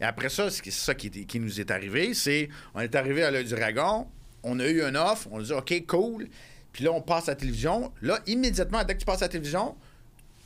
Et 0.00 0.04
après 0.04 0.28
ça, 0.28 0.50
c'est 0.50 0.70
ça 0.70 0.94
qui, 0.94 1.08
est- 1.08 1.24
qui 1.24 1.40
nous 1.40 1.60
est 1.60 1.70
arrivé, 1.70 2.14
c'est 2.14 2.48
on 2.74 2.80
est 2.80 2.94
arrivé 2.94 3.22
à 3.22 3.30
l'œil 3.30 3.44
du 3.44 3.54
dragon, 3.54 4.06
on 4.42 4.58
a 4.58 4.66
eu 4.66 4.82
une 4.82 4.96
offre, 4.96 5.28
on 5.30 5.40
a 5.40 5.42
dit 5.42 5.52
OK, 5.52 5.86
cool. 5.86 6.28
Puis 6.72 6.84
là, 6.84 6.92
on 6.92 7.00
passe 7.02 7.28
à 7.28 7.32
la 7.32 7.36
télévision. 7.36 7.92
Là, 8.00 8.18
immédiatement, 8.26 8.82
dès 8.84 8.94
que 8.94 9.00
tu 9.00 9.04
passes 9.04 9.22
à 9.22 9.26
la 9.26 9.28
télévision, 9.28 9.76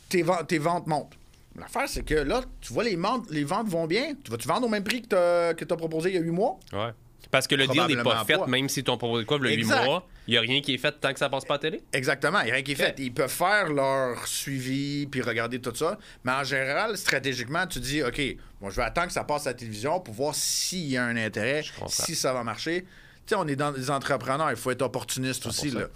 tes, 0.09 0.23
ventes- 0.23 0.49
tes 0.49 0.59
ventes 0.59 0.87
montent. 0.87 1.13
L'affaire, 1.57 1.89
c'est 1.89 2.05
que 2.05 2.15
là, 2.15 2.43
tu 2.61 2.73
vois, 2.73 2.85
les, 2.85 2.97
ventes- 2.97 3.31
les 3.31 3.45
ventes 3.45 3.69
vont 3.69 3.87
bien. 3.87 4.15
Tu 4.25 4.31
vas-tu 4.31 4.49
vendre 4.49 4.67
au 4.67 4.69
même 4.69 4.83
prix 4.85 5.03
que 5.03 5.53
tu 5.53 5.73
as, 5.73 5.77
proposé 5.77 6.11
il 6.11 6.15
y 6.17 6.19
a 6.19 6.21
huit 6.21 6.31
mois? 6.31 6.59
Ouais. 6.73 6.91
Parce 7.31 7.47
que 7.49 7.55
le 7.55 7.67
deal 7.67 7.87
n'est 7.89 8.03
pas 8.03 8.25
fait, 8.25 8.45
même 8.47 8.69
si 8.69 8.85
ton 8.85 8.97
proposé 8.97 9.25
quoi, 9.25 9.39
le 9.39 9.49
8 9.49 9.55
Exact. 9.55 9.85
mois, 9.87 10.07
il 10.29 10.33
n'y 10.33 10.39
a 10.39 10.41
rien 10.41 10.61
qui 10.61 10.75
est 10.75 10.79
fait 10.79 10.93
tant 11.01 11.13
que 11.13 11.19
ça 11.19 11.29
passe 11.29 11.45
pas 11.45 11.55
à 11.55 11.57
la 11.57 11.61
télé. 11.63 11.83
Exactement, 11.93 12.41
il 12.41 12.45
n'y 12.45 12.51
a 12.51 12.55
rien 12.55 12.63
qui 12.63 12.73
est 12.73 12.77
fait. 12.77 12.95
Ils 12.99 13.13
peuvent 13.13 13.29
faire 13.31 13.73
leur 13.73 14.27
suivi 14.29 15.07
puis 15.07 15.21
regarder 15.21 15.61
tout 15.61 15.75
ça. 15.75 15.99
Mais 16.23 16.33
en 16.33 16.45
général, 16.45 16.97
stratégiquement, 16.97 17.67
tu 17.67 17.81
dis 17.81 18.03
OK, 18.05 18.21
bon, 18.61 18.71
je 18.71 18.77
vais 18.77 18.83
attendre 18.83 19.09
que 19.09 19.13
ça 19.13 19.25
passe 19.25 19.47
à 19.47 19.51
la 19.51 19.55
télévision 19.55 19.99
pour 20.01 20.15
voir 20.15 20.35
s'il 20.35 20.87
y 20.87 20.97
a 20.97 21.05
un 21.05 21.17
intérêt, 21.17 21.65
si 21.89 22.15
ça 22.15 22.33
va 22.33 22.45
marcher. 22.45 22.83
Tu 22.83 22.89
sais, 23.31 23.35
on 23.37 23.47
est 23.49 23.57
dans 23.57 23.73
des 23.73 23.91
entrepreneurs, 23.91 24.51
il 24.51 24.57
faut 24.57 24.71
être 24.71 24.83
opportuniste 24.83 25.47
aussi. 25.47 25.71
100%. 25.71 25.75
Là. 25.79 25.87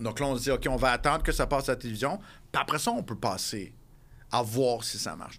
Donc 0.00 0.20
là, 0.20 0.26
on 0.26 0.36
se 0.36 0.42
dit 0.42 0.50
OK, 0.52 0.66
on 0.68 0.76
va 0.76 0.92
attendre 0.92 1.22
que 1.24 1.32
ça 1.32 1.46
passe 1.46 1.68
à 1.68 1.72
la 1.72 1.76
télévision. 1.76 2.18
Puis 2.52 2.60
après 2.62 2.78
ça, 2.78 2.90
on 2.92 3.02
peut 3.02 3.16
passer 3.18 3.72
à 4.32 4.42
voir 4.42 4.84
si 4.84 4.98
ça 4.98 5.16
marche. 5.16 5.38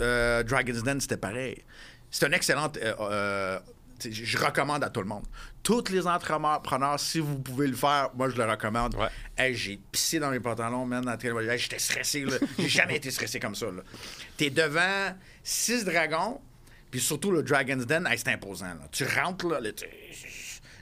Euh, 0.00 0.42
Dragon's 0.42 0.82
Den, 0.82 1.00
c'était 1.00 1.16
pareil. 1.16 1.62
C'est 2.10 2.26
un 2.26 2.32
excellent. 2.32 2.70
euh, 2.76 2.94
euh, 3.00 3.58
je 4.04 4.38
recommande 4.38 4.82
à 4.84 4.90
tout 4.90 5.00
le 5.00 5.06
monde. 5.06 5.24
Tous 5.62 5.84
les 5.90 6.06
entrepreneurs, 6.06 7.00
si 7.00 7.20
vous 7.20 7.38
pouvez 7.38 7.66
le 7.66 7.76
faire, 7.76 8.10
moi 8.14 8.28
je 8.28 8.36
le 8.36 8.44
recommande. 8.44 8.94
Ouais. 8.96 9.08
Hey, 9.36 9.54
j'ai 9.54 9.78
pissé 9.90 10.18
dans 10.18 10.30
mes 10.30 10.40
pantalons, 10.40 10.84
man, 10.84 11.08
Hey, 11.08 11.58
J'étais 11.58 11.78
stressé. 11.78 12.26
J'ai 12.58 12.68
jamais 12.68 12.96
été 12.96 13.10
stressé 13.10 13.38
comme 13.40 13.54
ça. 13.54 13.66
T'es 14.36 14.50
devant 14.50 15.16
six 15.42 15.84
dragons, 15.84 16.40
puis 16.90 17.00
surtout 17.00 17.30
le 17.30 17.42
Dragon's 17.42 17.86
Den, 17.86 18.06
hey, 18.06 18.18
c'est 18.18 18.28
imposant, 18.28 18.66
là. 18.66 18.88
Tu 18.92 19.04
rentres, 19.04 19.46
là, 19.48 19.60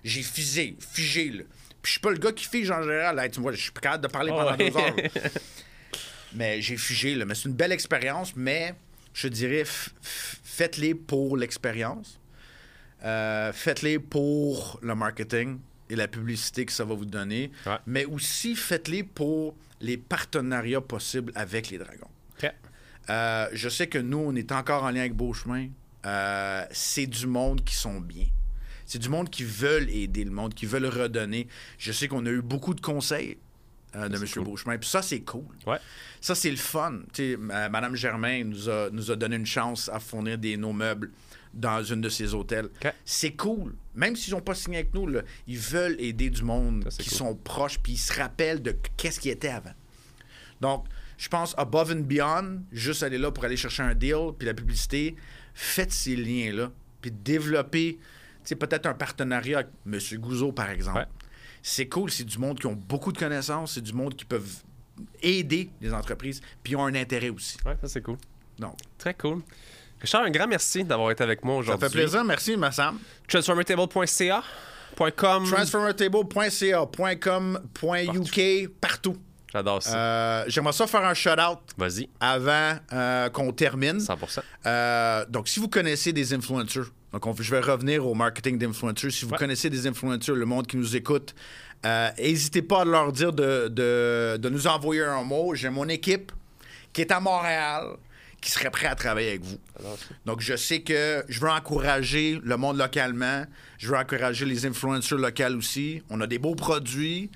j'ai 0.04 0.22
figé, 0.22 0.76
figé, 0.80 1.30
là. 1.30 1.44
Puis 1.80 1.88
je 1.88 1.90
suis 1.92 2.00
pas 2.00 2.10
le 2.10 2.18
gars 2.18 2.32
qui 2.32 2.44
fige 2.46 2.70
en 2.70 2.82
général, 2.82 3.14
là. 3.16 3.28
Tu 3.28 3.40
vois, 3.40 3.52
je 3.52 3.60
suis 3.60 3.70
plus 3.72 3.82
capable 3.82 4.02
de 4.04 4.08
parler 4.08 4.30
pendant 4.30 4.48
Ah 4.50 4.56
ouais. 4.56 4.70
deux 4.70 4.76
heures. 4.76 4.94
Mais 6.34 6.62
j'ai 6.62 6.76
figé, 6.76 7.14
là. 7.14 7.24
Mais 7.24 7.34
c'est 7.34 7.48
une 7.48 7.54
belle 7.54 7.72
expérience, 7.72 8.34
mais 8.36 8.74
je 9.12 9.28
dirais, 9.28 9.64
faites-les 10.02 10.94
pour 10.94 11.36
l'expérience. 11.36 12.18
Euh, 13.04 13.52
faites-les 13.52 13.98
pour 13.98 14.78
le 14.82 14.94
marketing 14.94 15.58
et 15.90 15.96
la 15.96 16.08
publicité 16.08 16.64
que 16.64 16.72
ça 16.72 16.84
va 16.84 16.94
vous 16.94 17.04
donner. 17.04 17.50
Ouais. 17.66 17.76
Mais 17.86 18.04
aussi, 18.04 18.54
faites-les 18.54 19.02
pour 19.02 19.56
les 19.80 19.96
partenariats 19.96 20.80
possibles 20.80 21.32
avec 21.34 21.70
les 21.70 21.78
dragons. 21.78 22.08
Euh, 23.10 23.48
je 23.52 23.68
sais 23.68 23.88
que 23.88 23.98
nous, 23.98 24.18
on 24.18 24.34
est 24.34 24.52
encore 24.52 24.84
en 24.84 24.90
lien 24.90 25.00
avec 25.00 25.14
Beauchemin. 25.14 25.68
Euh, 26.06 26.64
c'est 26.70 27.06
du 27.06 27.26
monde 27.26 27.64
qui 27.64 27.74
sont 27.74 28.00
bien. 28.00 28.26
C'est 28.86 28.98
du 28.98 29.08
monde 29.08 29.30
qui 29.30 29.44
veulent 29.44 29.90
aider 29.90 30.24
le 30.24 30.30
monde, 30.30 30.54
qui 30.54 30.66
veulent 30.66 30.86
redonner. 30.86 31.48
Je 31.78 31.92
sais 31.92 32.08
qu'on 32.08 32.26
a 32.26 32.30
eu 32.30 32.42
beaucoup 32.42 32.74
de 32.74 32.80
conseils 32.80 33.38
euh, 33.96 34.08
de 34.08 34.16
M. 34.16 34.24
cool. 34.34 34.44
Beauchemin. 34.44 34.78
Puis 34.78 34.88
ça, 34.88 35.02
c'est 35.02 35.20
cool. 35.20 35.44
Ouais. 35.66 35.78
Ça, 36.20 36.34
c'est 36.34 36.50
le 36.50 36.56
fun. 36.56 37.00
Tu 37.12 37.32
sais, 37.32 37.36
ma- 37.36 37.68
Madame 37.68 37.94
Germain 37.96 38.44
nous 38.44 38.68
a, 38.68 38.88
nous 38.90 39.10
a 39.10 39.16
donné 39.16 39.36
une 39.36 39.46
chance 39.46 39.88
à 39.92 39.98
fournir 40.00 40.38
des, 40.38 40.56
nos 40.56 40.72
meubles 40.72 41.10
dans 41.52 41.82
une 41.82 42.00
de 42.00 42.08
ses 42.08 42.32
hôtels. 42.32 42.70
C'est 43.04 43.32
cool. 43.32 43.74
Même 43.94 44.16
s'ils 44.16 44.32
n'ont 44.32 44.40
pas 44.40 44.54
signé 44.54 44.78
avec 44.78 44.94
nous, 44.94 45.06
là, 45.06 45.20
ils 45.46 45.58
veulent 45.58 45.96
aider 46.00 46.30
du 46.30 46.42
monde 46.42 46.86
Ça, 46.88 47.02
qui 47.02 47.10
cool. 47.10 47.18
sont 47.18 47.34
proches, 47.34 47.78
puis 47.78 47.92
ils 47.92 47.98
se 47.98 48.12
rappellent 48.18 48.62
de 48.62 48.74
qu'est-ce 48.96 49.20
qui 49.20 49.28
était 49.28 49.48
avant. 49.50 49.74
Donc, 50.60 50.86
je 51.18 51.28
pense 51.28 51.54
above 51.58 51.92
and 51.92 52.00
beyond, 52.06 52.62
juste 52.72 53.02
aller 53.02 53.18
là 53.18 53.30
pour 53.30 53.44
aller 53.44 53.56
chercher 53.56 53.82
un 53.82 53.94
deal, 53.94 54.30
puis 54.38 54.46
la 54.46 54.54
publicité, 54.54 55.14
faites 55.54 55.92
ces 55.92 56.16
liens-là, 56.16 56.72
puis 57.02 57.10
développez, 57.10 57.98
peut-être 58.58 58.86
un 58.86 58.94
partenariat 58.94 59.58
avec 59.58 59.70
M. 59.86 59.98
Gouzeau, 60.20 60.52
par 60.52 60.70
exemple. 60.70 60.98
Ouais. 61.00 61.06
C'est 61.62 61.86
cool, 61.88 62.10
c'est 62.10 62.24
du 62.24 62.38
monde 62.38 62.58
qui 62.58 62.66
ont 62.66 62.74
beaucoup 62.74 63.12
de 63.12 63.18
connaissances, 63.18 63.74
c'est 63.74 63.80
du 63.80 63.92
monde 63.92 64.14
qui 64.16 64.24
peuvent 64.24 64.62
aider 65.22 65.70
les 65.80 65.92
entreprises, 65.94 66.40
puis 66.62 66.72
ils 66.72 66.76
ont 66.76 66.84
un 66.84 66.94
intérêt 66.94 67.30
aussi. 67.30 67.56
Ouais, 67.64 67.76
ça, 67.80 67.88
c'est 67.88 68.02
cool. 68.02 68.16
Donc, 68.58 68.76
Très 68.98 69.14
cool. 69.14 69.42
Richard, 70.00 70.22
un 70.24 70.30
grand 70.30 70.48
merci 70.48 70.82
d'avoir 70.82 71.12
été 71.12 71.22
avec 71.22 71.44
moi 71.44 71.54
ça 71.54 71.60
aujourd'hui. 71.60 71.88
fait 71.88 71.92
plaisir. 71.92 72.24
Merci, 72.24 72.56
Massam. 72.56 72.98
Transformertable.ca, 73.28 74.42
.com. 75.16 75.44
Transformertable.ca, 75.48 76.86
.com, 77.20 77.60
.uk, 77.82 78.68
partout. 78.80 79.16
J'adore 79.52 79.82
ça. 79.82 79.96
Euh, 79.96 80.44
J'aimerais 80.48 80.72
ça 80.72 80.86
faire 80.86 81.04
un 81.04 81.14
shout-out 81.14 81.58
Vas-y, 81.76 82.08
avant 82.18 82.74
euh, 82.92 83.28
qu'on 83.28 83.52
termine. 83.52 83.98
100%. 83.98 84.40
Euh, 84.66 85.26
donc, 85.28 85.46
si 85.48 85.60
vous 85.60 85.68
connaissez 85.68 86.12
des 86.12 86.32
influencers, 86.32 86.90
donc 87.12 87.26
on- 87.26 87.34
je 87.34 87.50
vais 87.50 87.60
revenir 87.60 88.06
au 88.06 88.14
marketing 88.14 88.58
d'influencers. 88.58 89.10
Si 89.12 89.24
vous 89.24 89.32
Ouais. 89.32 89.38
connaissez 89.38 89.68
des 89.70 89.86
influencers, 89.86 90.34
le 90.34 90.46
monde 90.46 90.66
qui 90.66 90.76
nous 90.76 90.96
écoute, 90.96 91.34
euh, 91.84 92.08
n'hésitez 92.18 92.62
pas 92.62 92.82
à 92.82 92.84
leur 92.84 93.12
dire 93.12 93.32
de, 93.32 93.68
de- 93.68 94.36
de 94.38 94.48
nous 94.48 94.66
envoyer 94.66 95.02
un 95.04 95.22
mot. 95.22 95.54
J'ai 95.54 95.70
mon 95.70 95.88
équipe 95.88 96.32
qui 96.92 97.00
est 97.02 97.10
à 97.12 97.20
Montréal 97.20 97.84
qui 98.40 98.50
serait 98.50 98.70
prêt 98.70 98.86
à 98.88 98.96
travailler 98.96 99.28
avec 99.28 99.42
vous. 99.44 99.58
Donc, 100.26 100.40
je 100.40 100.56
sais 100.56 100.80
que 100.82 101.22
je 101.28 101.38
veux 101.38 101.48
encourager 101.48 102.40
le 102.42 102.56
monde 102.56 102.76
localement. 102.76 103.44
Je 103.78 103.86
veux 103.88 103.96
encourager 103.96 104.44
les 104.46 104.66
influencers 104.66 105.16
locaux 105.16 105.56
aussi. 105.58 106.02
On 106.10 106.20
a 106.20 106.26
des 106.26 106.38
beaux 106.38 106.54
produits. 106.56 107.30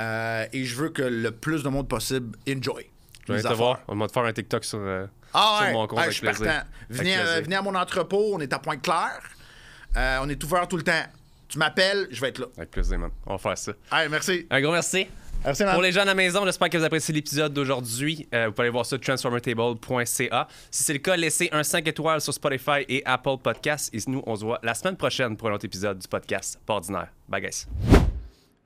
euh, 0.00 0.46
et 0.52 0.64
je 0.64 0.76
veux 0.76 0.90
que 0.90 1.02
le 1.02 1.32
plus 1.32 1.64
de 1.64 1.68
monde 1.68 1.88
possible 1.88 2.36
enjoy. 2.48 2.88
Je 3.26 3.32
vais 3.32 3.38
les 3.38 3.42
te 3.42 3.46
affaires. 3.48 3.56
voir. 3.56 3.80
On 3.88 3.96
va 3.96 4.06
te 4.06 4.12
faire 4.12 4.22
un 4.22 4.32
TikTok 4.32 4.64
sur, 4.64 4.78
euh, 4.78 5.06
Ah 5.34 5.56
sur 5.58 5.66
ouais, 5.66 5.72
mon 5.72 5.86
compte 5.86 5.98
Ah, 5.98 6.02
avec 6.02 6.12
je 6.12 6.18
suis 6.18 6.26
plaisir. 6.26 6.46
partant. 6.46 6.68
Venez, 6.90 7.14
Avec 7.14 7.20
euh, 7.20 7.26
plaisir. 7.26 7.44
venez 7.44 7.56
à 7.56 7.62
mon 7.62 7.74
entrepôt, 7.74 8.30
on 8.34 8.40
est 8.40 8.52
à 8.52 8.58
Pointe-Claire. 8.58 9.20
Euh, 9.96 10.18
on 10.22 10.28
est 10.28 10.42
ouvert 10.44 10.66
tout 10.68 10.76
le 10.76 10.82
temps. 10.82 11.02
Tu 11.48 11.58
m'appelles, 11.58 12.08
je 12.10 12.20
vais 12.20 12.28
être 12.28 12.38
là. 12.40 12.46
Avec 12.56 12.70
plaisir, 12.70 12.98
man. 12.98 13.10
On 13.26 13.32
va 13.32 13.38
faire 13.38 13.56
ça. 13.58 13.72
Allez, 13.90 14.08
merci. 14.08 14.46
Un 14.50 14.60
gros 14.60 14.72
merci. 14.72 15.06
Merci, 15.44 15.64
man. 15.64 15.72
Pour 15.74 15.82
les 15.82 15.92
gens 15.92 16.02
à 16.02 16.04
la 16.04 16.14
maison, 16.14 16.44
j'espère 16.44 16.68
que 16.68 16.76
vous 16.76 16.84
appréciez 16.84 17.14
l'épisode 17.14 17.52
d'aujourd'hui. 17.54 18.28
Euh, 18.34 18.46
vous 18.46 18.52
pouvez 18.52 18.64
aller 18.64 18.72
voir 18.72 18.84
ça 18.84 18.98
transformertable.ca. 18.98 20.48
Si 20.70 20.82
c'est 20.84 20.92
le 20.92 20.98
cas, 20.98 21.16
laissez 21.16 21.48
un 21.52 21.62
5 21.62 21.86
étoiles 21.88 22.20
sur 22.20 22.34
Spotify 22.34 22.84
et 22.88 23.02
Apple 23.06 23.36
Podcasts. 23.42 23.94
Et 23.94 23.98
nous, 24.08 24.22
on 24.26 24.36
se 24.36 24.44
voit 24.44 24.58
la 24.62 24.74
semaine 24.74 24.96
prochaine 24.96 25.36
pour 25.36 25.48
un 25.48 25.52
autre 25.54 25.64
épisode 25.64 25.98
du 25.98 26.08
podcast 26.08 26.58
Pas 26.66 26.74
ordinaire. 26.74 27.08
Bye, 27.28 27.42
guys. 27.42 28.07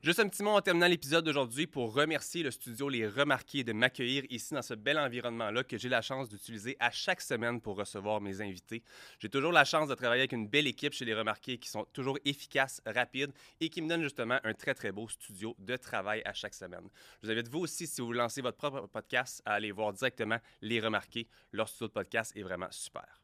Juste 0.04 0.18
un 0.18 0.28
petit 0.28 0.42
mot 0.42 0.50
en 0.50 0.60
terminant 0.60 0.88
l'épisode 0.88 1.24
d'aujourd'hui 1.24 1.68
pour 1.68 1.94
remercier 1.94 2.42
le 2.42 2.50
studio 2.50 2.88
Les 2.88 3.06
Remarqués 3.06 3.62
de 3.62 3.72
m'accueillir 3.72 4.24
ici 4.30 4.52
dans 4.52 4.60
ce 4.60 4.74
bel 4.74 4.98
environnement-là 4.98 5.62
que 5.62 5.78
j'ai 5.78 5.88
la 5.88 6.02
chance 6.02 6.28
d'utiliser 6.28 6.76
à 6.80 6.90
chaque 6.90 7.20
semaine 7.20 7.60
pour 7.60 7.76
recevoir 7.76 8.20
mes 8.20 8.40
invités. 8.40 8.82
J'ai 9.20 9.28
toujours 9.28 9.52
la 9.52 9.64
chance 9.64 9.88
de 9.88 9.94
travailler 9.94 10.22
avec 10.22 10.32
une 10.32 10.48
belle 10.48 10.66
équipe 10.66 10.92
chez 10.92 11.04
Les 11.04 11.14
Remarqués 11.14 11.56
qui 11.56 11.68
sont 11.68 11.86
toujours 11.92 12.18
efficaces, 12.24 12.82
rapides 12.84 13.30
et 13.60 13.68
qui 13.68 13.80
me 13.80 13.88
donnent 13.88 14.02
justement 14.02 14.40
un 14.42 14.54
très 14.54 14.74
très 14.74 14.90
beau 14.90 15.08
studio 15.08 15.54
de 15.60 15.76
travail 15.76 16.20
à 16.24 16.32
chaque 16.32 16.54
semaine. 16.54 16.88
Je 17.22 17.28
vous 17.28 17.32
invite 17.32 17.46
vous 17.46 17.60
aussi, 17.60 17.86
si 17.86 18.00
vous 18.00 18.10
lancez 18.10 18.42
votre 18.42 18.56
propre 18.56 18.88
podcast, 18.88 19.40
à 19.44 19.52
aller 19.52 19.70
voir 19.70 19.92
directement 19.92 20.38
Les 20.62 20.80
Remarqués. 20.80 21.28
Leur 21.52 21.68
studio 21.68 21.86
de 21.86 21.92
podcast 21.92 22.36
est 22.36 22.42
vraiment 22.42 22.72
super. 22.72 23.21